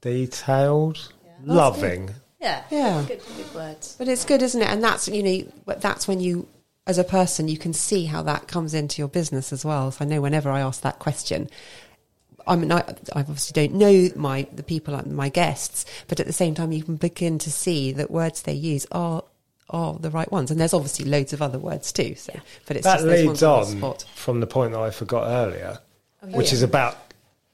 detailed, 0.05 1.13
Yeah. 1.25 1.33
loving. 1.55 2.11
Yeah, 2.41 2.63
Yeah. 2.71 3.05
Good, 3.09 3.21
good 3.37 3.55
words. 3.55 3.95
But 3.99 4.07
it's 4.09 4.25
good, 4.27 4.43
isn't 4.43 4.61
it? 4.61 4.69
And 4.69 4.85
that's 4.85 5.09
you 5.09 5.23
know 5.23 5.75
that's 5.79 6.07
when 6.07 6.21
you, 6.21 6.47
as 6.87 6.99
a 6.99 7.05
person, 7.05 7.49
you 7.49 7.57
can 7.57 7.73
see 7.73 8.05
how 8.05 8.23
that 8.23 8.47
comes 8.47 8.75
into 8.75 9.01
your 9.01 9.09
business 9.09 9.53
as 9.53 9.65
well. 9.65 9.91
So 9.91 10.05
I 10.05 10.09
know 10.09 10.21
whenever 10.21 10.51
I 10.51 10.61
ask 10.61 10.83
that 10.83 10.99
question, 10.99 11.49
I 12.47 12.57
mean, 12.57 12.71
I, 12.71 12.81
I 13.15 13.21
obviously 13.21 13.67
don't 13.67 13.79
know 13.79 14.11
my 14.17 14.47
the 14.53 14.63
people, 14.63 15.01
my 15.07 15.31
guests, 15.31 15.87
but 16.09 16.21
at 16.21 16.27
the 16.27 16.33
same 16.35 16.55
time, 16.55 16.73
you 16.73 16.83
can 16.85 16.97
begin 16.97 17.39
to 17.39 17.51
see 17.51 17.93
that 17.93 18.11
words 18.11 18.43
they 18.43 18.53
use 18.53 18.87
are 18.93 19.25
are 19.71 19.95
the 19.95 20.11
right 20.11 20.31
ones. 20.31 20.51
And 20.51 20.61
there's 20.61 20.75
obviously 20.75 21.07
loads 21.07 21.33
of 21.33 21.41
other 21.41 21.59
words 21.59 21.91
too. 21.93 22.15
So, 22.17 22.35
but 22.67 22.77
it's 22.77 22.85
that 22.85 22.97
just 22.97 23.07
those 23.07 23.27
leads 23.27 23.43
on 23.43 23.61
on 23.61 23.71
the 23.71 23.77
spot. 23.79 24.05
from 24.15 24.41
the 24.41 24.47
point 24.47 24.73
that 24.73 24.81
I 24.81 24.91
forgot 24.91 25.27
earlier, 25.29 25.79
Oh, 26.23 26.29
yeah. 26.29 26.37
which 26.37 26.53
is 26.53 26.63
about 26.63 26.99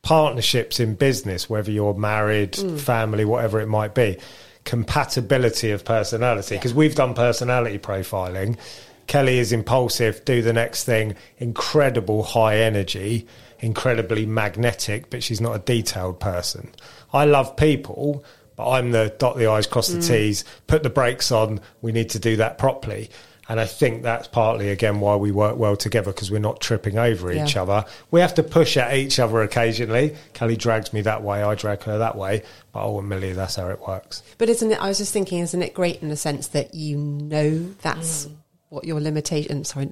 partnerships 0.02 0.80
in 0.80 0.94
business, 0.94 1.48
whether 1.50 1.70
you're 1.70 1.94
married, 1.94 2.52
Mm. 2.52 2.78
family, 2.80 3.24
whatever 3.24 3.60
it 3.60 3.66
might 3.68 3.94
be, 3.94 4.16
compatibility 4.64 5.70
of 5.70 5.84
personality. 5.84 6.56
Because 6.56 6.74
we've 6.74 6.94
done 6.94 7.14
personality 7.14 7.78
profiling. 7.78 8.56
Kelly 9.06 9.38
is 9.38 9.52
impulsive, 9.52 10.24
do 10.24 10.40
the 10.40 10.52
next 10.52 10.84
thing, 10.84 11.16
incredible 11.38 12.22
high 12.22 12.58
energy, 12.58 13.26
incredibly 13.58 14.24
magnetic, 14.24 15.10
but 15.10 15.22
she's 15.22 15.40
not 15.40 15.54
a 15.56 15.58
detailed 15.58 16.20
person. 16.20 16.70
I 17.12 17.24
love 17.24 17.56
people, 17.56 18.24
but 18.56 18.70
I'm 18.70 18.92
the 18.92 19.12
dot 19.18 19.36
the 19.36 19.48
I's, 19.48 19.66
cross 19.66 19.88
the 19.88 19.98
Mm. 19.98 20.06
T's, 20.06 20.44
put 20.66 20.82
the 20.82 20.90
brakes 20.90 21.32
on, 21.32 21.60
we 21.82 21.92
need 21.92 22.10
to 22.10 22.18
do 22.18 22.36
that 22.36 22.56
properly. 22.56 23.10
And 23.50 23.58
I 23.58 23.66
think 23.66 24.04
that's 24.04 24.28
partly, 24.28 24.68
again, 24.70 25.00
why 25.00 25.16
we 25.16 25.32
work 25.32 25.56
well 25.56 25.74
together 25.74 26.12
because 26.12 26.30
we're 26.30 26.38
not 26.38 26.60
tripping 26.60 26.98
over 26.98 27.32
each 27.32 27.56
other. 27.56 27.84
We 28.12 28.20
have 28.20 28.34
to 28.34 28.44
push 28.44 28.76
at 28.76 28.94
each 28.94 29.18
other 29.18 29.42
occasionally. 29.42 30.14
Kelly 30.34 30.56
drags 30.56 30.92
me 30.92 31.00
that 31.00 31.24
way, 31.24 31.42
I 31.42 31.56
drag 31.56 31.82
her 31.82 31.98
that 31.98 32.16
way. 32.16 32.44
But 32.72 32.84
oh, 32.84 32.94
ultimately, 32.94 33.32
that's 33.32 33.56
how 33.56 33.66
it 33.66 33.80
works. 33.80 34.22
But 34.38 34.50
isn't 34.50 34.70
it? 34.70 34.80
I 34.80 34.86
was 34.86 34.98
just 34.98 35.12
thinking, 35.12 35.40
isn't 35.40 35.62
it 35.62 35.74
great 35.74 36.00
in 36.00 36.10
the 36.10 36.16
sense 36.16 36.46
that 36.48 36.76
you 36.76 36.96
know 36.96 37.66
that's 37.82 38.26
mm. 38.26 38.36
what 38.68 38.84
your 38.84 39.00
limitation, 39.00 39.64
sorry, 39.64 39.90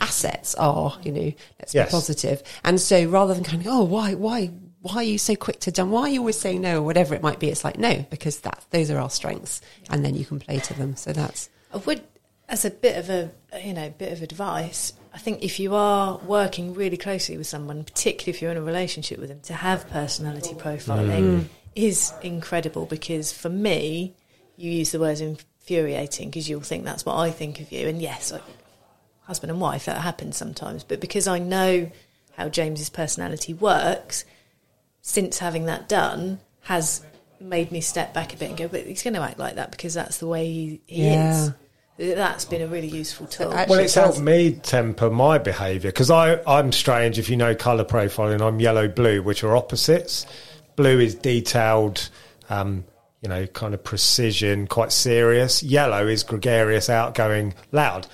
assets 0.00 0.54
are. 0.54 0.98
You 1.02 1.12
know, 1.12 1.32
let's 1.60 1.74
Yes. 1.74 1.88
be 1.88 1.90
positive. 1.90 2.42
And 2.64 2.80
so, 2.80 3.04
rather 3.04 3.34
than 3.34 3.44
kind 3.44 3.60
of, 3.60 3.68
oh, 3.70 3.84
why, 3.84 4.14
why, 4.14 4.50
why 4.80 4.94
are 4.94 5.02
you 5.02 5.18
so 5.18 5.36
quick 5.36 5.60
to 5.60 5.72
jump? 5.72 5.90
Why 5.90 6.04
are 6.04 6.08
you 6.08 6.20
always 6.20 6.40
saying 6.40 6.62
no, 6.62 6.78
or 6.78 6.82
whatever 6.84 7.14
it 7.14 7.22
might 7.22 7.38
be? 7.38 7.50
It's 7.50 7.64
like 7.64 7.78
no, 7.78 8.06
because 8.08 8.40
that 8.40 8.64
those 8.70 8.90
are 8.90 8.98
our 8.98 9.10
strengths, 9.10 9.60
and 9.90 10.02
then 10.02 10.14
you 10.14 10.24
can 10.24 10.40
play 10.40 10.58
to 10.60 10.72
them. 10.72 10.96
So 10.96 11.12
that's 11.12 11.50
I 11.74 11.76
would, 11.76 12.02
as 12.48 12.64
a 12.64 12.70
bit 12.70 12.96
of 12.96 13.10
a 13.10 13.30
you 13.62 13.74
know 13.74 13.90
bit 13.98 14.12
of 14.12 14.22
advice, 14.22 14.92
I 15.12 15.18
think 15.18 15.42
if 15.42 15.58
you 15.60 15.74
are 15.74 16.18
working 16.18 16.74
really 16.74 16.96
closely 16.96 17.36
with 17.36 17.46
someone, 17.46 17.84
particularly 17.84 18.36
if 18.36 18.42
you're 18.42 18.50
in 18.50 18.56
a 18.56 18.62
relationship 18.62 19.18
with 19.18 19.28
them, 19.28 19.40
to 19.42 19.54
have 19.54 19.88
personality 19.90 20.54
profiling 20.54 21.08
mm. 21.08 21.40
Mm. 21.40 21.48
is 21.74 22.12
incredible 22.22 22.86
because 22.86 23.32
for 23.32 23.48
me, 23.48 24.14
you 24.56 24.70
use 24.70 24.92
the 24.92 25.00
words 25.00 25.20
infuriating 25.20 26.28
because 26.28 26.48
you'll 26.48 26.60
think 26.60 26.84
that's 26.84 27.04
what 27.04 27.16
I 27.16 27.30
think 27.30 27.60
of 27.60 27.70
you, 27.72 27.88
and 27.88 28.00
yes, 28.00 28.32
I, 28.32 28.40
husband 29.22 29.50
and 29.50 29.60
wife 29.60 29.84
that 29.84 30.00
happens 30.00 30.36
sometimes, 30.36 30.84
but 30.84 31.00
because 31.00 31.28
I 31.28 31.38
know 31.38 31.90
how 32.36 32.48
James's 32.48 32.88
personality 32.88 33.52
works, 33.52 34.24
since 35.02 35.38
having 35.38 35.66
that 35.66 35.88
done 35.88 36.40
has 36.62 37.04
made 37.40 37.70
me 37.72 37.80
step 37.80 38.14
back 38.14 38.32
a 38.32 38.36
bit 38.36 38.48
and 38.48 38.58
go, 38.58 38.68
but 38.68 38.86
he's 38.86 39.02
going 39.02 39.14
to 39.14 39.20
act 39.20 39.38
like 39.38 39.56
that 39.56 39.70
because 39.70 39.94
that's 39.94 40.18
the 40.18 40.26
way 40.26 40.46
he, 40.46 40.80
he 40.86 41.10
Yeah. 41.10 41.30
is. 41.30 41.52
That's 41.98 42.44
been 42.44 42.62
a 42.62 42.66
really 42.68 42.86
useful 42.86 43.26
tool. 43.26 43.52
Actually, 43.52 43.76
Well, 43.76 43.84
it's 43.84 43.94
helped 43.94 44.20
me 44.20 44.52
temper 44.52 45.10
my 45.10 45.38
behaviour 45.38 45.90
because 45.90 46.10
I'm 46.10 46.70
strange. 46.72 47.18
If 47.18 47.28
you 47.28 47.36
know 47.36 47.54
colour 47.56 47.84
profiling, 47.84 48.40
I'm 48.40 48.60
yellow 48.60 48.86
blue, 48.86 49.20
which 49.22 49.42
are 49.42 49.56
opposites. 49.56 50.24
Blue 50.76 51.00
is 51.00 51.16
detailed, 51.16 52.08
um, 52.50 52.84
you 53.20 53.28
know, 53.28 53.46
kind 53.48 53.74
of 53.74 53.82
precision, 53.82 54.68
quite 54.68 54.92
serious. 54.92 55.60
Yellow 55.64 56.06
is 56.06 56.22
gregarious, 56.22 56.88
outgoing, 56.88 57.54
loud. 57.72 58.06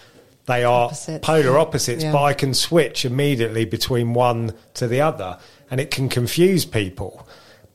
They 0.46 0.64
are 0.64 0.86
Opposites. 0.86 1.26
polar 1.26 1.58
opposites, 1.58 2.04
Yeah. 2.04 2.12
but 2.12 2.22
I 2.22 2.32
can 2.32 2.54
switch 2.54 3.04
immediately 3.04 3.66
between 3.66 4.14
one 4.14 4.54
to 4.74 4.86
the 4.88 5.02
other, 5.02 5.38
and 5.70 5.78
it 5.80 5.90
can 5.90 6.08
confuse 6.08 6.64
people. 6.64 7.26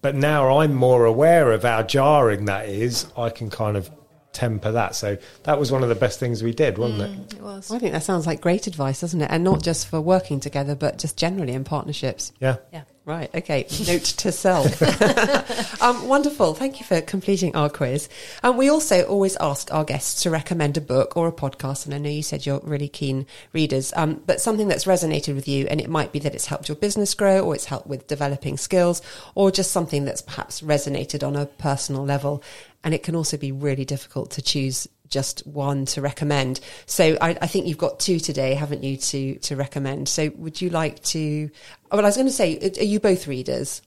But 0.02 0.16
now 0.16 0.60
I'm 0.60 0.74
more 0.74 1.06
aware 1.06 1.52
of 1.52 1.64
how 1.64 1.84
jarring 1.84 2.46
that 2.46 2.68
is. 2.68 3.06
I 3.18 3.30
can 3.30 3.50
kind 3.52 3.76
of 3.78 3.92
temper 4.40 4.72
that. 4.72 4.96
So 4.96 5.18
that 5.44 5.60
was 5.60 5.72
one 5.72 5.84
of 5.84 5.90
the 5.90 5.96
best 5.96 6.20
things 6.20 6.42
we 6.42 6.54
did, 6.54 6.78
wasn't 6.78 7.02
it? 7.02 7.36
it 7.36 7.42
was. 7.42 7.70
I 7.72 7.78
think 7.78 7.92
that 7.92 8.04
sounds 8.04 8.26
like 8.26 8.40
great 8.40 8.68
advice, 8.68 9.02
doesn't 9.02 9.22
it? 9.22 9.30
And 9.30 9.44
not 9.44 9.62
just 9.62 9.88
for 9.88 10.00
working 10.00 10.40
together, 10.40 10.76
but 10.76 10.98
just 10.98 11.18
generally 11.18 11.54
in 11.54 11.66
partnerships. 11.66 12.32
Yeah. 12.40 12.58
Yeah. 12.72 12.84
Right. 13.10 13.34
Okay. 13.34 13.66
Note 13.88 14.04
to 14.04 14.32
self. 14.32 15.82
um, 15.82 16.08
wonderful. 16.08 16.54
Thank 16.54 16.80
you 16.80 16.86
for 16.86 17.02
completing 17.02 17.56
our 17.56 17.68
quiz. 17.68 18.08
Um, 18.44 18.56
we 18.56 18.70
also 18.70 19.02
always 19.02 19.36
ask 19.38 19.74
our 19.74 19.84
guests 19.84 20.22
to 20.22 20.30
recommend 20.30 20.78
a 20.78 20.82
book 20.82 21.18
or 21.18 21.28
a 21.28 21.32
podcast. 21.32 21.86
And 21.86 21.96
I 21.96 21.98
know 21.98 22.10
you 22.12 22.22
said 22.22 22.46
you're 22.46 22.60
really 22.64 22.88
keen 22.88 23.26
readers, 23.52 23.92
um, 23.96 24.22
but 24.28 24.42
something 24.42 24.68
that's 24.68 24.86
resonated 24.86 25.34
with 25.34 25.48
you. 25.48 25.66
And 25.66 25.82
it 25.82 25.90
might 25.90 26.12
be 26.12 26.20
that 26.20 26.36
it's 26.36 26.46
helped 26.46 26.70
your 26.70 26.76
business 26.76 27.16
grow 27.16 27.44
or 27.44 27.56
it's 27.56 27.66
helped 27.66 27.88
with 27.88 28.06
developing 28.06 28.58
skills 28.58 29.02
or 29.34 29.50
just 29.50 29.72
something 29.72 30.06
that's 30.06 30.22
perhaps 30.22 30.62
resonated 30.62 31.26
on 31.26 31.36
a 31.36 31.48
personal 31.48 32.06
level. 32.06 32.44
And 32.84 32.94
it 32.94 33.04
can 33.04 33.16
also 33.16 33.38
be 33.38 33.52
really 33.52 33.86
difficult 33.86 34.32
to 34.32 34.42
choose 34.42 34.88
just 35.08 35.46
one 35.48 35.86
to 35.88 36.02
recommend. 36.02 36.60
So 36.86 37.18
I, 37.20 37.32
I 37.42 37.48
think 37.48 37.66
you've 37.66 37.78
got 37.78 38.00
two 38.00 38.20
today, 38.20 38.54
haven't 38.54 38.84
you, 38.84 38.96
to 38.98 39.36
to 39.40 39.56
recommend? 39.56 40.08
So 40.08 40.32
would 40.36 40.62
you 40.62 40.70
like 40.70 41.02
to? 41.06 41.50
oh, 41.92 41.98
Well, 41.98 42.06
I 42.06 42.10
was 42.10 42.16
going 42.16 42.28
to 42.28 42.34
say, 42.34 42.58
are 42.80 42.84
you 42.84 43.00
both 43.00 43.28
readers? 43.28 43.82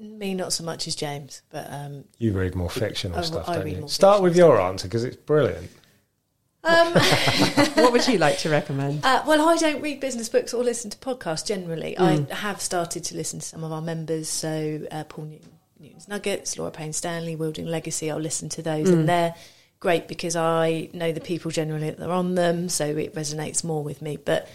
Me, 0.00 0.34
not 0.34 0.52
so 0.52 0.64
much 0.64 0.88
as 0.88 0.96
James, 0.96 1.42
but 1.50 1.66
um, 1.70 2.04
You 2.18 2.32
read 2.32 2.54
more 2.54 2.68
fictional 2.68 3.18
I- 3.18 3.22
stuff, 3.22 3.48
I 3.48 3.54
don't 3.56 3.64
read 3.64 3.74
you? 3.74 3.80
more 3.80 3.88
Start 3.88 4.22
with 4.22 4.36
your 4.36 4.60
answer 4.60 4.88
because 4.88 5.04
it's 5.04 5.16
brilliant. 5.16 5.70
what 6.64 7.92
would 7.92 8.08
you 8.08 8.16
like 8.16 8.38
to 8.38 8.48
recommend? 8.48 9.04
Uh, 9.04 9.22
well, 9.26 9.46
I 9.48 9.56
don't 9.56 9.82
read 9.82 10.00
business 10.00 10.30
books 10.30 10.54
or 10.54 10.64
listen 10.64 10.90
to 10.90 10.96
podcasts 10.96 11.46
generally. 11.46 11.96
I 11.98 12.24
have 12.32 12.60
started 12.62 13.04
to 13.04 13.16
listen 13.16 13.40
to 13.40 13.44
some 13.46 13.62
of 13.64 13.70
our 13.70 13.82
members, 13.82 14.28
so 14.30 14.80
uh, 14.90 15.04
Paul 15.04 15.26
Newton, 15.26 15.53
Newton's 15.84 16.08
Nuggets, 16.08 16.58
Laura 16.58 16.70
Payne 16.70 16.92
Stanley, 16.92 17.36
Wielding 17.36 17.66
Legacy. 17.66 18.10
I'll 18.10 18.18
listen 18.18 18.48
to 18.50 18.62
those, 18.62 18.88
mm. 18.88 18.94
and 18.94 19.08
they're 19.08 19.34
great 19.80 20.08
because 20.08 20.34
I 20.34 20.88
know 20.94 21.12
the 21.12 21.20
people 21.20 21.50
generally 21.50 21.90
that 21.90 22.00
are 22.00 22.12
on 22.12 22.34
them, 22.34 22.68
so 22.70 22.86
it 22.86 23.14
resonates 23.14 23.62
more 23.62 23.84
with 23.84 24.00
me. 24.00 24.16
But 24.16 24.48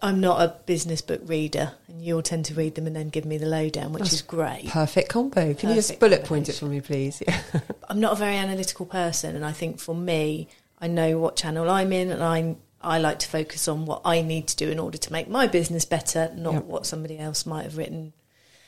I'm 0.00 0.20
not 0.20 0.40
a 0.40 0.54
business 0.66 1.02
book 1.02 1.20
reader, 1.24 1.72
and 1.88 2.00
you'll 2.00 2.22
tend 2.22 2.44
to 2.46 2.54
read 2.54 2.76
them 2.76 2.86
and 2.86 2.94
then 2.94 3.08
give 3.08 3.24
me 3.24 3.38
the 3.38 3.46
lowdown, 3.46 3.92
which 3.92 4.12
is 4.12 4.22
great. 4.22 4.68
Perfect 4.68 5.08
combo. 5.08 5.52
Can 5.52 5.70
you 5.70 5.74
just 5.74 5.98
bullet 5.98 6.24
point 6.24 6.48
it 6.48 6.54
for 6.54 6.66
me, 6.66 6.80
please? 6.80 7.20
Yeah. 7.26 7.40
I'm 7.88 7.98
not 8.00 8.12
a 8.12 8.16
very 8.16 8.36
analytical 8.36 8.86
person, 8.86 9.34
and 9.34 9.44
I 9.44 9.52
think 9.52 9.80
for 9.80 9.96
me, 9.96 10.48
I 10.78 10.86
know 10.86 11.18
what 11.18 11.36
channel 11.36 11.68
I'm 11.68 11.92
in, 11.92 12.10
and 12.10 12.22
I'm 12.22 12.58
I 12.80 12.98
like 12.98 13.18
to 13.20 13.28
focus 13.28 13.66
on 13.66 13.86
what 13.86 14.02
I 14.04 14.20
need 14.20 14.46
to 14.48 14.56
do 14.56 14.70
in 14.70 14.78
order 14.78 14.98
to 14.98 15.12
make 15.12 15.26
my 15.26 15.46
business 15.46 15.86
better, 15.86 16.30
not 16.36 16.52
Yep. 16.52 16.64
what 16.64 16.86
somebody 16.86 17.18
else 17.18 17.46
might 17.46 17.64
have 17.64 17.78
written. 17.78 18.12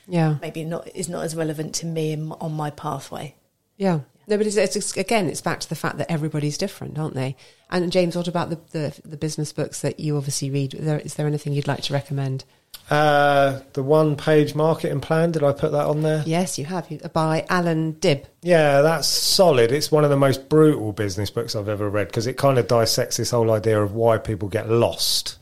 Yeah. 0.08 0.36
Maybe 0.40 0.64
not 0.64 0.88
is 0.94 1.08
not 1.08 1.24
as 1.24 1.34
relevant 1.36 1.74
to 1.76 1.86
me 1.86 2.12
in, 2.12 2.32
on 2.32 2.52
my 2.52 2.70
pathway. 2.70 3.34
Yeah. 3.76 4.00
No, 4.28 4.36
but 4.36 4.46
it's, 4.46 4.56
it's, 4.56 4.74
it's- 4.76 4.96
again, 4.96 5.28
it's 5.28 5.40
back 5.40 5.60
to 5.60 5.68
the 5.68 5.74
fact 5.76 5.98
that 5.98 6.10
everybody's 6.10 6.58
different, 6.58 6.98
aren't 6.98 7.14
they? 7.14 7.36
And 7.70 7.90
James, 7.92 8.16
what 8.16 8.26
about 8.28 8.50
the, 8.50 8.58
the, 8.72 9.00
the 9.04 9.16
business 9.16 9.52
books 9.52 9.80
that 9.82 10.00
you 10.00 10.16
obviously 10.16 10.50
read? 10.50 10.74
Is 10.74 10.84
there, 10.84 10.98
is 10.98 11.14
there 11.14 11.26
anything 11.26 11.52
you'd 11.52 11.68
like 11.68 11.82
to 11.82 11.92
recommend? 11.92 12.44
Uh, 12.90 13.60
the 13.72 13.82
one 13.82 14.16
page 14.16 14.54
marketing 14.54 15.00
plan, 15.00 15.32
did 15.32 15.42
I 15.42 15.52
put 15.52 15.72
that 15.72 15.86
on 15.86 16.02
there? 16.02 16.22
Yes, 16.26 16.58
you 16.58 16.64
have. 16.66 16.88
By 17.12 17.44
Allan 17.48 17.92
Dib. 17.92 18.26
Yeah, 18.42 18.82
that's 18.82 19.08
solid. 19.08 19.72
It's 19.72 19.90
one 19.90 20.04
of 20.04 20.10
the 20.10 20.16
most 20.16 20.48
brutal 20.48 20.92
business 20.92 21.30
books 21.30 21.56
I've 21.56 21.68
ever 21.68 21.88
read 21.88 22.08
because 22.08 22.26
it 22.28 22.36
kind 22.36 22.58
of 22.58 22.68
dissects 22.68 23.16
this 23.16 23.30
whole 23.32 23.50
idea 23.50 23.80
of 23.82 23.94
why 23.94 24.18
people 24.18 24.48
get 24.48 24.68
lost 24.70 25.36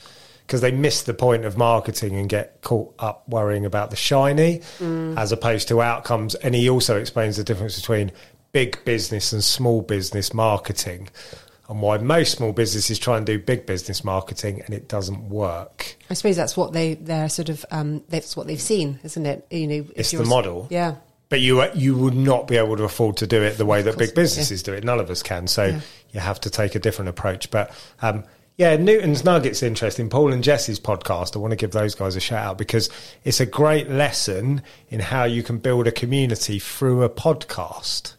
because 0.47 0.61
they 0.61 0.71
miss 0.71 1.03
the 1.03 1.15
point 1.15 1.45
of 1.45 1.57
marketing 1.57 2.17
and 2.17 2.29
get 2.29 2.61
caught 2.63 2.95
up 2.99 3.29
worrying 3.29 3.65
about 3.65 3.91
the 3.91 3.97
shiny 3.97 4.61
as 5.17 5.33
opposed 5.33 5.69
to 5.69 5.81
outcomes. 5.81 6.35
And 6.37 6.55
he 6.55 6.69
also 6.69 6.99
explains 6.99 7.37
the 7.37 7.45
difference 7.45 7.79
between 7.79 8.13
big 8.53 8.85
business 8.85 9.33
and 9.33 9.43
small 9.43 9.81
business 9.83 10.33
marketing 10.35 11.09
and 11.69 11.81
why 11.81 11.97
most 11.99 12.37
small 12.37 12.53
businesses 12.53 12.99
try 12.99 13.17
and 13.17 13.25
do 13.25 13.39
big 13.39 13.65
business 13.67 14.05
marketing 14.05 14.61
and 14.63 14.75
it 14.75 14.87
doesn't 14.87 15.29
work. 15.31 15.97
I 16.11 16.15
suppose 16.15 16.37
that's 16.37 16.57
what 16.57 16.73
they 16.73 16.95
they're 16.95 17.29
sort 17.31 17.49
of 17.49 17.65
um, 17.71 18.05
that's 18.09 18.37
what 18.37 18.47
they've 18.47 18.61
seen, 18.61 19.01
isn't 19.03 19.25
it? 19.27 19.47
You 19.51 19.67
know, 19.67 19.87
It's 19.97 20.11
the 20.11 20.25
model. 20.25 20.67
Yeah. 20.71 20.97
But 21.31 21.41
you 21.41 21.65
you 21.73 21.97
would 21.97 22.15
not 22.15 22.47
be 22.47 22.59
able 22.59 22.77
to 22.77 22.85
afford 22.85 23.17
to 23.19 23.27
do 23.27 23.43
it 23.43 23.57
the 23.57 23.65
way 23.67 23.81
that 23.83 23.97
big 23.97 24.15
businesses 24.15 24.63
do 24.63 24.75
it. 24.75 24.85
None 24.85 25.01
of 25.01 25.11
us 25.11 25.23
can. 25.23 25.47
So 25.47 25.65
Yeah. 25.65 25.81
you 26.13 26.21
have 26.21 26.39
to 26.43 26.51
take 26.51 26.75
a 26.75 26.79
different 26.79 27.09
approach. 27.09 27.51
But 27.51 27.71
um, 28.03 28.25
yeah, 28.57 28.77
Newton's 28.77 29.25
Nuggets 29.25 29.63
interesting. 29.63 30.09
Paul 30.09 30.33
and 30.33 30.45
Jesse's 30.45 30.79
podcast. 30.79 31.35
I 31.35 31.41
want 31.41 31.51
to 31.51 31.57
give 31.57 31.73
those 31.73 31.95
guys 31.95 32.15
a 32.15 32.21
shout 32.21 32.47
out 32.47 32.59
because 32.59 32.89
it's 33.25 33.41
a 33.41 33.47
great 33.47 33.91
lesson 33.91 34.63
in 34.91 35.01
how 35.01 35.25
you 35.25 35.43
can 35.43 35.59
build 35.59 35.89
a 35.89 35.93
community 35.93 36.61
through 36.61 37.03
a 37.03 37.11
podcast. 37.11 38.15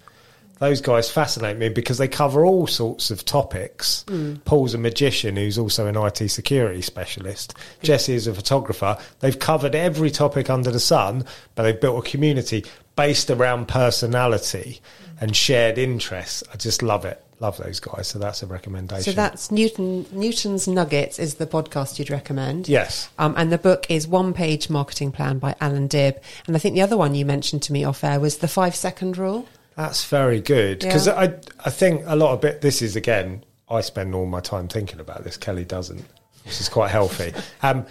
Those 0.59 0.79
guys 0.79 1.11
fascinate 1.11 1.57
me 1.57 1.69
because 1.69 1.97
they 1.97 2.07
cover 2.07 2.45
all 2.45 2.65
sorts 2.67 3.11
of 3.11 3.25
topics. 3.25 4.05
Mm. 4.07 4.43
Paul's 4.45 4.73
a 4.73 4.77
magician 4.77 5.35
who's 5.35 5.57
also 5.57 5.87
an 5.87 5.97
IT 5.97 6.29
security 6.29 6.81
specialist. 6.81 7.53
Jesse 7.81 8.13
is 8.13 8.27
a 8.27 8.33
photographer. 8.33 8.97
They've 9.19 9.37
covered 9.37 9.75
every 9.75 10.11
topic 10.11 10.49
under 10.49 10.71
the 10.71 10.79
sun, 10.79 11.25
but 11.55 11.63
they've 11.63 11.79
built 11.79 12.05
a 12.05 12.09
community 12.09 12.65
based 12.95 13.29
around 13.29 13.67
personality 13.67 14.79
and 15.19 15.35
shared 15.35 15.77
interests. 15.77 16.43
I 16.53 16.57
just 16.57 16.81
love 16.81 17.03
it. 17.03 17.24
Love 17.39 17.57
those 17.57 17.79
guys. 17.81 18.07
So 18.07 18.17
that's 18.17 18.43
a 18.43 18.47
recommendation. 18.47 19.03
So 19.03 19.11
that's 19.11 19.51
Newton 19.51 20.05
Newton's 20.11 20.67
Nuggets 20.67 21.19
is 21.19 21.35
the 21.35 21.45
podcast 21.45 21.99
you'd 21.99 22.09
recommend. 22.09 22.69
yes. 22.69 23.09
Um, 23.19 23.33
and 23.37 23.51
the 23.51 23.57
book 23.57 23.85
is 23.89 24.07
One 24.07 24.33
Page 24.33 24.69
Marketing 24.69 25.11
Plan 25.11 25.39
by 25.39 25.53
Allan 25.59 25.87
Dib. 25.87 26.21
And 26.47 26.55
I 26.55 26.59
think 26.59 26.75
the 26.75 26.81
other 26.81 26.95
one 26.95 27.13
you 27.13 27.25
mentioned 27.25 27.61
to 27.63 27.73
me 27.73 27.83
off 27.83 28.03
air 28.05 28.19
was 28.21 28.37
the 28.37 28.47
five 28.47 28.73
second 28.75 29.17
rule. 29.17 29.47
That's 29.75 30.05
very 30.05 30.39
good 30.39 30.79
because 30.79 31.07
Yeah. 31.07 31.19
I 31.19 31.33
I 31.65 31.69
think 31.69 32.03
a 32.05 32.15
lot 32.15 32.31
of 32.33 32.45
it. 32.45 32.61
This 32.61 32.81
is 32.81 32.95
again, 32.95 33.43
I 33.69 33.81
spend 33.81 34.15
all 34.15 34.25
my 34.25 34.39
time 34.39 34.69
thinking 34.69 35.01
about 35.01 35.25
this. 35.25 35.35
Kelly 35.35 35.65
doesn't, 35.65 36.05
which 36.45 36.61
is 36.61 36.69
quite 36.69 36.91
healthy. 36.91 37.33
Um, 37.61 37.85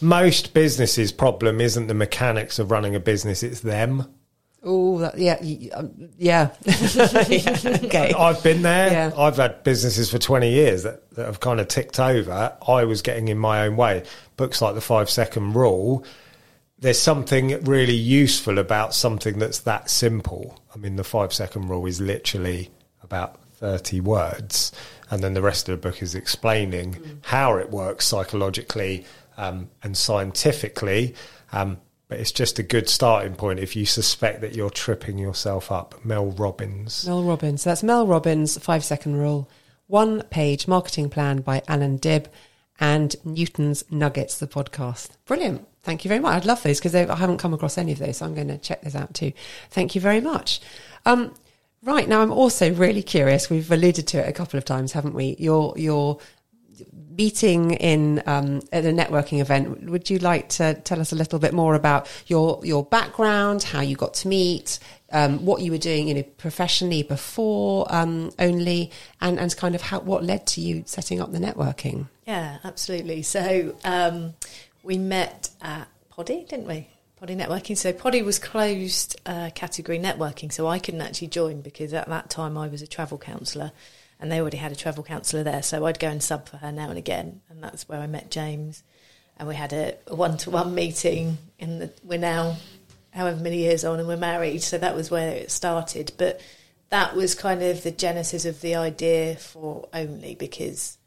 most 0.00 0.54
businesses' 0.54 1.12
problem 1.12 1.60
isn't 1.60 1.86
the 1.88 1.94
mechanics 1.94 2.58
of 2.58 2.70
running 2.70 2.94
a 2.94 3.00
business; 3.00 3.42
it's 3.42 3.60
them. 3.60 4.06
Oh, 4.68 5.12
yeah, 5.16 5.38
um, 5.74 6.10
yeah. 6.18 6.50
yeah. 6.64 7.56
Okay. 7.84 8.12
I've 8.12 8.42
been 8.42 8.62
there. 8.62 8.90
Yeah. 8.90 9.12
I've 9.16 9.36
had 9.36 9.62
businesses 9.62 10.10
for 10.10 10.18
20 10.18 10.50
years 10.50 10.82
that, 10.82 11.08
that 11.10 11.26
have 11.26 11.38
kind 11.38 11.60
of 11.60 11.68
ticked 11.68 12.00
over. 12.00 12.56
I 12.66 12.84
was 12.84 13.00
getting 13.00 13.28
in 13.28 13.38
my 13.38 13.64
own 13.64 13.76
way. 13.76 14.02
Books 14.36 14.60
like 14.60 14.74
The 14.74 14.80
Five 14.80 15.08
Second 15.08 15.54
Rule, 15.54 16.04
there's 16.80 17.00
something 17.00 17.62
really 17.62 17.94
useful 17.94 18.58
about 18.58 18.92
something 18.92 19.38
that's 19.38 19.60
that 19.60 19.88
simple. 19.88 20.58
I 20.74 20.78
mean, 20.78 20.96
The 20.96 21.04
Five 21.04 21.32
Second 21.32 21.68
Rule 21.68 21.86
is 21.86 22.00
literally 22.00 22.70
about 23.04 23.40
30 23.58 24.00
words, 24.00 24.72
and 25.10 25.22
then 25.22 25.34
the 25.34 25.42
rest 25.42 25.68
of 25.68 25.80
the 25.80 25.88
book 25.88 26.02
is 26.02 26.16
explaining 26.16 27.20
how 27.22 27.56
it 27.56 27.70
works 27.70 28.04
psychologically 28.04 29.06
um, 29.36 29.70
and 29.84 29.96
scientifically. 29.96 31.14
Um, 31.52 31.78
but 32.08 32.20
it's 32.20 32.32
just 32.32 32.58
a 32.58 32.62
good 32.62 32.88
starting 32.88 33.34
point 33.34 33.58
if 33.58 33.74
you 33.74 33.84
suspect 33.84 34.40
that 34.40 34.54
you're 34.54 34.70
tripping 34.70 35.18
yourself 35.18 35.72
up. 35.72 36.04
Mel 36.04 36.26
Robbins. 36.26 37.06
Mel 37.06 37.24
Robbins. 37.24 37.62
So 37.62 37.70
that's 37.70 37.82
Mel 37.82 38.06
Robbins' 38.06 38.58
five 38.58 38.84
second 38.84 39.16
rule. 39.16 39.48
One 39.88 40.22
page 40.22 40.68
marketing 40.68 41.10
plan 41.10 41.40
by 41.40 41.62
Allan 41.68 41.96
Dib 41.96 42.28
and 42.78 43.14
Newton's 43.24 43.84
Nuggets, 43.90 44.38
the 44.38 44.46
podcast. 44.46 45.10
Brilliant. 45.24 45.66
Thank 45.82 46.04
you 46.04 46.08
very 46.08 46.20
much. 46.20 46.34
I'd 46.34 46.44
love 46.44 46.62
those 46.62 46.78
because 46.78 46.94
I 46.94 47.14
haven't 47.14 47.38
come 47.38 47.54
across 47.54 47.78
any 47.78 47.92
of 47.92 47.98
those. 47.98 48.18
So 48.18 48.26
I'm 48.26 48.34
going 48.34 48.48
to 48.48 48.58
check 48.58 48.82
those 48.82 48.96
out 48.96 49.14
too. 49.14 49.32
Thank 49.70 49.94
you 49.94 50.00
very 50.00 50.20
much. 50.20 50.60
Um, 51.04 51.32
right 51.82 52.08
now, 52.08 52.22
I'm 52.22 52.32
also 52.32 52.72
really 52.72 53.02
curious. 53.02 53.48
We've 53.48 53.70
alluded 53.70 54.06
to 54.08 54.18
it 54.18 54.28
a 54.28 54.32
couple 54.32 54.58
of 54.58 54.64
times, 54.64 54.92
haven't 54.92 55.14
we? 55.14 55.36
Your, 55.38 55.74
your 55.76 56.18
meeting 57.16 57.72
in 57.72 58.22
um, 58.26 58.62
at 58.72 58.84
a 58.84 58.90
networking 58.90 59.40
event. 59.40 59.88
Would 59.90 60.10
you 60.10 60.18
like 60.18 60.48
to 60.50 60.74
tell 60.74 61.00
us 61.00 61.12
a 61.12 61.16
little 61.16 61.38
bit 61.38 61.54
more 61.54 61.74
about 61.74 62.08
your 62.26 62.60
your 62.64 62.84
background, 62.84 63.62
how 63.62 63.80
you 63.80 63.96
got 63.96 64.14
to 64.14 64.28
meet, 64.28 64.78
um, 65.12 65.44
what 65.44 65.62
you 65.62 65.70
were 65.70 65.78
doing, 65.78 66.08
you 66.08 66.14
know, 66.14 66.22
professionally 66.22 67.02
before 67.02 67.86
um, 67.94 68.32
only, 68.38 68.90
and 69.20 69.38
and 69.38 69.56
kind 69.56 69.74
of 69.74 69.82
how 69.82 70.00
what 70.00 70.24
led 70.24 70.46
to 70.48 70.60
you 70.60 70.82
setting 70.86 71.20
up 71.20 71.32
the 71.32 71.38
networking? 71.38 72.08
Yeah, 72.26 72.58
absolutely. 72.64 73.22
So 73.22 73.76
um, 73.84 74.34
we 74.82 74.98
met 74.98 75.50
at 75.62 75.88
Poddy, 76.10 76.44
didn't 76.48 76.66
we? 76.66 76.88
Poddy 77.16 77.34
Networking. 77.34 77.76
So 77.76 77.92
Poddy 77.92 78.22
was 78.22 78.38
closed 78.38 79.18
uh, 79.24 79.50
category 79.54 79.98
networking, 79.98 80.52
so 80.52 80.66
I 80.66 80.78
couldn't 80.78 81.00
actually 81.00 81.28
join 81.28 81.62
because 81.62 81.94
at 81.94 82.08
that 82.08 82.28
time 82.28 82.58
I 82.58 82.68
was 82.68 82.82
a 82.82 82.86
travel 82.86 83.16
counsellor, 83.16 83.72
and 84.18 84.30
they 84.30 84.40
already 84.40 84.56
had 84.56 84.72
a 84.72 84.76
travel 84.76 85.04
counsellor 85.04 85.42
there. 85.42 85.62
So 85.62 85.84
I'd 85.86 85.98
go 85.98 86.08
and 86.08 86.22
sub 86.22 86.48
for 86.48 86.56
her 86.58 86.72
now 86.72 86.88
and 86.88 86.98
again, 86.98 87.40
and 87.48 87.62
that's 87.62 87.88
where 87.88 88.00
I 88.00 88.06
met 88.06 88.30
James. 88.30 88.82
And 89.36 89.46
we 89.46 89.54
had 89.54 89.72
a 89.72 89.96
one 90.08 90.38
to 90.38 90.50
one 90.50 90.74
meeting, 90.74 91.38
and 91.58 91.82
the, 91.82 91.92
we're 92.02 92.18
now 92.18 92.56
however 93.10 93.40
many 93.40 93.58
years 93.58 93.84
on, 93.84 93.98
and 93.98 94.08
we're 94.08 94.16
married. 94.16 94.62
So 94.62 94.78
that 94.78 94.94
was 94.94 95.10
where 95.10 95.30
it 95.30 95.50
started. 95.50 96.12
But 96.16 96.40
that 96.90 97.14
was 97.14 97.34
kind 97.34 97.62
of 97.62 97.82
the 97.82 97.90
genesis 97.90 98.44
of 98.44 98.60
the 98.60 98.76
idea 98.76 99.36
for 99.36 99.88
Only 99.92 100.34
because 100.34 100.98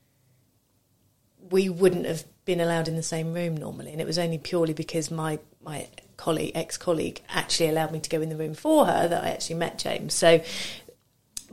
we 1.49 1.70
wouldn't 1.70 2.05
have 2.05 2.26
been 2.45 2.60
allowed 2.60 2.88
in 2.88 2.95
the 2.95 3.03
same 3.03 3.34
room 3.34 3.57
normally, 3.57 3.91
and 3.91 4.01
it 4.01 4.07
was 4.07 4.20
only 4.20 4.38
purely 4.38 4.74
because 4.74 5.10
my 5.10 5.39
my 5.62 5.88
colleague, 6.18 6.51
ex 6.53 6.78
colleague, 6.78 7.22
actually 7.30 7.70
allowed 7.70 7.91
me 7.91 7.99
to 7.99 8.10
go 8.10 8.22
in 8.22 8.30
the 8.30 8.36
room 8.36 8.53
for 8.53 8.86
her 8.86 9.07
that 9.07 9.24
I 9.24 9.30
actually 9.30 9.55
met 9.55 9.80
James. 9.80 10.14
So 10.14 10.41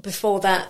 before 0.02 0.40
that, 0.40 0.68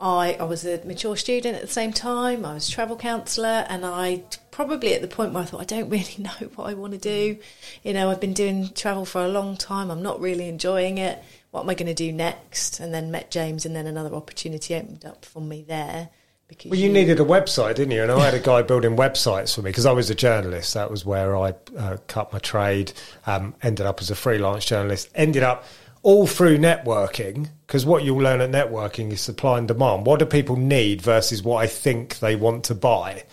I 0.00 0.36
I 0.38 0.44
was 0.44 0.64
a 0.64 0.84
mature 0.84 1.16
student 1.16 1.56
at 1.56 1.62
the 1.62 1.68
same 1.68 1.92
time. 1.92 2.44
I 2.44 2.54
was 2.54 2.68
a 2.68 2.72
travel 2.72 2.96
counsellor, 2.96 3.66
and 3.68 3.84
I 3.84 4.22
probably 4.50 4.94
at 4.94 5.02
the 5.02 5.08
point 5.08 5.32
where 5.32 5.42
I 5.42 5.46
thought 5.46 5.60
I 5.60 5.64
don't 5.64 5.90
really 5.90 6.16
know 6.18 6.48
what 6.54 6.68
I 6.68 6.74
want 6.74 6.92
to 6.92 6.98
do. 6.98 7.38
You 7.82 7.92
know, 7.92 8.10
I've 8.10 8.20
been 8.20 8.34
doing 8.34 8.70
travel 8.70 9.04
for 9.04 9.24
a 9.24 9.28
long 9.28 9.56
time. 9.56 9.90
I'm 9.90 10.02
not 10.02 10.20
really 10.20 10.48
enjoying 10.48 10.98
it. 10.98 11.22
What 11.50 11.62
am 11.62 11.70
I 11.70 11.74
going 11.74 11.86
to 11.86 11.94
do 11.94 12.12
next? 12.12 12.78
And 12.78 12.92
then 12.92 13.10
met 13.10 13.30
James, 13.30 13.66
and 13.66 13.74
then 13.74 13.86
another 13.86 14.14
opportunity 14.14 14.74
opened 14.74 15.04
up 15.04 15.24
for 15.24 15.40
me 15.40 15.64
there. 15.66 16.10
Because 16.46 16.70
Well, 16.70 16.80
you 16.80 16.90
needed 16.90 17.20
a 17.20 17.24
website, 17.24 17.74
didn't 17.74 17.90
you? 17.90 18.02
And 18.02 18.10
I 18.10 18.24
had 18.24 18.32
a 18.32 18.40
guy 18.40 18.62
building 18.62 18.96
websites 18.96 19.54
for 19.54 19.60
me 19.60 19.70
because 19.70 19.84
I 19.84 19.92
was 19.92 20.08
a 20.08 20.14
journalist. 20.14 20.72
That 20.74 20.90
was 20.90 21.04
where 21.04 21.36
I 21.36 21.54
uh, 21.76 21.98
cut 22.06 22.32
my 22.32 22.38
trade. 22.38 22.92
Um, 23.26 23.54
ended 23.62 23.84
up 23.84 24.00
as 24.00 24.10
a 24.10 24.14
freelance 24.14 24.64
journalist. 24.64 25.10
Ended 25.14 25.42
up 25.42 25.64
all 26.02 26.26
through 26.26 26.58
networking 26.58 27.48
because 27.66 27.84
what 27.84 28.04
you'll 28.04 28.18
learn 28.18 28.40
at 28.40 28.50
networking 28.50 29.12
is 29.12 29.20
supply 29.20 29.58
and 29.58 29.68
demand. 29.68 30.06
What 30.06 30.18
do 30.20 30.26
people 30.26 30.56
need 30.56 31.02
versus 31.02 31.42
what 31.42 31.62
I 31.62 31.66
think 31.66 32.18
they 32.18 32.36
want 32.36 32.64
to 32.64 32.74
buy? 32.74 33.24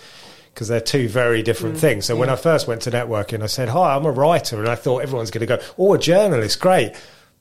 Because 0.54 0.68
they're 0.68 0.82
two 0.82 1.08
very 1.08 1.44
different 1.44 1.76
mm, 1.76 1.80
things. 1.80 2.06
So 2.06 2.16
when 2.16 2.30
I 2.30 2.36
first 2.36 2.68
went 2.68 2.82
to 2.84 2.92
networking, 2.92 3.44
I 3.44 3.48
said, 3.48 3.70
"Hi, 3.70 3.96
I'm 3.96 4.06
a 4.06 4.12
writer," 4.12 4.60
and 4.60 4.70
I 4.70 4.76
thought 4.76 5.00
everyone's 5.00 5.32
going 5.32 5.48
to 5.48 5.58
go, 5.58 5.64
"Oh, 5.78 5.94
a 5.94 6.00
journalist, 6.00 6.60
great." 6.60 6.94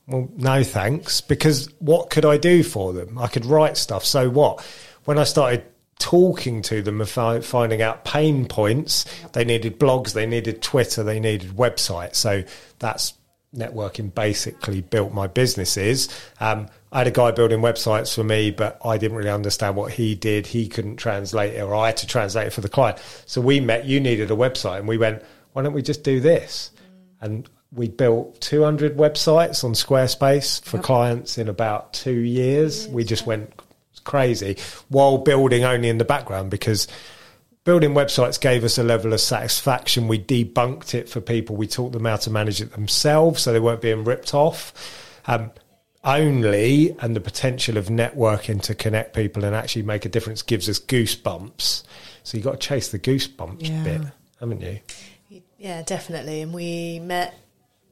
Well, 0.06 0.28
no 0.36 0.62
thanks, 0.62 1.20
because 1.20 1.68
what 1.78 2.10
could 2.10 2.26
I 2.26 2.36
do 2.36 2.62
for 2.62 2.92
them? 2.92 3.16
I 3.16 3.26
could 3.28 3.46
write 3.46 3.76
stuff. 3.76 4.04
So 4.04 4.28
what? 4.28 4.64
When 5.04 5.18
I 5.18 5.24
started 5.24 5.64
talking 5.98 6.60
to 6.62 6.82
them 6.82 7.00
and 7.00 7.08
fi- 7.08 7.40
finding 7.40 7.80
out 7.80 8.04
pain 8.04 8.46
points, 8.46 9.06
they 9.32 9.44
needed 9.44 9.78
blogs, 9.78 10.12
they 10.12 10.26
needed 10.26 10.60
Twitter, 10.60 11.02
they 11.02 11.20
needed 11.20 11.50
websites. 11.52 12.16
So 12.16 12.42
that's 12.78 13.14
networking 13.54 14.14
basically 14.14 14.80
built 14.80 15.12
my 15.12 15.26
businesses. 15.26 16.08
Um, 16.40 16.68
I 16.92 16.98
had 16.98 17.06
a 17.06 17.10
guy 17.10 17.30
building 17.30 17.60
websites 17.60 18.14
for 18.14 18.24
me, 18.24 18.50
but 18.50 18.78
I 18.84 18.98
didn't 18.98 19.16
really 19.16 19.30
understand 19.30 19.76
what 19.76 19.92
he 19.92 20.14
did. 20.14 20.46
He 20.46 20.68
couldn't 20.68 20.96
translate 20.96 21.54
it, 21.54 21.60
or 21.60 21.74
I 21.74 21.86
had 21.86 21.96
to 21.98 22.06
translate 22.06 22.48
it 22.48 22.52
for 22.52 22.60
the 22.60 22.68
client. 22.68 22.98
So 23.26 23.40
we 23.40 23.60
met. 23.60 23.84
You 23.84 24.00
needed 24.00 24.30
a 24.30 24.36
website, 24.36 24.78
and 24.78 24.88
we 24.88 24.98
went, 24.98 25.22
"Why 25.52 25.62
don't 25.62 25.72
we 25.72 25.82
just 25.82 26.02
do 26.02 26.20
this?" 26.20 26.70
And 27.20 27.48
we 27.72 27.88
built 27.88 28.40
200 28.40 28.96
websites 28.96 29.64
on 29.64 29.72
Squarespace 29.72 30.62
for 30.62 30.78
clients 30.78 31.38
in 31.38 31.48
about 31.48 31.92
two 31.92 32.12
years. 32.12 32.86
We 32.88 33.02
just 33.04 33.26
went 33.26 33.52
crazy 34.04 34.56
while 34.88 35.18
building 35.18 35.64
only 35.64 35.88
in 35.88 35.98
the 35.98 36.04
background 36.04 36.50
because 36.50 36.86
building 37.64 37.94
websites 37.94 38.40
gave 38.40 38.62
us 38.64 38.78
a 38.78 38.82
level 38.82 39.12
of 39.12 39.20
satisfaction. 39.20 40.06
We 40.08 40.18
debunked 40.18 40.94
it 40.94 41.08
for 41.08 41.20
people. 41.20 41.56
We 41.56 41.66
taught 41.66 41.92
them 41.92 42.04
how 42.04 42.16
to 42.16 42.30
manage 42.30 42.60
it 42.60 42.72
themselves 42.72 43.42
so 43.42 43.52
they 43.52 43.60
weren't 43.60 43.80
being 43.80 44.04
ripped 44.04 44.34
off. 44.34 44.72
Um, 45.26 45.50
only 46.04 46.94
and 47.00 47.16
the 47.16 47.20
potential 47.20 47.78
of 47.78 47.86
networking 47.86 48.60
to 48.62 48.74
connect 48.74 49.14
people 49.14 49.44
and 49.44 49.56
actually 49.56 49.82
make 49.82 50.04
a 50.04 50.10
difference 50.10 50.42
gives 50.42 50.68
us 50.68 50.78
goosebumps. 50.78 51.82
So 52.22 52.36
you've 52.36 52.44
got 52.44 52.60
to 52.60 52.68
chase 52.68 52.88
the 52.90 52.98
goosebumps 52.98 53.68
Yeah. 53.68 53.82
bit, 53.84 54.00
haven't 54.38 54.60
you? 54.60 54.80
You 55.30 55.42
Yeah, 55.58 55.82
definitely. 55.82 56.42
And 56.42 56.52
we 56.52 57.00
met, 57.00 57.34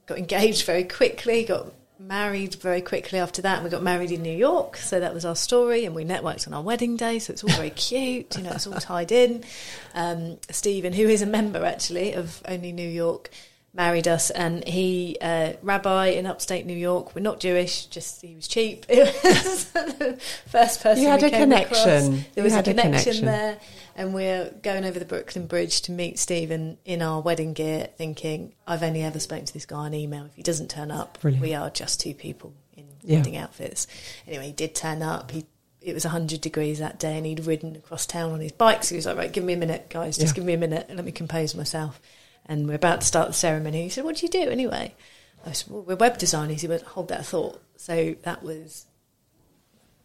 got 0.04 0.18
engaged 0.18 0.66
very 0.66 0.84
quickly, 0.84 1.44
got 1.44 1.72
married 2.03 2.57
very 2.57 2.80
quickly 2.80 3.18
after 3.18 3.42
that. 3.42 3.62
We 3.62 3.70
got 3.70 3.82
married 3.82 4.11
in 4.11 4.22
New 4.22 4.36
York, 4.36 4.76
so 4.76 5.00
that 5.00 5.14
was 5.14 5.24
our 5.24 5.36
story. 5.36 5.84
And 5.84 5.94
we 5.94 6.05
networked 6.05 6.46
on 6.46 6.55
our 6.55 6.62
wedding 6.62 6.96
day, 6.96 7.18
so 7.18 7.32
it's 7.32 7.44
all 7.44 7.50
very 7.50 7.70
cute. 7.70 8.36
You 8.36 8.42
know, 8.42 8.53
it's 8.53 8.66
all 8.66 8.74
tied 8.74 9.12
in. 9.12 9.44
Um, 9.94 10.38
Stephen, 10.50 10.92
who 10.92 11.09
is 11.09 11.22
a 11.22 11.26
member 11.26 11.64
actually 11.64 12.12
of 12.12 12.42
Only 12.46 12.72
New 12.72 12.88
York, 12.88 13.30
married 13.74 14.06
us, 14.06 14.30
and 14.30 14.66
he 14.68 15.16
uh, 15.20 15.54
rabbi 15.62 16.08
in 16.08 16.26
upstate 16.26 16.66
New 16.66 16.76
York. 16.76 17.14
We're 17.14 17.22
not 17.22 17.40
Jewish, 17.40 17.86
just 17.86 18.20
he 18.22 18.34
was 18.34 18.46
cheap. 18.48 18.84
It 18.88 18.98
was 19.24 19.64
the 19.72 20.18
first 20.48 20.82
person 20.82 21.02
You 21.02 21.08
had 21.08 21.22
we 21.22 21.28
a 21.28 21.30
came 21.30 21.52
across. 21.52 21.82
connection. 21.84 22.24
There 22.34 22.44
was 22.44 22.52
had 22.52 22.66
a 22.68 22.70
a 22.70 22.74
connection, 22.74 23.02
connection. 23.14 23.24
there, 23.26 23.58
and 23.96 24.12
we're 24.14 24.50
going 24.62 24.84
over 24.84 24.98
the 24.98 25.04
Brooklyn 25.04 25.46
Bridge 25.46 25.80
to 25.82 25.92
meet 25.92 26.18
Stephen 26.18 26.78
in 26.84 27.00
our 27.02 27.20
wedding 27.20 27.52
gear, 27.54 27.88
thinking 27.96 28.52
I've 28.66 28.82
only 28.82 29.02
ever 29.02 29.18
spoken 29.18 29.46
to 29.46 29.52
this 29.54 29.66
guy 29.66 29.76
on 29.78 29.94
email. 29.94 30.26
If 30.26 30.34
he 30.34 30.42
doesn't 30.42 30.70
turn 30.70 30.90
up, 30.90 31.20
Brilliant. 31.20 31.42
we 31.42 31.54
are 31.54 31.70
just 31.70 32.00
two 32.00 32.14
people 32.14 32.52
in 32.76 32.84
Yeah. 33.02 33.18
wedding 33.18 33.36
outfits. 33.36 33.86
Anyway, 34.26 34.46
he 34.46 34.52
did 34.52 34.74
turn 34.74 35.02
up. 35.02 35.30
He 35.30 35.46
it 35.80 35.94
was 35.94 36.04
100 36.04 36.40
degrees 36.40 36.78
that 36.78 37.00
day 37.00 37.16
and 37.16 37.26
he'd 37.26 37.44
ridden 37.44 37.74
across 37.74 38.06
town 38.06 38.30
on 38.30 38.38
his 38.38 38.52
bike. 38.52 38.84
So 38.84 38.90
he 38.94 38.96
was 38.98 39.06
like, 39.06 39.16
right, 39.16 39.32
give 39.32 39.42
me 39.42 39.54
a 39.54 39.56
minute, 39.56 39.88
guys. 39.90 40.16
Just 40.16 40.34
Yeah. 40.34 40.36
give 40.36 40.44
me 40.44 40.52
a 40.52 40.56
minute 40.56 40.86
and 40.88 40.96
let 40.96 41.04
me 41.04 41.10
compose 41.10 41.56
myself. 41.56 42.00
And 42.47 42.66
we're 42.66 42.74
about 42.74 43.01
to 43.01 43.07
start 43.07 43.28
the 43.28 43.34
ceremony. 43.34 43.84
He 43.84 43.88
said, 43.88 44.05
what 44.05 44.16
do 44.16 44.26
you 44.26 44.30
do 44.30 44.51
anyway? 44.51 44.95
I 45.47 45.53
said, 45.53 45.70
well, 45.70 45.82
we're 45.82 45.97
web 45.97 46.18
designers. 46.18 46.61
He 46.61 46.68
went, 46.68 46.82
hold 46.82 47.09
that 47.09 47.24
thought. 47.24 47.62
So 47.76 48.14
that 48.22 48.43
was, 48.43 48.86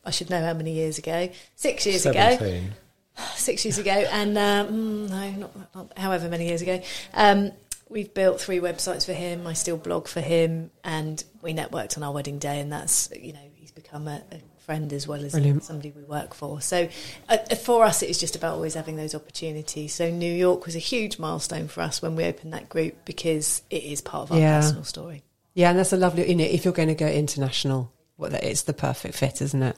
I 0.05 0.11
should 0.11 0.29
know 0.29 0.43
how 0.43 0.53
many 0.53 0.73
years 0.73 0.97
ago. 0.97 1.29
Six 1.55 1.85
years 1.85 2.05
ago 2.05 2.37
Seventeen. 2.37 2.73
six 3.35 3.65
years 3.65 3.77
ago, 3.77 3.91
and 3.91 4.37
um, 4.37 5.07
no, 5.07 5.31
not, 5.31 5.75
not 5.75 5.97
however 5.97 6.29
many 6.29 6.47
years 6.47 6.61
ago. 6.61 6.81
Um, 7.13 7.51
we've 7.89 8.13
built 8.13 8.39
three 8.39 8.59
websites 8.59 9.05
for 9.05 9.13
him. 9.13 9.47
I 9.47 9.53
still 9.53 9.77
blog 9.77 10.07
for 10.07 10.21
him, 10.21 10.71
and 10.83 11.23
we 11.41 11.53
networked 11.53 11.97
on 11.97 12.03
our 12.03 12.11
wedding 12.11 12.39
day, 12.39 12.59
and 12.59 12.71
that's 12.71 13.09
you 13.19 13.33
know 13.33 13.39
he's 13.55 13.71
become 13.71 14.07
a, 14.07 14.23
a 14.31 14.41
friend 14.67 14.91
as 14.91 15.07
well 15.07 15.23
as 15.23 15.31
Brilliant. 15.31 15.63
somebody 15.63 15.91
we 15.95 16.03
work 16.03 16.33
for. 16.33 16.59
So 16.59 16.89
uh, 17.29 17.37
for 17.55 17.85
us, 17.85 18.03
it 18.03 18.09
was 18.09 18.19
just 18.19 18.35
about 18.35 18.53
always 18.55 18.73
having 18.73 18.97
those 18.97 19.15
opportunities. 19.15 19.93
So 19.95 20.11
New 20.11 20.31
York 20.31 20.65
was 20.65 20.75
a 20.75 20.79
huge 20.79 21.17
milestone 21.17 21.69
for 21.69 21.79
us 21.81 22.01
when 22.01 22.17
we 22.17 22.25
opened 22.25 22.51
that 22.53 22.67
group 22.67 23.05
because 23.05 23.61
it 23.69 23.83
is 23.83 24.01
part 24.01 24.23
of 24.23 24.33
our 24.33 24.39
Yeah. 24.39 24.59
personal 24.59 24.83
story. 24.83 25.23
Yeah, 25.53 25.69
and 25.69 25.79
that's 25.79 25.93
a 25.93 25.97
lovely. 25.97 26.27
You 26.29 26.35
know, 26.35 26.43
if 26.43 26.65
you're 26.65 26.73
going 26.73 26.89
to 26.89 26.95
go 26.95 27.07
international, 27.07 27.93
well, 28.17 28.33
it's 28.35 28.63
the 28.63 28.73
perfect 28.73 29.15
fit, 29.15 29.41
isn't 29.41 29.63
it? 29.63 29.77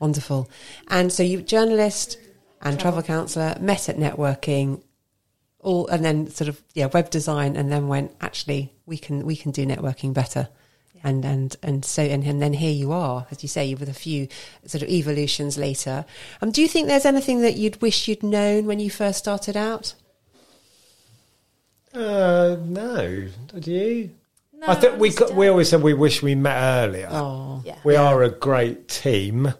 Wonderful. 0.00 0.50
And 0.88 1.12
so 1.12 1.22
you 1.22 1.40
journalist 1.40 2.18
and 2.60 2.78
travel 2.80 3.02
counsellor 3.02 3.56
met 3.60 3.88
at 3.88 3.96
networking, 3.96 4.82
all, 5.60 5.86
and 5.86 6.04
then 6.04 6.28
sort 6.30 6.48
of 6.48 6.60
yeah, 6.74 6.86
web 6.86 7.10
design, 7.10 7.54
and 7.54 7.70
then 7.70 7.86
went 7.86 8.10
actually 8.20 8.74
we 8.86 8.98
can 8.98 9.24
we 9.24 9.36
can 9.36 9.52
do 9.52 9.64
networking 9.64 10.12
better. 10.12 10.48
And 11.04 11.24
and 11.24 11.56
and 11.62 11.84
so 11.84 12.02
and, 12.02 12.24
and 12.24 12.42
then 12.42 12.52
here 12.54 12.72
you 12.72 12.92
are, 12.92 13.26
as 13.30 13.42
you 13.42 13.48
say, 13.48 13.74
with 13.74 13.88
a 13.88 13.94
few 13.94 14.28
sort 14.66 14.82
of 14.82 14.88
evolutions 14.88 15.56
later. 15.56 16.04
Um, 16.40 16.50
do 16.50 16.60
you 16.60 16.68
think 16.68 16.88
there's 16.88 17.04
anything 17.04 17.42
that 17.42 17.56
you'd 17.56 17.80
wish 17.80 18.08
you'd 18.08 18.22
known 18.22 18.66
when 18.66 18.80
you 18.80 18.90
first 18.90 19.18
started 19.18 19.56
out? 19.56 19.94
Uh, 21.94 22.56
no, 22.64 23.28
do 23.58 23.70
you? 23.70 24.10
No, 24.52 24.66
I 24.68 24.74
think 24.74 24.98
we 24.98 25.08
just, 25.08 25.18
got, 25.18 25.34
we 25.34 25.48
always 25.48 25.68
said 25.68 25.82
we 25.82 25.94
wish 25.94 26.22
we 26.22 26.34
met 26.34 26.56
earlier. 26.58 27.08
Oh, 27.10 27.62
Yeah. 27.64 27.76
We 27.84 27.96
are 27.96 28.22
a 28.22 28.30
great 28.30 28.88
team, 28.88 29.52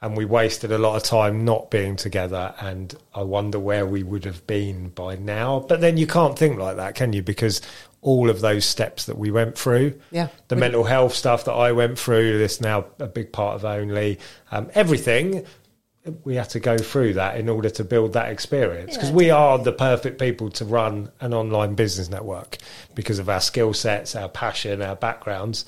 and 0.00 0.16
we 0.16 0.24
wasted 0.24 0.72
a 0.72 0.78
lot 0.78 0.96
of 0.96 1.02
time 1.02 1.44
not 1.44 1.70
being 1.70 1.96
together. 1.96 2.54
And 2.60 2.94
I 3.14 3.22
wonder 3.22 3.58
where 3.58 3.86
we 3.86 4.02
would 4.02 4.24
have 4.24 4.46
been 4.46 4.90
by 4.90 5.16
now. 5.16 5.60
But 5.60 5.80
then 5.80 5.96
you 5.96 6.06
can't 6.06 6.38
think 6.38 6.58
like 6.58 6.76
that, 6.76 6.94
can 6.94 7.12
you? 7.12 7.22
Because 7.22 7.60
all 8.04 8.28
of 8.28 8.42
those 8.42 8.66
steps 8.66 9.06
that 9.06 9.16
we 9.18 9.30
went 9.30 9.56
through, 9.58 9.98
Yeah. 10.10 10.28
the 10.48 10.56
mental 10.56 10.84
health 10.84 11.14
stuff 11.14 11.46
that 11.46 11.52
I 11.54 11.72
went 11.72 11.98
through, 11.98 12.36
this 12.38 12.60
now 12.60 12.84
a 12.98 13.06
big 13.06 13.32
part 13.32 13.56
of 13.56 13.64
Only, 13.64 14.18
um, 14.52 14.70
everything. 14.74 15.44
We 16.22 16.34
had 16.34 16.50
to 16.50 16.60
go 16.60 16.76
through 16.76 17.14
that 17.14 17.38
in 17.38 17.48
order 17.48 17.70
to 17.70 17.82
build 17.82 18.12
that 18.12 18.30
experience 18.30 18.92
because 18.94 19.08
Yeah, 19.08 19.14
we 19.16 19.30
are 19.30 19.56
the 19.58 19.72
perfect 19.72 20.20
people 20.20 20.50
to 20.50 20.66
run 20.66 21.10
an 21.20 21.32
online 21.32 21.74
business 21.76 22.10
network 22.10 22.58
because 22.94 23.18
of 23.18 23.30
our 23.30 23.40
skill 23.40 23.72
sets, 23.72 24.14
our 24.14 24.28
passion, 24.28 24.82
our 24.82 24.96
backgrounds. 24.96 25.64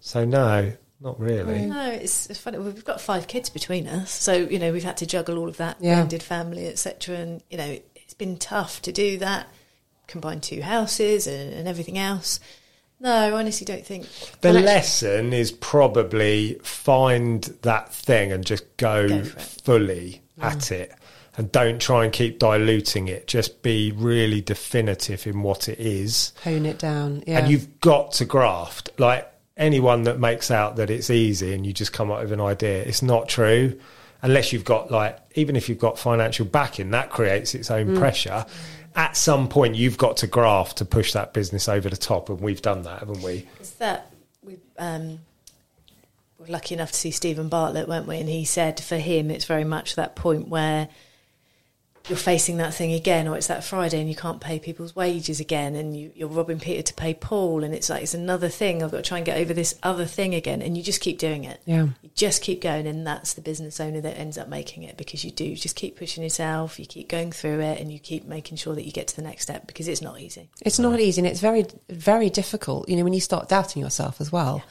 So 0.00 0.24
no, 0.24 0.72
not 1.02 1.20
really. 1.20 1.66
No, 1.66 1.90
it's, 1.90 2.30
it's 2.30 2.38
funny. 2.40 2.56
We've 2.56 2.82
got 2.82 2.98
five 2.98 3.26
kids 3.28 3.50
between 3.50 3.86
us, 3.86 4.10
so 4.10 4.32
you 4.32 4.58
know 4.58 4.72
we've 4.72 4.84
had 4.84 4.96
to 4.98 5.06
juggle 5.06 5.36
all 5.36 5.50
of 5.50 5.58
that, 5.58 5.76
Yeah. 5.80 5.96
blended 5.96 6.22
family, 6.22 6.66
etc. 6.66 7.16
And 7.16 7.42
you 7.50 7.58
know 7.58 7.78
it's 7.94 8.14
been 8.14 8.38
tough 8.38 8.80
to 8.82 8.92
do 8.92 9.18
that, 9.18 9.48
combine 10.06 10.40
two 10.40 10.62
houses 10.62 11.26
and, 11.26 11.52
and 11.52 11.68
everything 11.68 11.98
else. 11.98 12.40
No, 13.00 13.12
I 13.12 13.32
honestly 13.32 13.64
don't 13.64 13.84
think 13.84 14.06
The 14.40 14.48
and 14.48 14.58
actually- 14.58 14.66
lesson 14.66 15.32
is 15.32 15.52
probably 15.52 16.58
find 16.62 17.42
that 17.62 17.92
thing 17.92 18.32
and 18.32 18.44
just 18.44 18.76
go, 18.76 19.08
Go 19.08 19.24
for 19.24 19.38
it. 19.38 19.42
fully 19.42 20.22
mm. 20.38 20.44
at 20.44 20.70
it. 20.72 20.92
And 21.36 21.50
don't 21.50 21.82
try 21.82 22.04
and 22.04 22.12
keep 22.12 22.38
diluting 22.38 23.08
it. 23.08 23.26
Just 23.26 23.60
be 23.62 23.90
really 23.90 24.40
definitive 24.40 25.26
in 25.26 25.42
what 25.42 25.68
it 25.68 25.80
is. 25.80 26.32
hone 26.44 26.64
it 26.64 26.78
down. 26.78 27.24
Yeah, 27.26 27.40
And 27.40 27.50
you've 27.50 27.80
got 27.80 28.12
to 28.12 28.24
graft. 28.24 28.90
Like 28.98 29.28
anyone 29.56 30.04
that 30.04 30.20
makes 30.20 30.52
out 30.52 30.76
that 30.76 30.90
it's 30.90 31.10
easy 31.10 31.52
and 31.52 31.66
you 31.66 31.72
just 31.72 31.92
come 31.92 32.10
up 32.12 32.20
with 32.22 32.30
an 32.30 32.40
idea, 32.40 32.82
it's 32.84 33.02
not 33.02 33.28
true. 33.28 33.78
Unless 34.22 34.52
you've 34.52 34.64
got 34.64 34.92
like, 34.92 35.18
even 35.34 35.56
if 35.56 35.68
you've 35.68 35.78
got 35.78 35.98
financial 35.98 36.46
backing, 36.46 36.92
that 36.92 37.10
creates 37.10 37.54
its 37.54 37.68
own 37.70 37.88
mm. 37.88 37.98
pressure. 37.98 38.46
Mm. 38.46 38.50
At 38.96 39.16
some 39.16 39.48
point, 39.48 39.74
you've 39.74 39.98
got 39.98 40.18
to 40.18 40.26
graft 40.26 40.78
to 40.78 40.84
push 40.84 41.12
that 41.12 41.32
business 41.32 41.68
over 41.68 41.88
the 41.88 41.96
top, 41.96 42.28
and 42.28 42.40
we've 42.40 42.62
done 42.62 42.82
that, 42.82 43.00
haven't 43.00 43.22
we? 43.22 43.46
It's 43.58 43.70
that 43.72 44.12
we 44.42 44.58
um, 44.78 45.18
were 46.38 46.46
lucky 46.46 46.74
enough 46.74 46.92
to 46.92 46.98
see 46.98 47.10
Steven 47.10 47.48
Bartlett, 47.48 47.88
weren't 47.88 48.06
we? 48.06 48.18
And 48.18 48.28
he 48.28 48.44
said 48.44 48.78
for 48.78 48.96
him, 48.96 49.30
it's 49.30 49.46
very 49.46 49.64
much 49.64 49.96
that 49.96 50.14
point 50.14 50.48
where 50.48 50.88
you're 52.08 52.18
facing 52.18 52.58
that 52.58 52.74
thing 52.74 52.92
again, 52.92 53.26
or 53.26 53.36
it's 53.36 53.46
that 53.46 53.64
Friday 53.64 53.98
and 54.00 54.08
you 54.08 54.16
can't 54.16 54.40
pay 54.40 54.58
people's 54.58 54.94
wages 54.94 55.40
again, 55.40 55.74
and 55.74 55.96
you, 55.96 56.12
you're 56.14 56.28
robbing 56.28 56.60
Peter 56.60 56.82
to 56.82 56.94
pay 56.94 57.14
Paul, 57.14 57.64
and 57.64 57.74
it's 57.74 57.88
like 57.88 58.02
it's 58.02 58.14
another 58.14 58.48
thing. 58.48 58.82
I've 58.82 58.90
got 58.90 58.98
to 58.98 59.02
try 59.02 59.18
and 59.18 59.26
get 59.26 59.38
over 59.38 59.54
this 59.54 59.74
other 59.82 60.04
thing 60.04 60.34
again, 60.34 60.60
and 60.60 60.76
you 60.76 60.82
just 60.82 61.00
keep 61.00 61.18
doing 61.18 61.44
it. 61.44 61.62
Yeah. 61.64 61.88
you 62.02 62.10
just 62.14 62.42
keep 62.42 62.60
going, 62.60 62.86
and 62.86 63.06
that's 63.06 63.34
the 63.34 63.40
business 63.40 63.80
owner 63.80 64.00
that 64.02 64.18
ends 64.18 64.36
up 64.36 64.48
making 64.48 64.82
it 64.82 64.96
because 64.96 65.24
you 65.24 65.30
do 65.30 65.54
just 65.54 65.76
keep 65.76 65.96
pushing 65.96 66.22
yourself, 66.22 66.78
you 66.78 66.86
keep 66.86 67.08
going 67.08 67.32
through 67.32 67.60
it, 67.60 67.80
and 67.80 67.90
you 67.90 67.98
keep 67.98 68.26
making 68.26 68.58
sure 68.58 68.74
that 68.74 68.84
you 68.84 68.92
get 68.92 69.08
to 69.08 69.16
the 69.16 69.22
next 69.22 69.44
step 69.44 69.66
because 69.66 69.88
it's 69.88 70.02
not 70.02 70.20
easy. 70.20 70.50
It's 70.60 70.78
not 70.78 71.00
easy 71.00 71.20
and 71.20 71.28
it's 71.28 71.40
very, 71.40 71.64
very 71.88 72.28
difficult, 72.28 72.88
you 72.88 72.96
know, 72.96 73.04
when 73.04 73.12
you 73.14 73.20
start 73.20 73.48
doubting 73.48 73.82
yourself 73.82 74.20
as 74.20 74.30
well. 74.30 74.62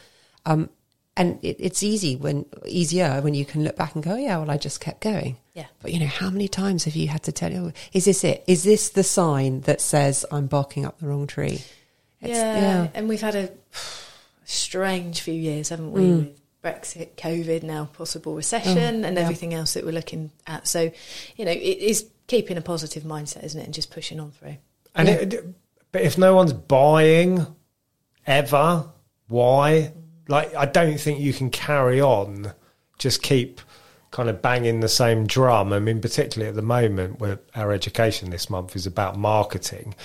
Um, 0.46 0.70
and 1.18 1.40
it, 1.44 1.58
it's 1.60 1.84
easy 1.84 2.16
when, 2.16 2.46
easier 2.66 3.22
when 3.22 3.34
you 3.34 3.46
can 3.46 3.64
look 3.64 3.76
back 3.76 3.96
and 3.96 4.04
go, 4.04 4.16
yeah, 4.16 4.38
well, 4.38 4.52
I 4.52 4.58
just 4.58 4.80
kept 4.80 5.02
going. 5.02 5.38
Yeah. 5.54 5.66
But, 5.82 5.94
you 5.94 6.00
know, 6.00 6.08
how 6.08 6.30
many 6.32 6.48
times 6.48 6.86
have 6.86 6.96
you 6.96 7.08
had 7.10 7.24
to 7.24 7.32
tell 7.32 7.52
you, 7.52 7.74
is 7.94 8.06
this 8.06 8.24
it? 8.24 8.44
Is 8.48 8.64
this 8.64 8.90
the 8.90 9.04
sign 9.04 9.62
that 9.62 9.82
says 9.82 10.26
I'm 10.32 10.48
barking 10.48 10.86
up 10.86 11.00
the 11.00 11.08
wrong 11.08 11.28
tree? 11.28 11.62
It's- 12.22 12.36
yeah, 12.38 12.88
and 12.94 13.08
we've 13.08 13.22
had 13.22 13.36
a 13.36 13.50
strange 14.46 15.22
few 15.22 15.34
years, 15.34 15.70
haven't 15.70 15.92
we? 15.92 16.02
Mm. 16.02 16.18
With 16.18 16.40
Brexit, 16.64 17.10
COVID, 17.18 17.64
now 17.64 17.86
possible 17.86 18.36
recession, 18.36 19.04
Oh, 19.04 19.08
and 19.08 19.16
yeah. 19.18 19.22
everything 19.24 19.54
else 19.54 19.74
that 19.74 19.86
we're 19.86 19.92
looking 19.92 20.32
at. 20.48 20.68
So, 20.68 20.92
you 21.36 21.46
know, 21.46 21.52
it 21.52 21.58
is 21.58 22.08
keeping 22.28 22.58
a 22.58 22.62
positive 22.62 23.04
mindset, 23.04 23.44
isn't 23.44 23.60
it, 23.60 23.66
and 23.66 23.74
just 23.74 23.92
pushing 23.92 24.20
on 24.20 24.32
through. 24.32 24.58
And 24.96 25.08
Yeah. 25.08 25.16
it, 25.16 25.46
but 25.92 26.02
if 26.02 26.18
no 26.18 26.34
one's 26.36 26.54
buying 26.54 27.46
ever, 28.26 28.86
why? 29.28 29.92
Like, 30.30 30.56
I 30.56 30.66
don't 30.66 30.98
think 31.00 31.20
you 31.20 31.34
can 31.34 31.50
carry 31.50 32.00
on. 32.00 32.54
Just 32.98 33.22
keep 33.22 33.60
kind 34.14 34.30
of 34.30 34.42
banging 34.42 34.80
the 34.80 34.88
same 34.88 35.26
drum. 35.28 35.74
I 35.74 35.80
mean, 35.80 36.00
particularly 36.00 36.48
at 36.48 36.56
the 36.56 36.62
moment, 36.62 37.20
where 37.20 37.40
our 37.56 37.72
education 37.74 38.30
this 38.30 38.50
month 38.50 38.76
is 38.76 38.86
about 38.86 39.18
marketing, 39.18 39.96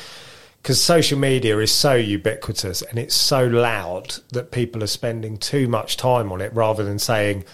because 0.63 0.83
social 0.83 1.19
media 1.19 1.59
is 1.59 1.71
so 1.71 1.95
ubiquitous 1.95 2.83
and 2.83 2.99
it's 2.99 3.15
so 3.15 3.47
loud 3.47 4.17
that 4.33 4.51
people 4.51 4.83
are 4.83 4.89
spending 4.89 5.37
too 5.37 5.69
much 5.69 5.99
time 5.99 6.33
on 6.33 6.41
it 6.41 6.53
rather 6.55 6.83
than 6.83 6.99
saying. 6.99 7.45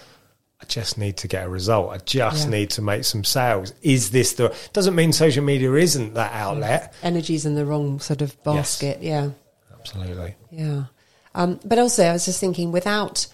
I 0.61 0.65
just 0.67 0.97
need 0.97 1.17
to 1.17 1.27
get 1.27 1.45
a 1.45 1.49
result. 1.49 1.91
I 1.91 1.97
just 1.97 2.45
Yeah. 2.45 2.51
need 2.51 2.69
to 2.71 2.81
make 2.81 3.03
some 3.03 3.25
sales. 3.25 3.73
Is 3.81 4.11
this 4.11 4.33
the? 4.33 4.55
Doesn't 4.71 4.95
mean 4.95 5.11
social 5.11 5.43
media 5.43 5.71
isn't 5.73 6.13
that 6.13 6.31
outlet. 6.31 6.93
Energy's 7.03 7.45
in 7.45 7.55
the 7.55 7.65
wrong 7.65 7.99
sort 7.99 8.21
of 8.21 8.41
basket. 8.41 8.99
Yeah. 9.03 9.31
Absolutely. 9.77 10.35
Yeah. 10.49 10.85
Um, 11.35 11.59
but 11.65 11.77
also, 11.77 12.05
I 12.05 12.13
was 12.13 12.23
just 12.25 12.39
thinking, 12.39 12.71
without 12.71 13.27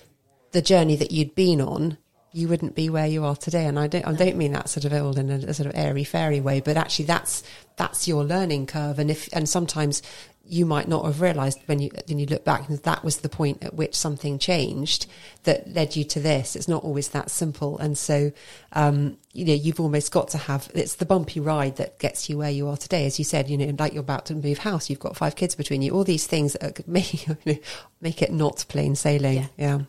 the 0.51 0.63
journey 0.63 0.95
that 0.95 1.11
you'd 1.11 1.35
been 1.35 1.61
on, 1.61 1.99
you 2.33 2.47
wouldn't 2.47 2.75
be 2.75 2.89
where 2.89 3.07
you 3.07 3.25
are 3.25 3.35
today. 3.35 3.65
And 3.65 3.77
I 3.77 3.87
don't, 3.87 4.07
I 4.07 4.13
don't 4.13 4.37
mean 4.37 4.53
that 4.53 4.69
sort 4.69 4.85
of 4.85 4.93
old 4.93 5.17
in 5.17 5.29
a, 5.29 5.35
a 5.35 5.53
sort 5.53 5.67
of 5.67 5.75
airy 5.75 6.03
fairy 6.03 6.39
way, 6.39 6.61
but 6.61 6.77
actually 6.77 7.05
that's 7.05 7.43
that's 7.75 8.07
your 8.07 8.23
learning 8.23 8.67
curve. 8.67 8.99
And 8.99 9.11
if 9.11 9.27
and 9.33 9.47
sometimes 9.49 10.01
you 10.45 10.65
might 10.65 10.87
not 10.87 11.05
have 11.05 11.21
realised 11.21 11.59
when 11.65 11.79
you 11.79 11.91
when 12.07 12.19
you 12.19 12.25
look 12.25 12.43
back 12.43 12.67
and 12.67 12.77
that 12.79 13.03
was 13.03 13.17
the 13.17 13.29
point 13.29 13.63
at 13.63 13.73
which 13.73 13.95
something 13.95 14.39
changed 14.39 15.05
that 15.43 15.71
led 15.73 15.95
you 15.95 16.03
to 16.03 16.19
this. 16.19 16.55
It's 16.55 16.67
not 16.67 16.83
always 16.83 17.09
that 17.09 17.29
simple. 17.29 17.77
And 17.77 17.97
so 17.97 18.31
um, 18.73 19.17
you 19.33 19.45
know 19.45 19.53
you've 19.53 19.79
almost 19.79 20.11
got 20.11 20.29
to 20.29 20.37
have 20.37 20.71
it's 20.73 20.95
the 20.95 21.05
bumpy 21.05 21.39
ride 21.39 21.77
that 21.77 21.99
gets 21.99 22.29
you 22.29 22.37
where 22.37 22.49
you 22.51 22.67
are 22.69 22.77
today. 22.77 23.05
As 23.05 23.19
you 23.19 23.25
said, 23.25 23.49
you 23.49 23.57
know, 23.57 23.73
like 23.77 23.93
you're 23.93 24.01
about 24.01 24.25
to 24.27 24.35
move 24.35 24.59
house, 24.59 24.89
you've 24.89 24.99
got 24.99 25.17
five 25.17 25.35
kids 25.35 25.53
between 25.55 25.81
you. 25.81 25.91
All 25.91 26.03
these 26.03 26.27
things 26.27 26.53
that 26.53 26.87
make 26.87 27.27
you 27.27 27.37
know, 27.45 27.57
make 27.99 28.21
it 28.21 28.31
not 28.31 28.65
plain 28.69 28.95
sailing. 28.95 29.35
Yeah. 29.35 29.47
yeah. 29.57 29.79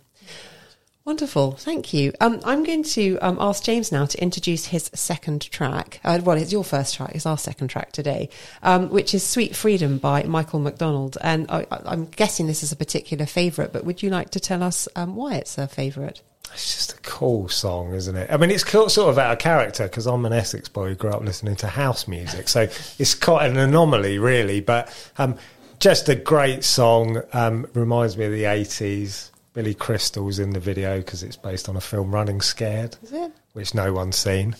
Wonderful, 1.05 1.53
thank 1.53 1.93
you. 1.93 2.13
Um, 2.21 2.41
I'm 2.45 2.63
going 2.63 2.85
to 2.85 3.19
um, 3.19 3.37
ask 3.41 3.65
James 3.65 3.91
now 3.91 4.07
to 4.07 4.23
introduce 4.23 4.67
his 4.67 4.89
second 4.95 5.51
track. 5.51 5.99
Uh, 6.05 6.21
well, 6.23 6.37
it's 6.37 6.53
your 6.53 6.63
first 6.63 6.95
track; 6.95 7.11
it's 7.17 7.27
our 7.27 7.37
second 7.37 7.69
track 7.69 7.91
today, 7.91 8.29
um, 8.63 8.89
which 8.89 9.13
is 9.13 9.25
"Sweet 9.25 9.57
Freedom" 9.57 9.99
by 9.99 10.23
Michael 10.23 10.61
McDonald. 10.61 11.19
And 11.21 11.51
I, 11.51 11.67
I'm 11.71 12.05
guessing 12.07 12.47
this 12.47 12.63
is 12.63 12.71
a 12.71 12.77
particular 12.77 13.27
favourite. 13.27 13.73
But 13.73 13.85
would 13.85 14.01
you 14.01 14.11
like 14.11 14.31
to 14.31 14.41
tell 14.41 14.63
us 14.63 14.87
um, 14.95 15.17
why 15.17 15.35
it's 15.35 15.59
a 15.59 15.67
favourite? 15.67 16.23
It's 16.55 16.73
just 16.73 16.93
a 16.93 17.01
cool 17.01 17.49
song, 17.49 17.95
isn't 17.95 18.15
it? 18.15 18.31
I 18.31 18.37
mean, 18.37 18.53
it's 18.53 18.71
sort 18.71 18.97
of 18.97 19.19
out 19.19 19.33
of 19.33 19.39
character 19.41 19.85
because 19.85 20.07
I'm 20.07 20.25
an 20.25 20.33
Essex 20.33 20.69
boy 20.69 20.91
who 20.91 20.95
grew 20.95 21.11
up 21.11 21.23
listening 21.23 21.57
to 21.57 21.67
house 21.67 22.07
music, 22.07 22.49
so 22.49 22.69
it's 23.01 23.15
quite 23.17 23.51
an 23.51 23.57
anomaly, 23.57 24.21
really. 24.21 24.61
But 24.61 24.95
um, 25.19 25.35
just 25.81 26.09
a 26.09 26.15
great 26.15 26.63
song. 26.63 27.23
Um, 27.33 27.67
reminds 27.75 28.17
me 28.17 28.27
of 28.27 28.31
the 28.31 28.45
'80s. 28.45 29.32
Billy 29.55 29.75
Crystal's 29.75 30.39
in 30.39 30.51
the 30.51 30.61
video 30.61 30.99
because 30.99 31.23
it's 31.23 31.37
based 31.37 31.69
on 31.69 31.77
a 31.77 31.81
film, 31.81 32.11
Running 32.15 32.41
Scared, 32.41 32.97
Is 33.03 33.13
it? 33.13 33.33
which 33.53 33.75
no 33.75 33.93
one's 33.93 34.17
seen. 34.17 34.57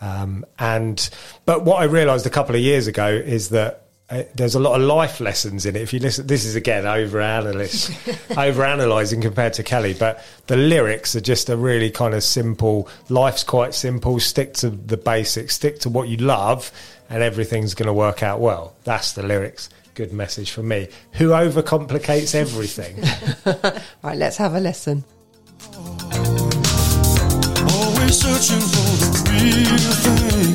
Um, 0.00 0.44
and 0.58 1.08
but 1.44 1.64
what 1.64 1.80
I 1.80 1.84
realised 1.84 2.24
a 2.26 2.30
couple 2.30 2.54
of 2.54 2.60
years 2.60 2.86
ago 2.86 3.08
is 3.08 3.50
that. 3.50 3.84
Uh, 4.10 4.22
there's 4.34 4.54
a 4.54 4.58
lot 4.58 4.74
of 4.74 4.86
life 4.86 5.20
lessons 5.20 5.66
in 5.66 5.76
it. 5.76 5.82
If 5.82 5.92
you 5.92 5.98
listen, 6.00 6.26
this 6.26 6.46
is 6.46 6.56
again 6.56 6.86
over 6.86 7.20
analysis, 7.20 7.90
over 8.38 8.64
analysing 8.64 9.20
compared 9.20 9.52
to 9.52 9.62
Kelly, 9.62 9.92
but 9.92 10.24
the 10.46 10.56
lyrics 10.56 11.14
are 11.14 11.20
just 11.20 11.50
a 11.50 11.58
really 11.58 11.90
kind 11.90 12.14
of 12.14 12.24
simple. 12.24 12.88
Life's 13.10 13.44
quite 13.44 13.74
simple. 13.74 14.18
Stick 14.18 14.54
to 14.54 14.70
the 14.70 14.96
basics. 14.96 15.56
Stick 15.56 15.80
to 15.80 15.90
what 15.90 16.08
you 16.08 16.16
love, 16.16 16.72
and 17.10 17.22
everything's 17.22 17.74
going 17.74 17.88
to 17.88 17.92
work 17.92 18.22
out 18.22 18.40
well. 18.40 18.74
That's 18.84 19.12
the 19.12 19.22
lyrics. 19.22 19.68
Good 19.98 20.12
message 20.12 20.52
from 20.52 20.68
me. 20.68 20.86
Who 21.14 21.30
overcomplicates 21.30 22.32
everything? 22.36 23.02
Right, 24.00 24.16
let's 24.16 24.36
have 24.36 24.54
a 24.54 24.60
listen. 24.60 25.02
Always 27.74 28.14
searching 28.14 28.62
for 28.62 28.90
the 29.02 29.10
real 29.26 29.94
thing. 30.04 30.54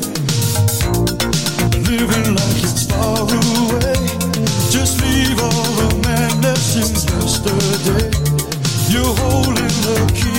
Living 1.84 2.28
like 2.38 2.62
it's 2.64 2.84
far 2.88 3.20
away. 3.20 4.00
Just 4.72 5.02
leave 5.02 5.38
all 5.38 5.68
the 5.76 5.88
madness 6.02 6.62
since 6.72 7.04
yesterday. 7.04 8.08
You're 8.88 9.14
holding 9.14 9.76
the 9.84 9.96
key 10.16 10.33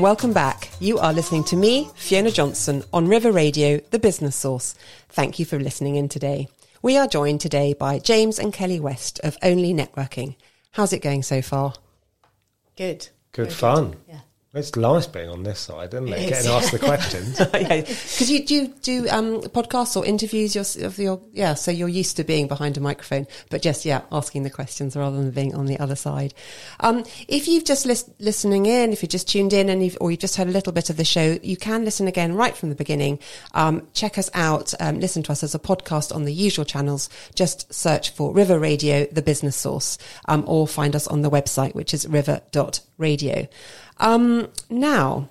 and 0.00 0.04
welcome 0.04 0.32
back. 0.32 0.70
You 0.80 0.98
are 0.98 1.12
listening 1.12 1.44
to 1.44 1.56
me, 1.56 1.90
Fiona 1.94 2.30
Johnson, 2.30 2.82
on 2.90 3.06
River 3.06 3.30
Radio, 3.30 3.80
the 3.90 3.98
business 3.98 4.34
source. 4.34 4.74
Thank 5.10 5.38
you 5.38 5.44
for 5.44 5.58
listening 5.58 5.96
in 5.96 6.08
today. 6.08 6.48
We 6.80 6.96
are 6.96 7.06
joined 7.06 7.42
today 7.42 7.74
by 7.74 7.98
James 7.98 8.38
and 8.38 8.50
Kelly 8.50 8.80
West 8.80 9.20
of 9.22 9.36
Only 9.42 9.74
Networking. 9.74 10.36
How's 10.70 10.94
it 10.94 11.00
going 11.00 11.22
so 11.22 11.42
far? 11.42 11.74
Good. 12.76 13.10
Good 13.32 13.48
Very 13.48 13.54
fun. 13.54 13.96
Yeah. 14.08 14.20
It's 14.52 14.74
nice 14.74 15.06
being 15.06 15.28
on 15.28 15.44
this 15.44 15.60
side, 15.60 15.94
isn't 15.94 16.08
it? 16.08 16.18
It 16.18 16.22
is. 16.24 16.30
Getting 16.30 16.50
asked 16.50 16.72
the 16.72 16.78
questions. 16.80 17.38
Because 17.50 18.30
you 18.30 18.44
do 18.44 18.66
do 18.82 19.08
um, 19.08 19.42
podcasts 19.42 19.96
or 19.96 20.04
interviews 20.04 20.56
your, 20.56 20.86
of 20.86 20.98
your 20.98 21.20
yeah, 21.32 21.54
so 21.54 21.70
you're 21.70 21.88
used 21.88 22.16
to 22.16 22.24
being 22.24 22.48
behind 22.48 22.76
a 22.76 22.80
microphone, 22.80 23.28
but 23.48 23.62
just 23.62 23.84
yeah, 23.84 24.02
asking 24.10 24.42
the 24.42 24.50
questions 24.50 24.96
rather 24.96 25.16
than 25.16 25.30
being 25.30 25.54
on 25.54 25.66
the 25.66 25.78
other 25.78 25.94
side. 25.94 26.34
Um, 26.80 27.04
if 27.28 27.46
you've 27.46 27.64
just 27.64 27.86
lis- 27.86 28.10
listening 28.18 28.66
in, 28.66 28.92
if 28.92 29.02
you've 29.02 29.10
just 29.10 29.28
tuned 29.28 29.52
in, 29.52 29.68
and 29.68 29.84
you've, 29.84 29.96
or 30.00 30.10
you've 30.10 30.20
just 30.20 30.34
heard 30.34 30.48
a 30.48 30.52
little 30.52 30.72
bit 30.72 30.90
of 30.90 30.96
the 30.96 31.04
show, 31.04 31.38
you 31.42 31.56
can 31.56 31.84
listen 31.84 32.08
again 32.08 32.34
right 32.34 32.56
from 32.56 32.70
the 32.70 32.74
beginning. 32.74 33.20
Um, 33.54 33.86
check 33.94 34.18
us 34.18 34.30
out, 34.34 34.74
um, 34.80 34.98
listen 34.98 35.22
to 35.24 35.32
us 35.32 35.44
as 35.44 35.54
a 35.54 35.60
podcast 35.60 36.12
on 36.12 36.24
the 36.24 36.34
usual 36.34 36.64
channels. 36.64 37.08
Just 37.36 37.72
search 37.72 38.10
for 38.10 38.32
River 38.32 38.58
Radio, 38.58 39.06
the 39.06 39.22
business 39.22 39.54
source, 39.54 39.96
um, 40.26 40.42
or 40.48 40.66
find 40.66 40.96
us 40.96 41.06
on 41.06 41.22
the 41.22 41.30
website, 41.30 41.76
which 41.76 41.94
is 41.94 42.08
river.radio. 42.08 43.46
Um, 44.00 44.48
now, 44.68 45.28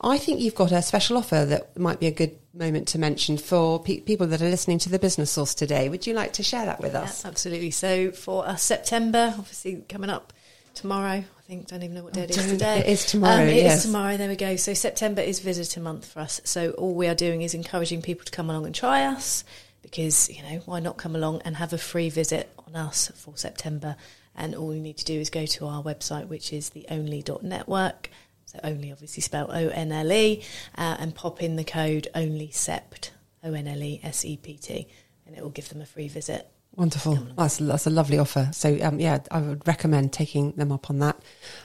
I 0.00 0.18
think 0.18 0.40
you've 0.40 0.54
got 0.54 0.72
a 0.72 0.82
special 0.82 1.16
offer 1.16 1.44
that 1.46 1.78
might 1.78 1.98
be 2.00 2.06
a 2.06 2.10
good 2.10 2.36
moment 2.52 2.88
to 2.88 2.98
mention 2.98 3.36
for 3.38 3.80
pe- 3.82 4.00
people 4.00 4.26
that 4.28 4.42
are 4.42 4.48
listening 4.50 4.78
to 4.80 4.88
the 4.88 4.98
business 4.98 5.30
source 5.30 5.54
today. 5.54 5.88
Would 5.88 6.06
you 6.06 6.14
like 6.14 6.32
to 6.34 6.42
share 6.42 6.66
that 6.66 6.80
with 6.80 6.92
Yeah, 6.92 7.02
us? 7.02 7.24
absolutely. 7.24 7.70
So 7.70 8.10
for 8.10 8.46
us, 8.46 8.62
September, 8.62 9.34
obviously 9.38 9.84
coming 9.88 10.10
up 10.10 10.32
tomorrow. 10.74 11.24
I 11.38 11.42
think 11.46 11.68
don't 11.68 11.82
even 11.82 11.96
know 11.96 12.04
what 12.04 12.12
day 12.12 12.22
it 12.24 12.30
is 12.30 12.46
today. 12.46 12.78
it 12.80 12.86
is 12.86 13.04
tomorrow, 13.06 13.42
Um, 13.42 13.48
it 13.48 13.56
is 13.56 13.62
yes. 13.62 13.82
tomorrow. 13.82 14.16
There 14.16 14.28
we 14.28 14.36
go. 14.36 14.56
So 14.56 14.74
September 14.74 15.22
is 15.22 15.40
visitor 15.40 15.80
month 15.80 16.04
for 16.06 16.20
us. 16.20 16.40
So 16.44 16.70
all 16.72 16.94
we 16.94 17.08
are 17.08 17.14
doing 17.14 17.42
is 17.42 17.54
encouraging 17.54 18.02
people 18.02 18.24
to 18.24 18.32
come 18.32 18.50
along 18.50 18.66
and 18.66 18.74
try 18.74 19.04
us 19.04 19.44
because 19.82 20.28
you 20.30 20.42
know 20.42 20.60
why 20.66 20.78
not 20.80 20.96
come 20.96 21.16
along 21.16 21.40
and 21.44 21.56
have 21.56 21.72
a 21.72 21.78
free 21.78 22.08
visit 22.10 22.52
on 22.66 22.76
us 22.76 23.10
for 23.16 23.36
September. 23.36 23.96
And 24.40 24.54
all 24.54 24.74
you 24.74 24.80
need 24.80 24.96
to 24.96 25.04
do 25.04 25.20
is 25.20 25.28
go 25.28 25.44
to 25.44 25.66
our 25.66 25.82
website, 25.82 26.26
which 26.28 26.50
is 26.52 26.70
the 26.70 26.86
only.network. 26.90 28.08
So 28.46 28.58
only 28.64 28.90
obviously 28.90 29.20
spelled 29.20 29.50
O 29.50 29.68
N 29.68 29.92
L 29.92 30.10
E, 30.10 30.42
uh, 30.76 30.96
and 30.98 31.14
pop 31.14 31.42
in 31.42 31.56
the 31.56 31.62
code 31.62 32.08
only 32.14 32.48
sept 32.48 33.10
O 33.44 33.52
N 33.52 33.68
L 33.68 33.82
E 33.82 34.00
S 34.02 34.24
E 34.24 34.38
P 34.38 34.56
T, 34.56 34.88
and 35.26 35.36
it 35.36 35.42
will 35.42 35.50
give 35.50 35.68
them 35.68 35.80
a 35.82 35.86
free 35.86 36.08
visit. 36.08 36.48
Wonderful. 36.74 37.18
That's, 37.36 37.58
that's 37.58 37.86
a 37.86 37.90
lovely 37.90 38.18
offer. 38.18 38.48
So, 38.52 38.78
um, 38.80 38.98
yeah, 39.00 39.18
I 39.30 39.40
would 39.40 39.66
recommend 39.68 40.12
taking 40.12 40.52
them 40.52 40.72
up 40.72 40.88
on 40.88 41.00
that. 41.00 41.20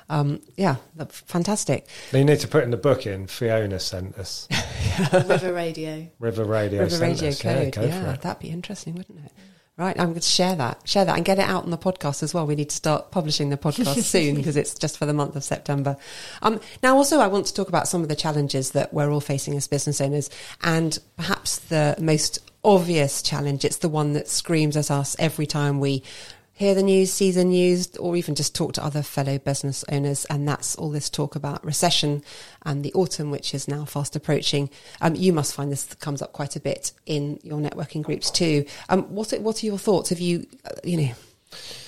Um, 0.10 0.42
yeah, 0.58 0.76
that's 0.96 1.20
fantastic. 1.22 1.88
you 2.12 2.24
need 2.26 2.40
to 2.42 2.48
put 2.48 2.64
in 2.64 2.72
the 2.72 2.78
book 2.78 3.06
in. 3.08 3.28
Fiona 3.28 3.80
sent 3.80 4.18
us 4.18 4.48
River 5.14 5.54
Radio. 5.54 6.08
River 6.20 6.44
Radio. 6.44 6.80
River 6.80 6.90
sent 6.90 7.14
Radio 7.22 7.30
us. 7.30 7.42
Code. 7.42 7.76
Yeah, 7.78 7.84
Yeah, 7.84 8.04
for 8.04 8.10
it. 8.16 8.22
that'd 8.22 8.42
be 8.42 8.50
interesting, 8.50 8.96
wouldn't 8.96 9.26
it? 9.26 9.32
Right, 9.78 10.00
I'm 10.00 10.08
going 10.08 10.22
to 10.22 10.22
share 10.22 10.56
that, 10.56 10.88
share 10.88 11.04
that, 11.04 11.18
and 11.18 11.26
get 11.26 11.38
it 11.38 11.50
out 11.50 11.66
on 11.66 11.70
the 11.70 11.78
podcast 11.78 12.24
as 12.24 12.34
well. 12.34 12.48
We 12.48 12.56
need 12.56 12.70
to 12.70 12.76
start 12.76 13.12
publishing 13.12 13.50
the 13.50 13.58
podcast 13.58 14.04
soon 14.04 14.36
because 14.36 14.56
it's 14.56 14.74
just 14.74 14.98
for 14.98 15.06
the 15.06 15.14
month 15.14 15.36
of 15.36 15.44
September. 15.44 15.98
Um, 16.42 16.62
now, 16.82 16.96
also, 16.96 17.20
I 17.20 17.28
want 17.28 17.48
to 17.48 17.54
talk 17.54 17.68
about 17.68 17.90
some 17.90 18.02
of 18.02 18.08
the 18.08 18.16
challenges 18.16 18.72
that 18.72 18.94
we're 18.94 19.12
all 19.12 19.20
facing 19.20 19.58
as 19.58 19.68
business 19.68 20.00
owners, 20.00 20.30
and 20.62 20.98
perhaps 21.18 21.60
the 21.60 21.94
most 22.00 22.40
obvious 22.64 23.22
challenge. 23.22 23.66
It's 23.66 23.78
the 23.78 23.90
one 23.90 24.14
that 24.14 24.30
screams 24.30 24.78
at 24.78 24.90
us 24.90 25.14
every 25.20 25.46
time 25.46 25.82
we 25.82 26.04
hear 26.56 26.74
the 26.74 26.82
news, 26.82 27.12
see 27.12 27.32
the 27.32 27.44
news, 27.44 27.96
or 27.98 28.16
even 28.16 28.34
just 28.34 28.56
talk 28.56 28.74
to 28.74 28.84
other 28.84 29.04
fellow 29.04 29.38
business 29.38 29.84
owners. 29.92 30.26
And 30.26 30.48
that's 30.48 30.76
all 30.76 30.90
this 30.90 31.10
talk 31.10 31.36
about 31.36 31.64
recession 31.64 32.24
and 32.64 32.84
the 32.84 32.94
autumn, 32.94 33.30
which 33.30 33.54
is 33.54 33.68
now 33.68 33.86
fast 33.86 34.16
approaching. 34.16 34.70
Um, 35.02 35.16
you 35.16 35.34
must 35.34 35.54
find 35.54 35.72
this 35.72 35.94
comes 35.96 36.22
up 36.22 36.32
quite 36.32 36.56
a 36.56 36.62
bit 36.62 36.94
in 37.06 37.40
your 37.44 37.60
networking 37.60 38.02
groups 38.02 38.32
too. 38.32 38.66
Um, 38.90 39.04
what 39.14 39.34
are, 39.34 39.42
what 39.42 39.62
are 39.62 39.66
your 39.66 39.78
thoughts? 39.78 40.10
Have 40.10 40.20
you, 40.20 40.48
uh, 40.66 40.72
you 40.84 40.98
know, 40.98 41.12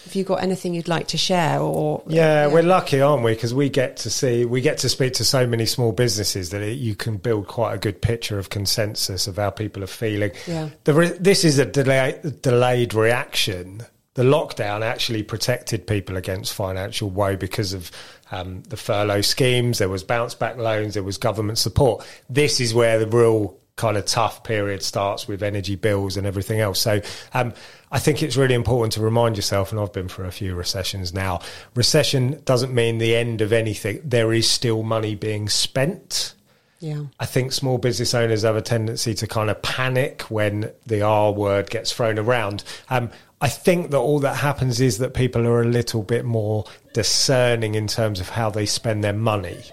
have 0.03 0.15
you 0.15 0.23
got 0.23 0.43
anything 0.43 0.73
you'd 0.73 0.87
like 0.87 1.07
to 1.09 1.17
share? 1.17 1.59
Or 1.59 2.03
Yeah, 2.07 2.47
we're 2.47 2.61
lucky, 2.61 3.01
aren't 3.01 3.23
we? 3.23 3.33
Because 3.33 3.53
we 3.53 3.69
get 3.69 3.97
to 3.97 4.09
see, 4.09 4.43
we 4.45 4.61
get 4.61 4.77
to 4.79 4.89
speak 4.89 5.13
to 5.13 5.25
so 5.25 5.47
many 5.47 5.65
small 5.65 5.93
businesses 5.93 6.49
that 6.51 6.61
it, 6.61 6.77
you 6.77 6.95
can 6.95 7.17
build 7.17 7.47
quite 7.47 7.73
a 7.73 7.77
good 7.77 8.01
picture 8.01 8.37
of 8.37 8.49
consensus 8.49 9.27
of 9.27 9.37
how 9.37 9.49
people 9.49 9.83
are 9.83 9.87
feeling. 9.87 10.31
Yeah. 10.45 10.69
The 10.83 10.93
re- 10.93 11.17
this 11.19 11.43
is 11.43 11.57
a 11.57 11.65
delay, 11.65 12.19
delayed 12.41 12.93
reaction. 12.93 13.85
The 14.17 14.23
lockdown 14.23 14.81
actually 14.81 15.21
protected 15.21 15.85
people 15.85 16.17
against 16.17 16.51
financial 16.55 17.07
woe 17.07 17.35
because 17.35 17.73
of 17.73 17.91
um, 18.31 18.63
the 18.63 18.75
furlough 18.75 19.21
schemes. 19.21 19.77
There 19.77 19.89
was 19.89 20.03
bounce 20.03 20.33
back 20.33 20.57
loans. 20.57 20.95
There 20.95 21.03
was 21.03 21.19
government 21.19 21.59
support. 21.59 22.03
This 22.27 22.59
is 22.59 22.73
where 22.73 22.97
the 22.97 23.05
real 23.05 23.59
kind 23.75 23.95
of 23.95 24.05
tough 24.05 24.43
period 24.43 24.81
starts 24.81 25.27
with 25.27 25.43
energy 25.43 25.75
bills 25.75 26.17
and 26.17 26.25
everything 26.25 26.59
else. 26.59 26.81
So 26.81 26.99
um, 27.35 27.53
I 27.91 27.99
think 27.99 28.23
it's 28.23 28.35
really 28.35 28.55
important 28.55 28.93
to 28.93 29.01
remind 29.01 29.35
yourself, 29.35 29.71
and 29.71 29.79
I've 29.79 29.93
been 29.93 30.09
through 30.09 30.25
a 30.25 30.31
few 30.31 30.55
recessions 30.55 31.13
now. 31.13 31.41
Recession 31.75 32.41
doesn't 32.43 32.73
mean 32.73 32.97
the 32.97 33.15
end 33.15 33.41
of 33.41 33.53
anything. 33.53 34.01
There 34.03 34.33
is 34.33 34.49
still 34.49 34.81
money 34.81 35.13
being 35.13 35.47
spent. 35.47 36.33
Yeah, 36.79 37.01
I 37.19 37.25
think 37.25 37.51
small 37.51 37.77
business 37.77 38.13
owners 38.13 38.43
have 38.43 38.55
a 38.55 38.61
tendency 38.61 39.13
to 39.15 39.27
kind 39.27 39.49
of 39.49 39.61
panic 39.61 40.23
when 40.23 40.71
the 40.85 41.01
R 41.01 41.31
word 41.31 41.69
gets 41.69 41.91
thrown 41.91 42.19
around. 42.19 42.63
Um, 42.89 43.09
I 43.41 43.49
think 43.49 43.91
that 43.91 43.97
all 43.97 44.19
that 44.19 44.37
happens 44.37 44.79
is 44.81 44.97
that 44.99 45.13
people 45.13 45.47
are 45.47 45.61
a 45.61 45.67
little 45.67 46.03
bit 46.03 46.25
more 46.25 46.65
discerning 46.93 47.75
in 47.75 47.87
terms 47.87 48.19
of 48.19 48.29
how 48.29 48.49
they 48.49 48.65
spend 48.65 49.03
their 49.03 49.13
money. 49.13 49.63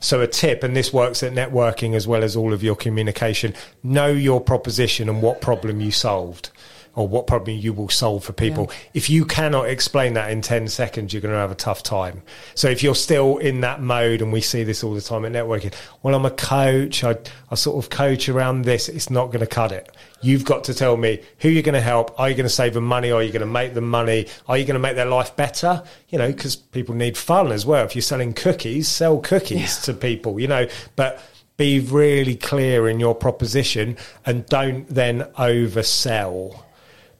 So, 0.00 0.20
a 0.20 0.26
tip, 0.26 0.62
and 0.62 0.76
this 0.76 0.92
works 0.92 1.22
at 1.22 1.32
networking 1.32 1.94
as 1.94 2.06
well 2.06 2.22
as 2.22 2.36
all 2.36 2.52
of 2.52 2.62
your 2.62 2.76
communication 2.76 3.54
know 3.82 4.08
your 4.08 4.40
proposition 4.40 5.08
and 5.08 5.22
what 5.22 5.40
problem 5.40 5.80
you 5.80 5.90
solved 5.90 6.50
or 6.96 7.06
what 7.06 7.26
problem 7.26 7.56
you 7.56 7.72
will 7.74 7.90
solve 7.90 8.24
for 8.24 8.32
people. 8.32 8.70
If 8.94 9.08
you 9.10 9.26
cannot 9.26 9.68
explain 9.68 10.14
that 10.14 10.30
in 10.30 10.40
10 10.40 10.66
seconds, 10.68 11.12
you're 11.12 11.20
going 11.20 11.34
to 11.34 11.38
have 11.38 11.52
a 11.52 11.54
tough 11.54 11.82
time. 11.82 12.22
So 12.54 12.68
if 12.68 12.82
you're 12.82 12.94
still 12.94 13.36
in 13.36 13.60
that 13.60 13.82
mode, 13.82 14.22
and 14.22 14.32
we 14.32 14.40
see 14.40 14.64
this 14.64 14.82
all 14.82 14.94
the 14.94 15.02
time 15.02 15.26
at 15.26 15.32
networking, 15.32 15.74
well, 16.02 16.14
I'm 16.14 16.24
a 16.24 16.30
coach, 16.30 17.04
I, 17.04 17.18
I 17.50 17.54
sort 17.54 17.84
of 17.84 17.90
coach 17.90 18.30
around 18.30 18.62
this, 18.62 18.88
it's 18.88 19.10
not 19.10 19.26
going 19.26 19.40
to 19.40 19.46
cut 19.46 19.72
it. 19.72 19.94
You've 20.22 20.46
got 20.46 20.64
to 20.64 20.74
tell 20.74 20.96
me 20.96 21.20
who 21.40 21.50
you're 21.50 21.62
going 21.62 21.74
to 21.74 21.82
help. 21.82 22.18
Are 22.18 22.30
you 22.30 22.34
going 22.34 22.48
to 22.48 22.54
save 22.54 22.72
them 22.72 22.84
money? 22.84 23.12
Are 23.12 23.22
you 23.22 23.30
going 23.30 23.40
to 23.40 23.46
make 23.46 23.74
them 23.74 23.90
money? 23.90 24.26
Are 24.48 24.56
you 24.56 24.64
going 24.64 24.74
to 24.74 24.80
make 24.80 24.96
their 24.96 25.04
life 25.04 25.36
better? 25.36 25.82
You 26.08 26.16
know, 26.16 26.32
because 26.32 26.56
people 26.56 26.94
need 26.94 27.18
fun 27.18 27.52
as 27.52 27.66
well. 27.66 27.84
If 27.84 27.94
you're 27.94 28.02
selling 28.02 28.32
cookies, 28.32 28.88
sell 28.88 29.18
cookies 29.18 29.82
to 29.82 29.92
people, 29.92 30.40
you 30.40 30.48
know, 30.48 30.66
but 30.96 31.22
be 31.58 31.80
really 31.80 32.36
clear 32.36 32.88
in 32.88 33.00
your 33.00 33.14
proposition 33.14 33.98
and 34.24 34.46
don't 34.46 34.88
then 34.88 35.22
oversell 35.38 36.62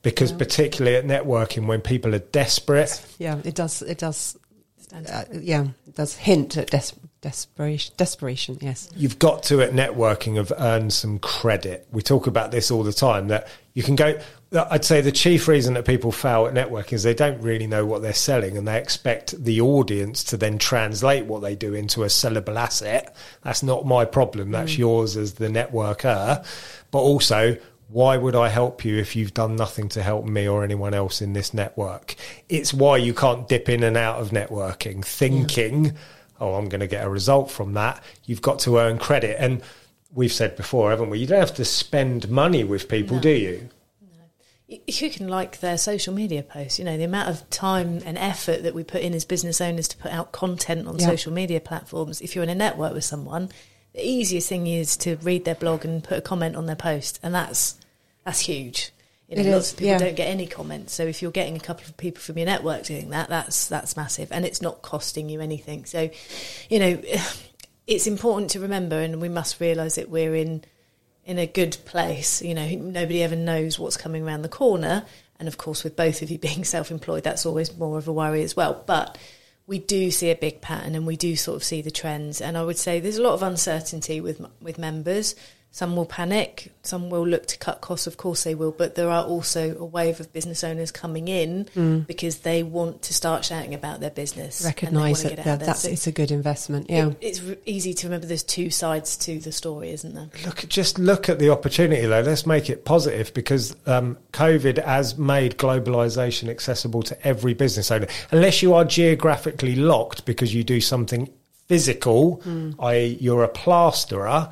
because 0.07 0.31
particularly 0.31 0.97
at 0.97 1.05
networking 1.05 1.67
when 1.67 1.81
people 1.81 2.15
are 2.15 2.21
desperate 2.21 3.05
yeah, 3.19 3.41
it 3.45 3.57
does. 3.57 3.83
It 3.83 3.99
does. 3.99 4.39
Uh, 4.95 5.25
yeah, 5.33 5.67
it 5.89 5.97
does 5.97 6.15
hint 6.15 6.57
at 6.57 6.71
des- 6.71 6.95
desperation. 7.21 7.93
Desperation. 7.97 8.57
Yes. 8.61 8.89
you've 8.95 9.19
got 9.19 9.43
to 9.45 9.61
at 9.63 9.73
networking 9.73 10.37
have 10.37 10.53
earned 10.59 10.93
some 10.93 11.19
credit 11.19 11.89
we 11.91 12.03
talk 12.03 12.29
about 12.29 12.53
this 12.53 12.71
all 12.71 12.85
the 12.85 12.93
time 12.93 13.27
that 13.29 13.49
you 13.75 13.83
can 13.83 13.97
go 13.97 14.17
i'd 14.71 14.85
say 14.85 15.01
the 15.01 15.11
chief 15.11 15.49
reason 15.49 15.75
that 15.75 15.85
people 15.85 16.13
fail 16.13 16.47
at 16.47 16.55
networking 16.55 16.93
is 16.93 17.03
they 17.03 17.15
don't 17.15 17.41
really 17.43 17.67
know 17.67 17.85
what 17.85 18.01
they're 18.01 18.15
selling 18.15 18.57
and 18.57 18.69
they 18.69 18.79
expect 18.79 19.43
the 19.43 19.61
audience 19.61 20.23
to 20.23 20.37
then 20.37 20.57
translate 20.57 21.25
what 21.25 21.43
they 21.43 21.57
do 21.57 21.75
into 21.75 22.05
a 22.05 22.07
sellable 22.07 22.57
asset 22.57 23.17
that's 23.43 23.65
not 23.65 23.85
my 23.85 24.05
problem 24.05 24.53
that's 24.53 24.79
yours 24.79 25.17
as 25.17 25.35
the 25.35 25.49
networker 25.49 26.47
but 26.93 27.01
also 27.01 27.57
why 27.89 28.17
would 28.17 28.35
I 28.35 28.49
help 28.49 28.85
you 28.85 28.99
if 28.99 29.15
you've 29.15 29.35
done 29.35 29.57
nothing 29.57 29.89
to 29.91 30.03
help 30.03 30.25
me 30.25 30.49
or 30.49 30.65
anyone 30.65 30.93
else 30.95 31.23
in 31.23 31.33
this 31.35 31.55
network? 31.55 32.17
It's 32.49 32.75
why 32.75 32.97
you 32.97 33.15
can't 33.15 33.49
dip 33.49 33.69
in 33.69 33.83
and 33.83 33.97
out 33.97 34.21
of 34.21 34.31
networking 34.31 35.05
thinking, 35.05 35.97
oh, 36.41 36.55
I'm 36.55 36.69
going 36.69 36.81
to 36.81 36.89
get 36.89 37.05
a 37.07 37.09
result 37.09 37.51
from 37.51 37.75
that. 37.75 38.03
You've 38.25 38.43
got 38.43 38.59
to 38.61 38.79
earn 38.79 38.99
credit. 38.99 39.37
And 39.41 39.63
we've 40.13 40.33
said 40.33 40.57
before, 40.57 40.91
haven't 40.91 41.11
we? 41.11 41.21
You 41.21 41.27
don't 41.27 41.39
have 41.39 41.55
to 41.55 41.65
spend 41.65 42.29
money 42.29 42.65
with 42.65 42.89
people, 42.89 43.21
do 43.21 43.31
you? 43.31 43.69
You 44.67 44.81
you 44.89 45.11
can 45.11 45.29
like 45.29 45.61
their 45.61 45.79
social 45.79 46.13
media 46.13 46.43
posts. 46.43 46.81
You 46.81 46.85
know, 46.85 46.97
the 46.97 47.05
amount 47.05 47.29
of 47.29 47.49
time 47.51 48.03
and 48.05 48.19
effort 48.19 48.65
that 48.65 48.75
we 48.75 48.83
put 48.83 49.03
in 49.03 49.15
as 49.15 49.25
business 49.25 49.61
owners 49.61 49.87
to 49.89 49.97
put 49.97 50.11
out 50.11 50.33
content 50.33 50.89
on 50.89 50.99
Yeah. 50.99 51.07
social 51.07 51.33
media 51.33 51.61
platforms. 51.61 52.21
If 52.21 52.35
you're 52.35 52.43
in 52.43 52.51
a 52.51 52.55
network 52.55 52.93
with 52.93 53.05
someone, 53.05 53.51
the 53.97 54.07
easiest 54.07 54.49
thing 54.49 54.67
is 54.67 54.97
to 54.99 55.17
read 55.17 55.47
their 55.47 55.55
blog 55.55 55.85
and 55.85 56.05
put 56.05 56.19
a 56.19 56.21
comment 56.21 56.55
on 56.55 56.67
their 56.67 56.77
post, 56.77 57.19
and 57.23 57.35
that's 57.35 57.77
that's 58.25 58.41
huge. 58.41 58.93
You 59.29 59.37
know, 59.37 59.43
It 59.43 59.53
lots 59.53 59.67
is, 59.69 59.73
of 59.73 59.79
people 59.79 59.93
yeah. 59.93 59.99
don't 59.99 60.15
get 60.15 60.29
any 60.29 60.47
comments. 60.47 60.93
So 60.93 61.05
if 61.05 61.21
you're 61.21 61.33
getting 61.33 61.57
a 61.57 61.61
couple 61.61 61.87
of 61.87 61.97
people 61.97 62.21
from 62.21 62.37
your 62.39 62.47
network 62.47 62.85
doing 62.85 63.11
that, 63.11 63.29
that's 63.31 63.69
that's 63.69 63.97
massive, 63.97 64.31
and 64.31 64.45
it's 64.45 64.61
not 64.61 64.83
costing 64.83 65.31
you 65.31 65.41
anything. 65.41 65.87
So, 65.87 66.11
you 66.69 66.79
know, 66.79 67.03
it's 67.87 68.07
important 68.07 68.51
to 68.51 68.61
remember, 68.61 69.01
and 69.01 69.21
we 69.21 69.31
must 69.31 69.61
realise 69.61 69.95
that 69.95 70.11
we're 70.11 70.35
in 70.35 70.63
in 71.25 71.39
a 71.39 71.47
good 71.47 71.79
place. 71.87 72.43
You 72.43 72.55
know, 72.55 72.69
nobody 72.69 73.23
ever 73.23 73.35
knows 73.35 73.79
what's 73.79 73.97
coming 73.97 74.25
around 74.27 74.43
the 74.43 74.51
corner, 74.51 75.07
and 75.41 75.49
of 75.49 75.57
course, 75.57 75.85
with 75.85 75.97
both 75.97 76.21
of 76.21 76.31
you 76.31 76.39
being 76.51 76.65
self-employed, 76.65 77.25
that's 77.25 77.47
always 77.47 77.75
more 77.79 77.97
of 77.97 78.09
a 78.09 78.13
worry 78.13 78.43
as 78.43 78.55
well. 78.55 78.85
But 78.87 79.17
we 79.67 79.79
do 79.79 80.11
see 80.11 80.31
a 80.31 80.37
big 80.37 80.61
pattern, 80.61 80.95
and 80.95 81.07
we 81.07 81.17
do 81.17 81.37
sort 81.37 81.57
of 81.57 81.65
see 81.65 81.83
the 81.83 81.91
trends. 81.91 82.41
And 82.41 82.57
I 82.57 82.65
would 82.65 82.79
say 82.79 83.01
there's 83.01 83.19
a 83.19 83.23
lot 83.23 83.35
of 83.35 83.43
uncertainty 83.43 84.21
with 84.21 84.41
with 84.61 84.79
members. 84.79 85.35
Some 85.77 85.95
will 85.95 86.07
panic, 86.07 86.73
some 86.83 87.11
will 87.11 87.27
look 87.27 87.45
to 87.47 87.59
cut 87.59 87.83
costs, 87.83 88.07
of 88.07 88.17
course 88.17 88.45
they 88.45 88.55
will, 88.55 88.71
but 88.73 88.95
there 88.95 89.11
are 89.11 89.25
also 89.25 89.77
a 89.79 89.85
wave 89.85 90.21
of 90.21 90.33
business 90.33 90.65
owners 90.65 90.91
coming 90.91 91.29
in 91.29 92.05
because 92.09 92.39
they 92.39 92.63
want 92.63 93.03
to 93.03 93.13
start 93.13 93.45
shouting 93.45 93.75
about 93.75 94.01
their 94.01 94.09
business. 94.23 94.65
Recognise 94.65 95.23
that 95.23 95.37
that 95.45 95.61
that's 95.61 95.81
So 95.83 95.89
it's 95.91 96.07
a 96.07 96.13
good 96.13 96.31
investment. 96.31 96.89
Yeah. 96.89 97.09
it- 97.09 97.17
it's 97.21 97.41
r- 97.47 97.57
easy 97.67 97.93
to 97.93 98.07
remember 98.07 98.27
there's 98.27 98.43
two 98.43 98.71
sides 98.71 99.19
to 99.19 99.39
the 99.39 99.53
story, 99.53 99.91
isn't 99.91 100.15
there? 100.15 100.31
Look, 100.47 100.67
just 100.67 100.99
look 100.99 101.29
at 101.29 101.39
the 101.39 101.51
opportunity 101.51 102.07
though. 102.07 102.23
Let's 102.23 102.47
make 102.47 102.71
it 102.71 102.87
positive 102.87 103.35
because 103.35 103.77
um, 103.87 104.17
COVID 104.33 104.83
has 104.83 105.19
made 105.19 105.59
globalization 105.59 106.49
accessible 106.49 107.03
to 107.03 107.27
every 107.27 107.53
business 107.53 107.91
owner. 107.91 108.07
Unless 108.31 108.63
you 108.63 108.73
are 108.73 108.87
geographically 108.87 109.77
locked 109.77 110.25
because 110.25 110.55
you 110.55 110.65
do 110.65 110.81
something 110.81 111.29
physical, 111.69 112.41
i.e., 112.79 113.19
you're 113.21 113.45
a 113.45 113.49
plasterer. 113.49 114.49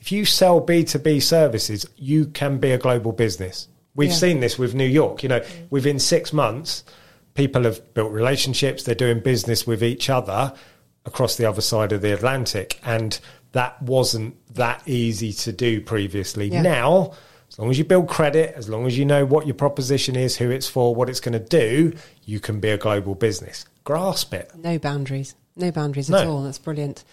If 0.00 0.10
you 0.10 0.24
sell 0.24 0.60
B2B 0.60 1.22
services, 1.22 1.86
you 1.96 2.26
can 2.26 2.58
be 2.58 2.70
a 2.70 2.78
global 2.78 3.12
business. 3.12 3.68
We've 3.94 4.10
Yeah. 4.10 4.16
seen 4.16 4.40
this 4.40 4.58
with 4.58 4.74
New 4.74 4.86
York. 4.86 5.22
You 5.22 5.28
know, 5.28 5.42
within 5.68 5.98
six 5.98 6.32
months, 6.32 6.84
people 7.34 7.64
have 7.64 7.92
built 7.94 8.10
relationships, 8.12 8.82
they're 8.82 8.94
doing 8.94 9.20
business 9.20 9.66
with 9.66 9.82
each 9.82 10.08
other 10.08 10.52
across 11.04 11.36
the 11.36 11.44
other 11.44 11.60
side 11.60 11.92
of 11.92 12.00
the 12.00 12.12
Atlantic. 12.12 12.80
And 12.84 13.18
that 13.52 13.80
wasn't 13.82 14.36
that 14.54 14.82
easy 14.86 15.32
to 15.32 15.52
do 15.52 15.80
previously. 15.80 16.48
Yeah. 16.48 16.62
Now, 16.62 17.12
as 17.50 17.58
long 17.58 17.68
as 17.70 17.78
you 17.78 17.84
build 17.84 18.08
credit, 18.08 18.54
as 18.56 18.68
long 18.68 18.86
as 18.86 18.96
you 18.96 19.04
know 19.04 19.24
what 19.26 19.46
your 19.46 19.54
proposition 19.54 20.16
is, 20.16 20.36
who 20.36 20.50
it's 20.50 20.68
for, 20.68 20.94
what 20.94 21.10
it's 21.10 21.20
going 21.20 21.32
to 21.32 21.38
do, 21.40 21.92
you 22.24 22.40
can 22.40 22.60
be 22.60 22.68
a 22.70 22.78
global 22.78 23.14
business. 23.14 23.64
Grasp 23.84 24.32
it. 24.34 24.50
No 24.56 24.78
boundaries. 24.78 25.34
No 25.56 25.70
boundaries 25.70 26.10
at 26.10 26.26
all. 26.26 26.42
That's 26.44 26.58
brilliant. 26.58 27.04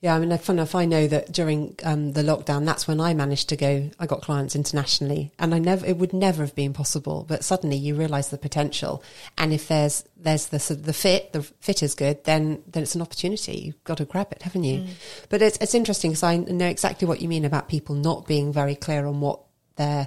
Yeah, 0.00 0.14
I 0.14 0.20
mean, 0.20 0.36
fun 0.38 0.56
enough, 0.56 0.76
I 0.76 0.84
know 0.84 1.08
that 1.08 1.32
during 1.32 1.74
um, 1.82 2.12
the 2.12 2.22
lockdown, 2.22 2.64
that's 2.64 2.86
when 2.86 3.00
I 3.00 3.14
managed 3.14 3.48
to 3.48 3.56
go. 3.56 3.90
I 3.98 4.06
got 4.06 4.22
clients 4.22 4.54
internationally, 4.54 5.32
and 5.40 5.52
I 5.52 5.58
never, 5.58 5.84
it 5.84 5.96
would 5.96 6.12
never 6.12 6.44
have 6.44 6.54
been 6.54 6.72
possible. 6.72 7.24
But 7.26 7.42
suddenly, 7.42 7.76
you 7.76 7.96
realise 7.96 8.28
the 8.28 8.38
potential, 8.38 9.02
and 9.36 9.52
if 9.52 9.66
there's 9.66 10.04
there's 10.16 10.46
the 10.46 10.74
the 10.74 10.92
fit, 10.92 11.32
the 11.32 11.42
fit 11.42 11.82
is 11.82 11.96
good, 11.96 12.22
then 12.22 12.62
then 12.68 12.84
it's 12.84 12.94
an 12.94 13.02
opportunity. 13.02 13.58
You've 13.58 13.82
got 13.82 13.98
to 13.98 14.04
grab 14.04 14.30
it, 14.30 14.42
haven't 14.42 14.62
you? 14.62 14.86
But 15.30 15.42
it's 15.42 15.58
it's 15.58 15.74
interesting 15.74 16.12
because 16.12 16.22
I 16.22 16.36
know 16.36 16.68
exactly 16.68 17.08
what 17.08 17.20
you 17.20 17.26
mean 17.26 17.44
about 17.44 17.68
people 17.68 17.96
not 17.96 18.24
being 18.28 18.52
very 18.52 18.76
clear 18.76 19.04
on 19.04 19.20
what 19.20 19.40
they're 19.74 20.06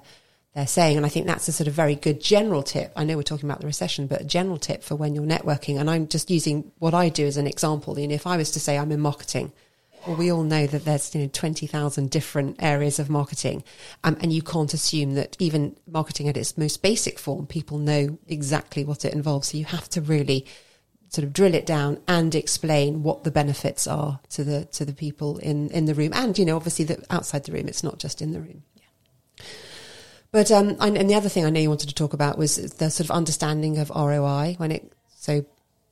they're 0.56 0.68
saying. 0.68 0.96
And 0.96 1.06
I 1.06 1.10
think 1.10 1.28
that's 1.28 1.50
a 1.50 1.52
sort 1.52 1.68
of 1.68 1.74
very 1.74 1.96
good 1.96 2.22
general 2.22 2.64
tip. 2.64 2.94
I 2.96 3.04
know 3.04 3.18
we're 3.18 3.24
talking 3.24 3.50
about 3.50 3.60
the 3.60 3.68
recession, 3.68 4.08
but 4.08 4.22
a 4.22 4.26
general 4.26 4.58
tip 4.58 4.84
for 4.84 4.96
when 4.96 5.16
you're 5.16 5.26
networking. 5.26 5.80
And 5.82 5.89
I'm 5.89 6.08
just 6.08 6.32
using 6.32 6.72
what 6.80 6.94
I 6.94 7.10
do 7.10 7.26
as 7.26 7.36
an 7.36 7.48
example. 7.48 8.00
You 8.00 8.08
know, 8.08 8.16
if 8.16 8.26
I 8.26 8.38
was 8.38 8.52
to 8.52 8.60
say 8.62 8.78
I'm 8.78 8.92
in 8.94 9.02
marketing, 9.02 9.52
well, 10.06 10.16
we 10.16 10.32
all 10.32 10.43
know 10.43 10.68
that 10.68 10.86
there's 10.86 11.14
you 11.14 11.22
know 11.22 11.30
twenty 11.32 11.68
thousand 11.68 12.10
different 12.10 12.62
areas 12.62 12.99
of 12.99 13.10
marketing, 13.10 13.64
um, 14.04 14.18
and 14.22 14.34
you 14.34 14.41
can't 14.41 14.74
assume 14.74 15.14
that 15.16 15.36
even 15.39 15.78
marketing 15.88 16.28
at 16.28 16.38
its 16.38 16.58
most 16.58 16.82
basic 16.82 17.20
form, 17.20 17.45
people 17.45 17.78
know 17.78 18.18
exactly 18.28 18.84
what 18.84 19.06
it 19.06 19.14
involves. 19.14 19.49
So 19.49 19.58
you 19.58 19.66
have 19.66 19.89
to 19.89 20.02
really 20.02 20.45
sort 21.10 21.26
of 21.26 21.34
drill 21.34 21.54
it 21.54 21.66
down 21.66 21.99
and 22.08 22.34
explain 22.34 23.04
what 23.04 23.26
the 23.26 23.32
benefits 23.32 23.86
are 23.86 24.22
to 24.30 24.43
the 24.43 24.66
to 24.66 24.86
the 24.86 24.93
people 24.93 25.38
in 25.38 25.70
in 25.70 25.86
the 25.86 25.93
room, 25.93 26.12
and 26.14 26.38
you 26.38 26.45
know 26.45 26.56
obviously 26.56 26.86
that 26.86 27.06
outside 27.10 27.43
the 27.43 27.52
room, 27.52 27.68
it's 27.68 27.84
not 27.84 27.99
just 27.99 28.22
in 28.22 28.32
the 28.32 28.41
room. 28.41 28.64
But 30.32 30.49
um, 30.49 30.78
and, 30.80 30.97
and 30.97 31.10
the 31.10 31.16
other 31.16 31.30
thing 31.30 31.45
I 31.45 31.49
know 31.49 31.60
you 31.60 31.70
wanted 31.70 31.89
to 31.89 31.95
talk 31.95 32.14
about 32.14 32.38
was 32.38 32.56
the 32.56 32.89
sort 32.89 33.06
of 33.06 33.12
understanding 33.12 33.78
of 33.78 33.89
ROI 33.89 34.56
when 34.58 34.72
it. 34.72 34.93
So, 35.18 35.45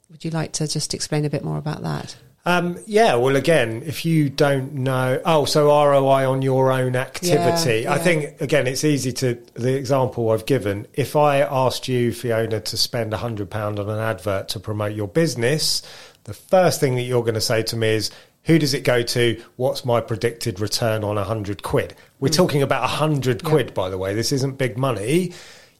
would 0.10 0.26
you 0.26 0.32
like 0.32 0.53
to 0.53 0.68
just 0.68 0.93
explain 0.93 1.26
a 1.26 1.30
bit 1.30 1.43
more 1.43 1.57
about 1.57 1.84
that? 1.84 2.16
Um, 2.50 2.80
yeah, 2.88 3.14
well, 3.14 3.36
again, 3.36 3.84
if 3.86 4.06
you 4.06 4.28
don't 4.28 4.74
know, 4.74 5.22
oh, 5.24 5.45
so 5.45 5.68
ROI 5.68 6.28
on 6.28 6.41
your 6.41 6.72
own 6.72 6.95
activity. 6.95 7.82
Yeah, 7.82 7.93
I 7.93 7.97
yeah. 7.97 8.04
think 8.04 8.41
again, 8.41 8.66
it's 8.66 8.84
easy 8.84 9.12
to 9.14 9.36
the 9.54 9.76
example 9.76 10.32
I've 10.32 10.47
given. 10.47 10.88
If 10.95 11.16
I 11.16 11.41
asked 11.41 11.88
you, 11.88 12.12
Fiona, 12.12 12.60
to 12.60 12.76
spend 12.76 13.14
a 13.14 13.18
hundred 13.18 13.52
pound 13.52 13.78
on 13.78 13.88
an 13.88 14.00
advert 14.00 14.47
to 14.50 14.60
promote 14.60 14.95
your 14.95 15.08
business, 15.08 15.84
the 16.24 16.34
first 16.34 16.80
thing 16.80 16.95
that 16.95 17.04
you're 17.04 17.22
going 17.22 17.36
to 17.36 17.41
say 17.41 17.62
to 17.62 17.78
me 17.78 17.89
is, 17.89 18.10
"Who 18.45 18.58
does 18.58 18.74
it 18.74 18.84
go 18.84 19.04
to? 19.04 19.39
What's 19.58 19.86
my 19.86 20.02
predicted 20.02 20.60
return 20.60 21.04
on 21.04 21.20
a 21.20 21.24
hundred 21.24 21.62
quid?" 21.62 21.93
We're 22.20 22.30
talking 22.30 22.64
about 22.64 22.84
a 22.84 22.88
hundred 22.88 23.43
quid, 23.43 23.76
by 23.76 23.91
the 23.91 23.97
way. 24.00 24.16
This 24.16 24.32
isn't 24.32 24.58
big 24.58 24.76
money, 24.76 25.34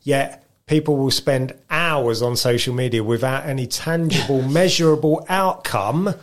yet. 0.04 0.46
People 0.68 0.98
will 0.98 1.10
spend 1.10 1.56
hours 1.72 2.22
on 2.22 2.36
social 2.36 2.76
media 2.76 3.04
without 3.04 3.48
any 3.48 3.66
tangible, 3.66 4.44
measurable 4.48 5.26
outcome 5.28 6.14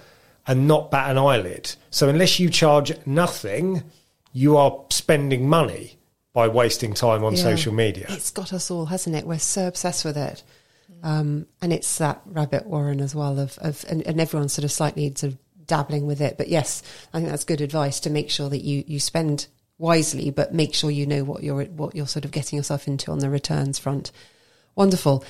and 0.46 0.68
not 0.68 0.90
bat 0.90 1.10
an 1.10 1.18
eyelid. 1.18 1.74
So 1.90 2.08
unless 2.08 2.38
you 2.38 2.50
charge 2.50 2.92
nothing, 3.06 3.82
you 4.32 4.56
are 4.56 4.84
spending 4.90 5.48
money 5.48 5.98
by 6.32 6.48
wasting 6.48 6.92
time 6.94 7.24
on 7.24 7.34
Yeah. 7.34 7.42
social 7.42 7.72
media. 7.72 8.06
It's 8.10 8.30
got 8.30 8.52
us 8.52 8.70
all, 8.70 8.86
hasn't 8.86 9.16
it? 9.16 9.26
We're 9.26 9.38
so 9.38 9.66
obsessed 9.66 10.04
with 10.04 10.16
it. 10.16 10.42
Um, 11.02 11.46
and 11.60 11.72
it's 11.72 11.98
that 11.98 12.20
rabbit 12.26 12.66
warren 12.66 13.00
as 13.00 13.14
well 13.14 13.38
of, 13.38 13.58
of 13.58 13.84
and, 13.88 14.02
and 14.06 14.20
everyone's 14.20 14.52
sort 14.52 14.64
of 14.64 14.72
slightly 14.72 15.12
sort 15.14 15.32
of 15.32 15.38
dabbling 15.66 16.06
with 16.06 16.20
it. 16.20 16.36
But 16.38 16.48
yes, 16.48 16.82
I 17.12 17.18
think 17.18 17.30
that's 17.30 17.44
good 17.44 17.60
advice 17.60 18.00
to 18.00 18.10
make 18.10 18.30
sure 18.30 18.48
that 18.48 18.62
you, 18.62 18.84
you 18.86 19.00
spend 19.00 19.46
wisely, 19.78 20.30
but 20.30 20.54
make 20.54 20.74
sure 20.74 20.90
you 20.90 21.06
know 21.06 21.24
what 21.24 21.42
you're 21.42 21.64
what 21.64 21.94
you're 21.94 22.06
sort 22.06 22.24
of 22.24 22.30
getting 22.30 22.56
yourself 22.56 22.86
into 22.88 23.10
on 23.10 23.18
the 23.18 23.28
returns 23.30 23.78
front. 23.78 24.10
Wonderful. 24.74 25.24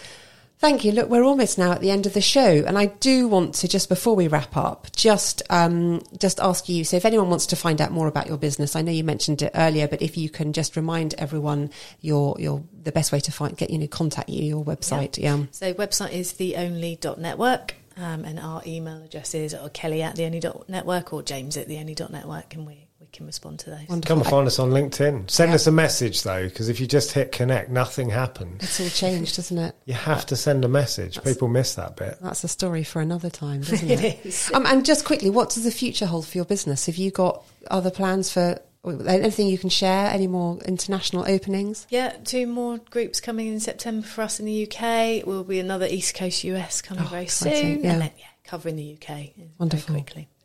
Thank 0.59 0.85
you. 0.85 0.93
Look, 0.93 1.11
we're 1.11 1.23
almost 1.23 1.59
now 1.59 1.73
at 1.73 1.81
the 1.83 1.91
end 1.91 2.07
of 2.07 2.15
the 2.15 2.21
show, 2.21 2.65
and 2.67 2.79
I 2.79 2.87
do 2.87 3.29
want 3.29 3.55
to 3.57 3.69
just 3.69 3.89
before 3.91 4.17
we 4.17 4.27
wrap 4.27 4.57
up, 4.57 4.87
just 4.97 5.43
um, 5.51 6.03
just 6.19 6.41
ask 6.41 6.69
you. 6.69 6.83
So, 6.83 6.97
if 6.97 7.05
anyone 7.05 7.29
wants 7.29 7.47
to 7.47 7.57
find 7.57 7.81
out 7.81 7.93
more 7.93 8.09
about 8.09 8.27
your 8.27 8.39
business, 8.39 8.75
I 8.75 8.81
know 8.81 8.91
you 8.91 9.05
mentioned 9.05 9.43
it 9.43 9.53
earlier, 9.55 9.87
but 9.87 10.01
if 10.01 10.17
you 10.17 10.31
can 10.31 10.55
just 10.55 10.75
remind 10.75 11.15
everyone 11.15 11.71
your 12.01 12.37
your 12.39 12.63
the 12.83 12.93
best 12.93 13.13
way 13.13 13.21
to 13.21 13.33
find 13.33 13.57
get 13.57 13.69
you 13.69 13.79
know 13.79 13.87
contact 13.87 14.31
you, 14.31 14.43
your 14.43 14.65
website. 14.65 15.19
Yeah, 15.19 15.45
So 15.51 15.75
website 15.75 16.13
is 16.13 16.33
theonly.network 16.33 17.75
um, 17.97 18.25
and 18.25 18.39
our 18.39 18.63
email 18.67 19.03
address 19.03 19.35
is 19.35 19.55
or 19.55 19.69
Kelly 19.71 20.03
at 20.03 20.17
the 20.17 20.25
only 20.25 20.43
network 20.69 21.13
or 21.13 21.23
James 21.23 21.57
at 21.57 21.69
theonly.network 21.69 22.55
and 22.55 22.67
we, 22.67 22.75
we 22.75 22.86
can 23.17 23.27
respond 23.27 23.59
to 23.61 23.71
those. 23.71 23.89
wonderful. 23.89 24.03
Come 24.03 24.19
and 24.19 24.27
find 24.31 24.47
us 24.47 24.59
on 24.59 24.71
LinkedIn. 24.71 25.31
Send 25.31 25.51
Yeah. 25.51 25.55
us 25.57 25.67
a 25.67 25.73
message 25.73 26.23
though, 26.23 26.45
because 26.45 26.69
if 26.69 26.79
you 26.81 26.87
just 26.87 27.13
hit 27.13 27.33
connect, 27.33 27.71
nothing 27.71 28.11
happens. 28.11 28.63
It's 28.63 28.81
all 28.81 28.89
changed, 28.89 29.37
doesn't 29.37 29.59
it? 29.59 29.75
You 29.87 29.95
have 29.95 30.27
to 30.27 30.37
send 30.37 30.65
a 30.65 30.69
message. 30.69 31.23
People 31.23 31.49
miss 31.49 31.75
that 31.75 31.97
bit. 31.97 32.19
That's 32.21 32.45
a 32.45 32.49
story 32.49 32.85
for 32.85 33.01
another 33.01 33.31
time, 33.31 33.61
doesn't 33.63 33.91
it? 33.91 34.01
It 34.05 34.27
is. 34.27 34.51
Um, 34.55 34.67
and 34.67 34.85
just 34.85 35.05
quickly, 35.05 35.31
what 35.31 35.51
does 35.51 35.65
the 35.65 35.71
future 35.71 36.07
hold 36.07 36.27
for 36.27 36.39
your 36.39 36.45
business? 36.45 36.87
Have 36.87 36.97
you 36.97 37.11
got 37.11 37.43
other 37.71 37.91
plans 37.91 38.31
for 38.33 38.61
anything 39.09 39.49
you 39.49 39.59
can 39.59 39.71
share? 39.71 40.07
Any 40.11 40.27
more 40.29 40.59
international 40.65 41.25
openings? 41.27 41.87
Yeah, 41.91 42.13
two 42.25 42.47
more 42.47 42.79
groups 42.91 43.21
coming 43.21 43.49
in 43.49 43.59
September 43.61 44.07
for 44.07 44.23
us 44.23 44.39
in 44.39 44.47
the 44.47 44.63
UK. 44.71 45.27
Will 45.27 45.43
be 45.45 45.59
another 45.59 45.87
East 45.91 46.15
Coast 46.15 46.45
US 46.45 46.83
coming 46.83 47.03
Oh, 47.05 47.09
very 47.09 47.25
exciting, 47.25 47.77
soon, 47.77 47.85
yeah. 47.85 47.93
and 47.93 48.03
then 48.03 48.11
yeah, 48.19 48.27
covering 48.45 48.77
the 48.77 48.97
UK 49.01 49.33
Wonderful. 49.59 49.97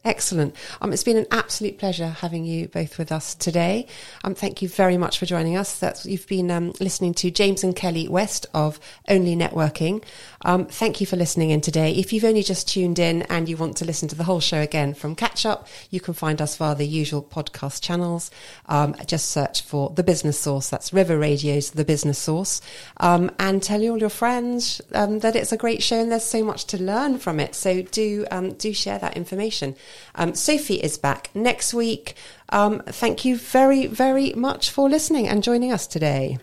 Excellent. 0.04 0.56
Um, 0.82 0.94
it's 0.94 1.04
been 1.04 1.18
an 1.18 1.28
absolute 1.30 1.78
pleasure 1.78 2.08
having 2.08 2.44
you 2.44 2.68
both 2.68 2.98
with 2.98 3.12
us 3.12 3.36
today. 3.36 3.86
Um, 4.24 4.34
thank 4.34 4.64
you 4.64 4.68
very 4.68 4.98
much 4.98 5.20
for 5.20 5.28
joining 5.28 5.56
us. 5.56 5.78
That's 5.78 6.08
you've 6.08 6.26
been 6.26 6.50
um, 6.50 6.74
listening 6.80 7.14
to 7.16 7.30
James 7.30 7.64
and 7.64 7.76
Kelly 7.76 8.08
West 8.08 8.48
of 8.52 8.80
Only 9.08 9.36
Networking. 9.36 10.04
Um, 10.44 10.66
thank 10.66 11.02
you 11.02 11.06
for 11.06 11.18
listening 11.18 11.52
in 11.52 11.62
today. 11.62 11.92
If 11.92 12.12
you've 12.12 12.24
only 12.24 12.42
just 12.42 12.68
tuned 12.68 12.98
in 12.98 13.22
and 13.24 13.48
you 13.48 13.58
want 13.58 13.78
to 13.78 13.86
listen 13.86 14.08
to 14.08 14.16
the 14.16 14.24
whole 14.24 14.40
show 14.40 14.60
again 14.60 14.96
from 14.96 15.14
catch 15.14 15.46
up, 15.46 15.68
you 15.92 16.00
can 16.00 16.16
find 16.16 16.42
us 16.42 16.56
via 16.56 16.74
the 16.74 16.88
usual 16.88 17.22
podcast 17.22 17.84
channels. 17.84 18.32
Um, 18.66 18.96
just 19.06 19.30
search 19.30 19.62
for 19.62 19.92
the 19.92 20.04
Business 20.04 20.40
Source. 20.40 20.68
That's 20.68 20.92
River 20.92 21.20
Radio's 21.20 21.70
The 21.72 21.86
Business 21.86 22.18
Source, 22.18 22.60
um, 22.98 23.30
and 23.38 23.62
tell 23.62 23.88
all 23.88 24.00
your 24.00 24.10
friends 24.10 24.82
that 24.90 25.36
it's 25.36 25.52
a 25.52 25.58
great 25.58 25.84
show 25.84 26.00
and 26.00 26.12
there's 26.12 26.24
so 26.24 26.44
much 26.44 26.66
to 26.66 26.82
learn 26.82 27.20
from 27.20 27.40
it. 27.40 27.54
So 27.54 27.84
do 27.84 28.26
do 28.58 28.74
share 28.74 28.98
that 28.98 29.16
information. 29.16 29.76
Um, 30.16 30.36
Sophie 30.36 30.76
is 30.76 30.98
back 30.98 31.30
next 31.34 31.74
week. 31.74 32.16
Um, 32.50 32.82
thank 32.88 33.26
you 33.26 33.38
very 33.38 33.88
very 33.88 34.34
much 34.34 34.70
for 34.70 34.90
listening 34.90 35.28
and 35.28 35.44
joining 35.44 35.72
us 35.72 35.88
today. 35.88 36.40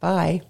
Bye. 0.00 0.42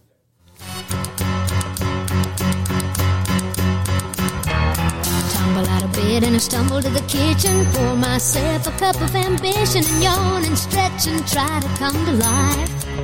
And 6.15 6.37
I 6.37 6.39
stumble 6.39 6.81
to 6.81 6.89
the 6.89 7.01
kitchen. 7.09 7.67
Pour 7.73 7.97
myself 7.97 8.69
a 8.69 8.71
cup 8.79 8.95
of 9.01 9.17
ambition 9.17 9.85
and 9.85 10.03
yawn 10.03 10.45
and 10.45 10.57
stretch 10.57 11.09
and 11.09 11.27
try 11.27 11.59
to 11.59 11.69
come 11.77 12.07
to 12.07 12.13
life. 12.13 13.04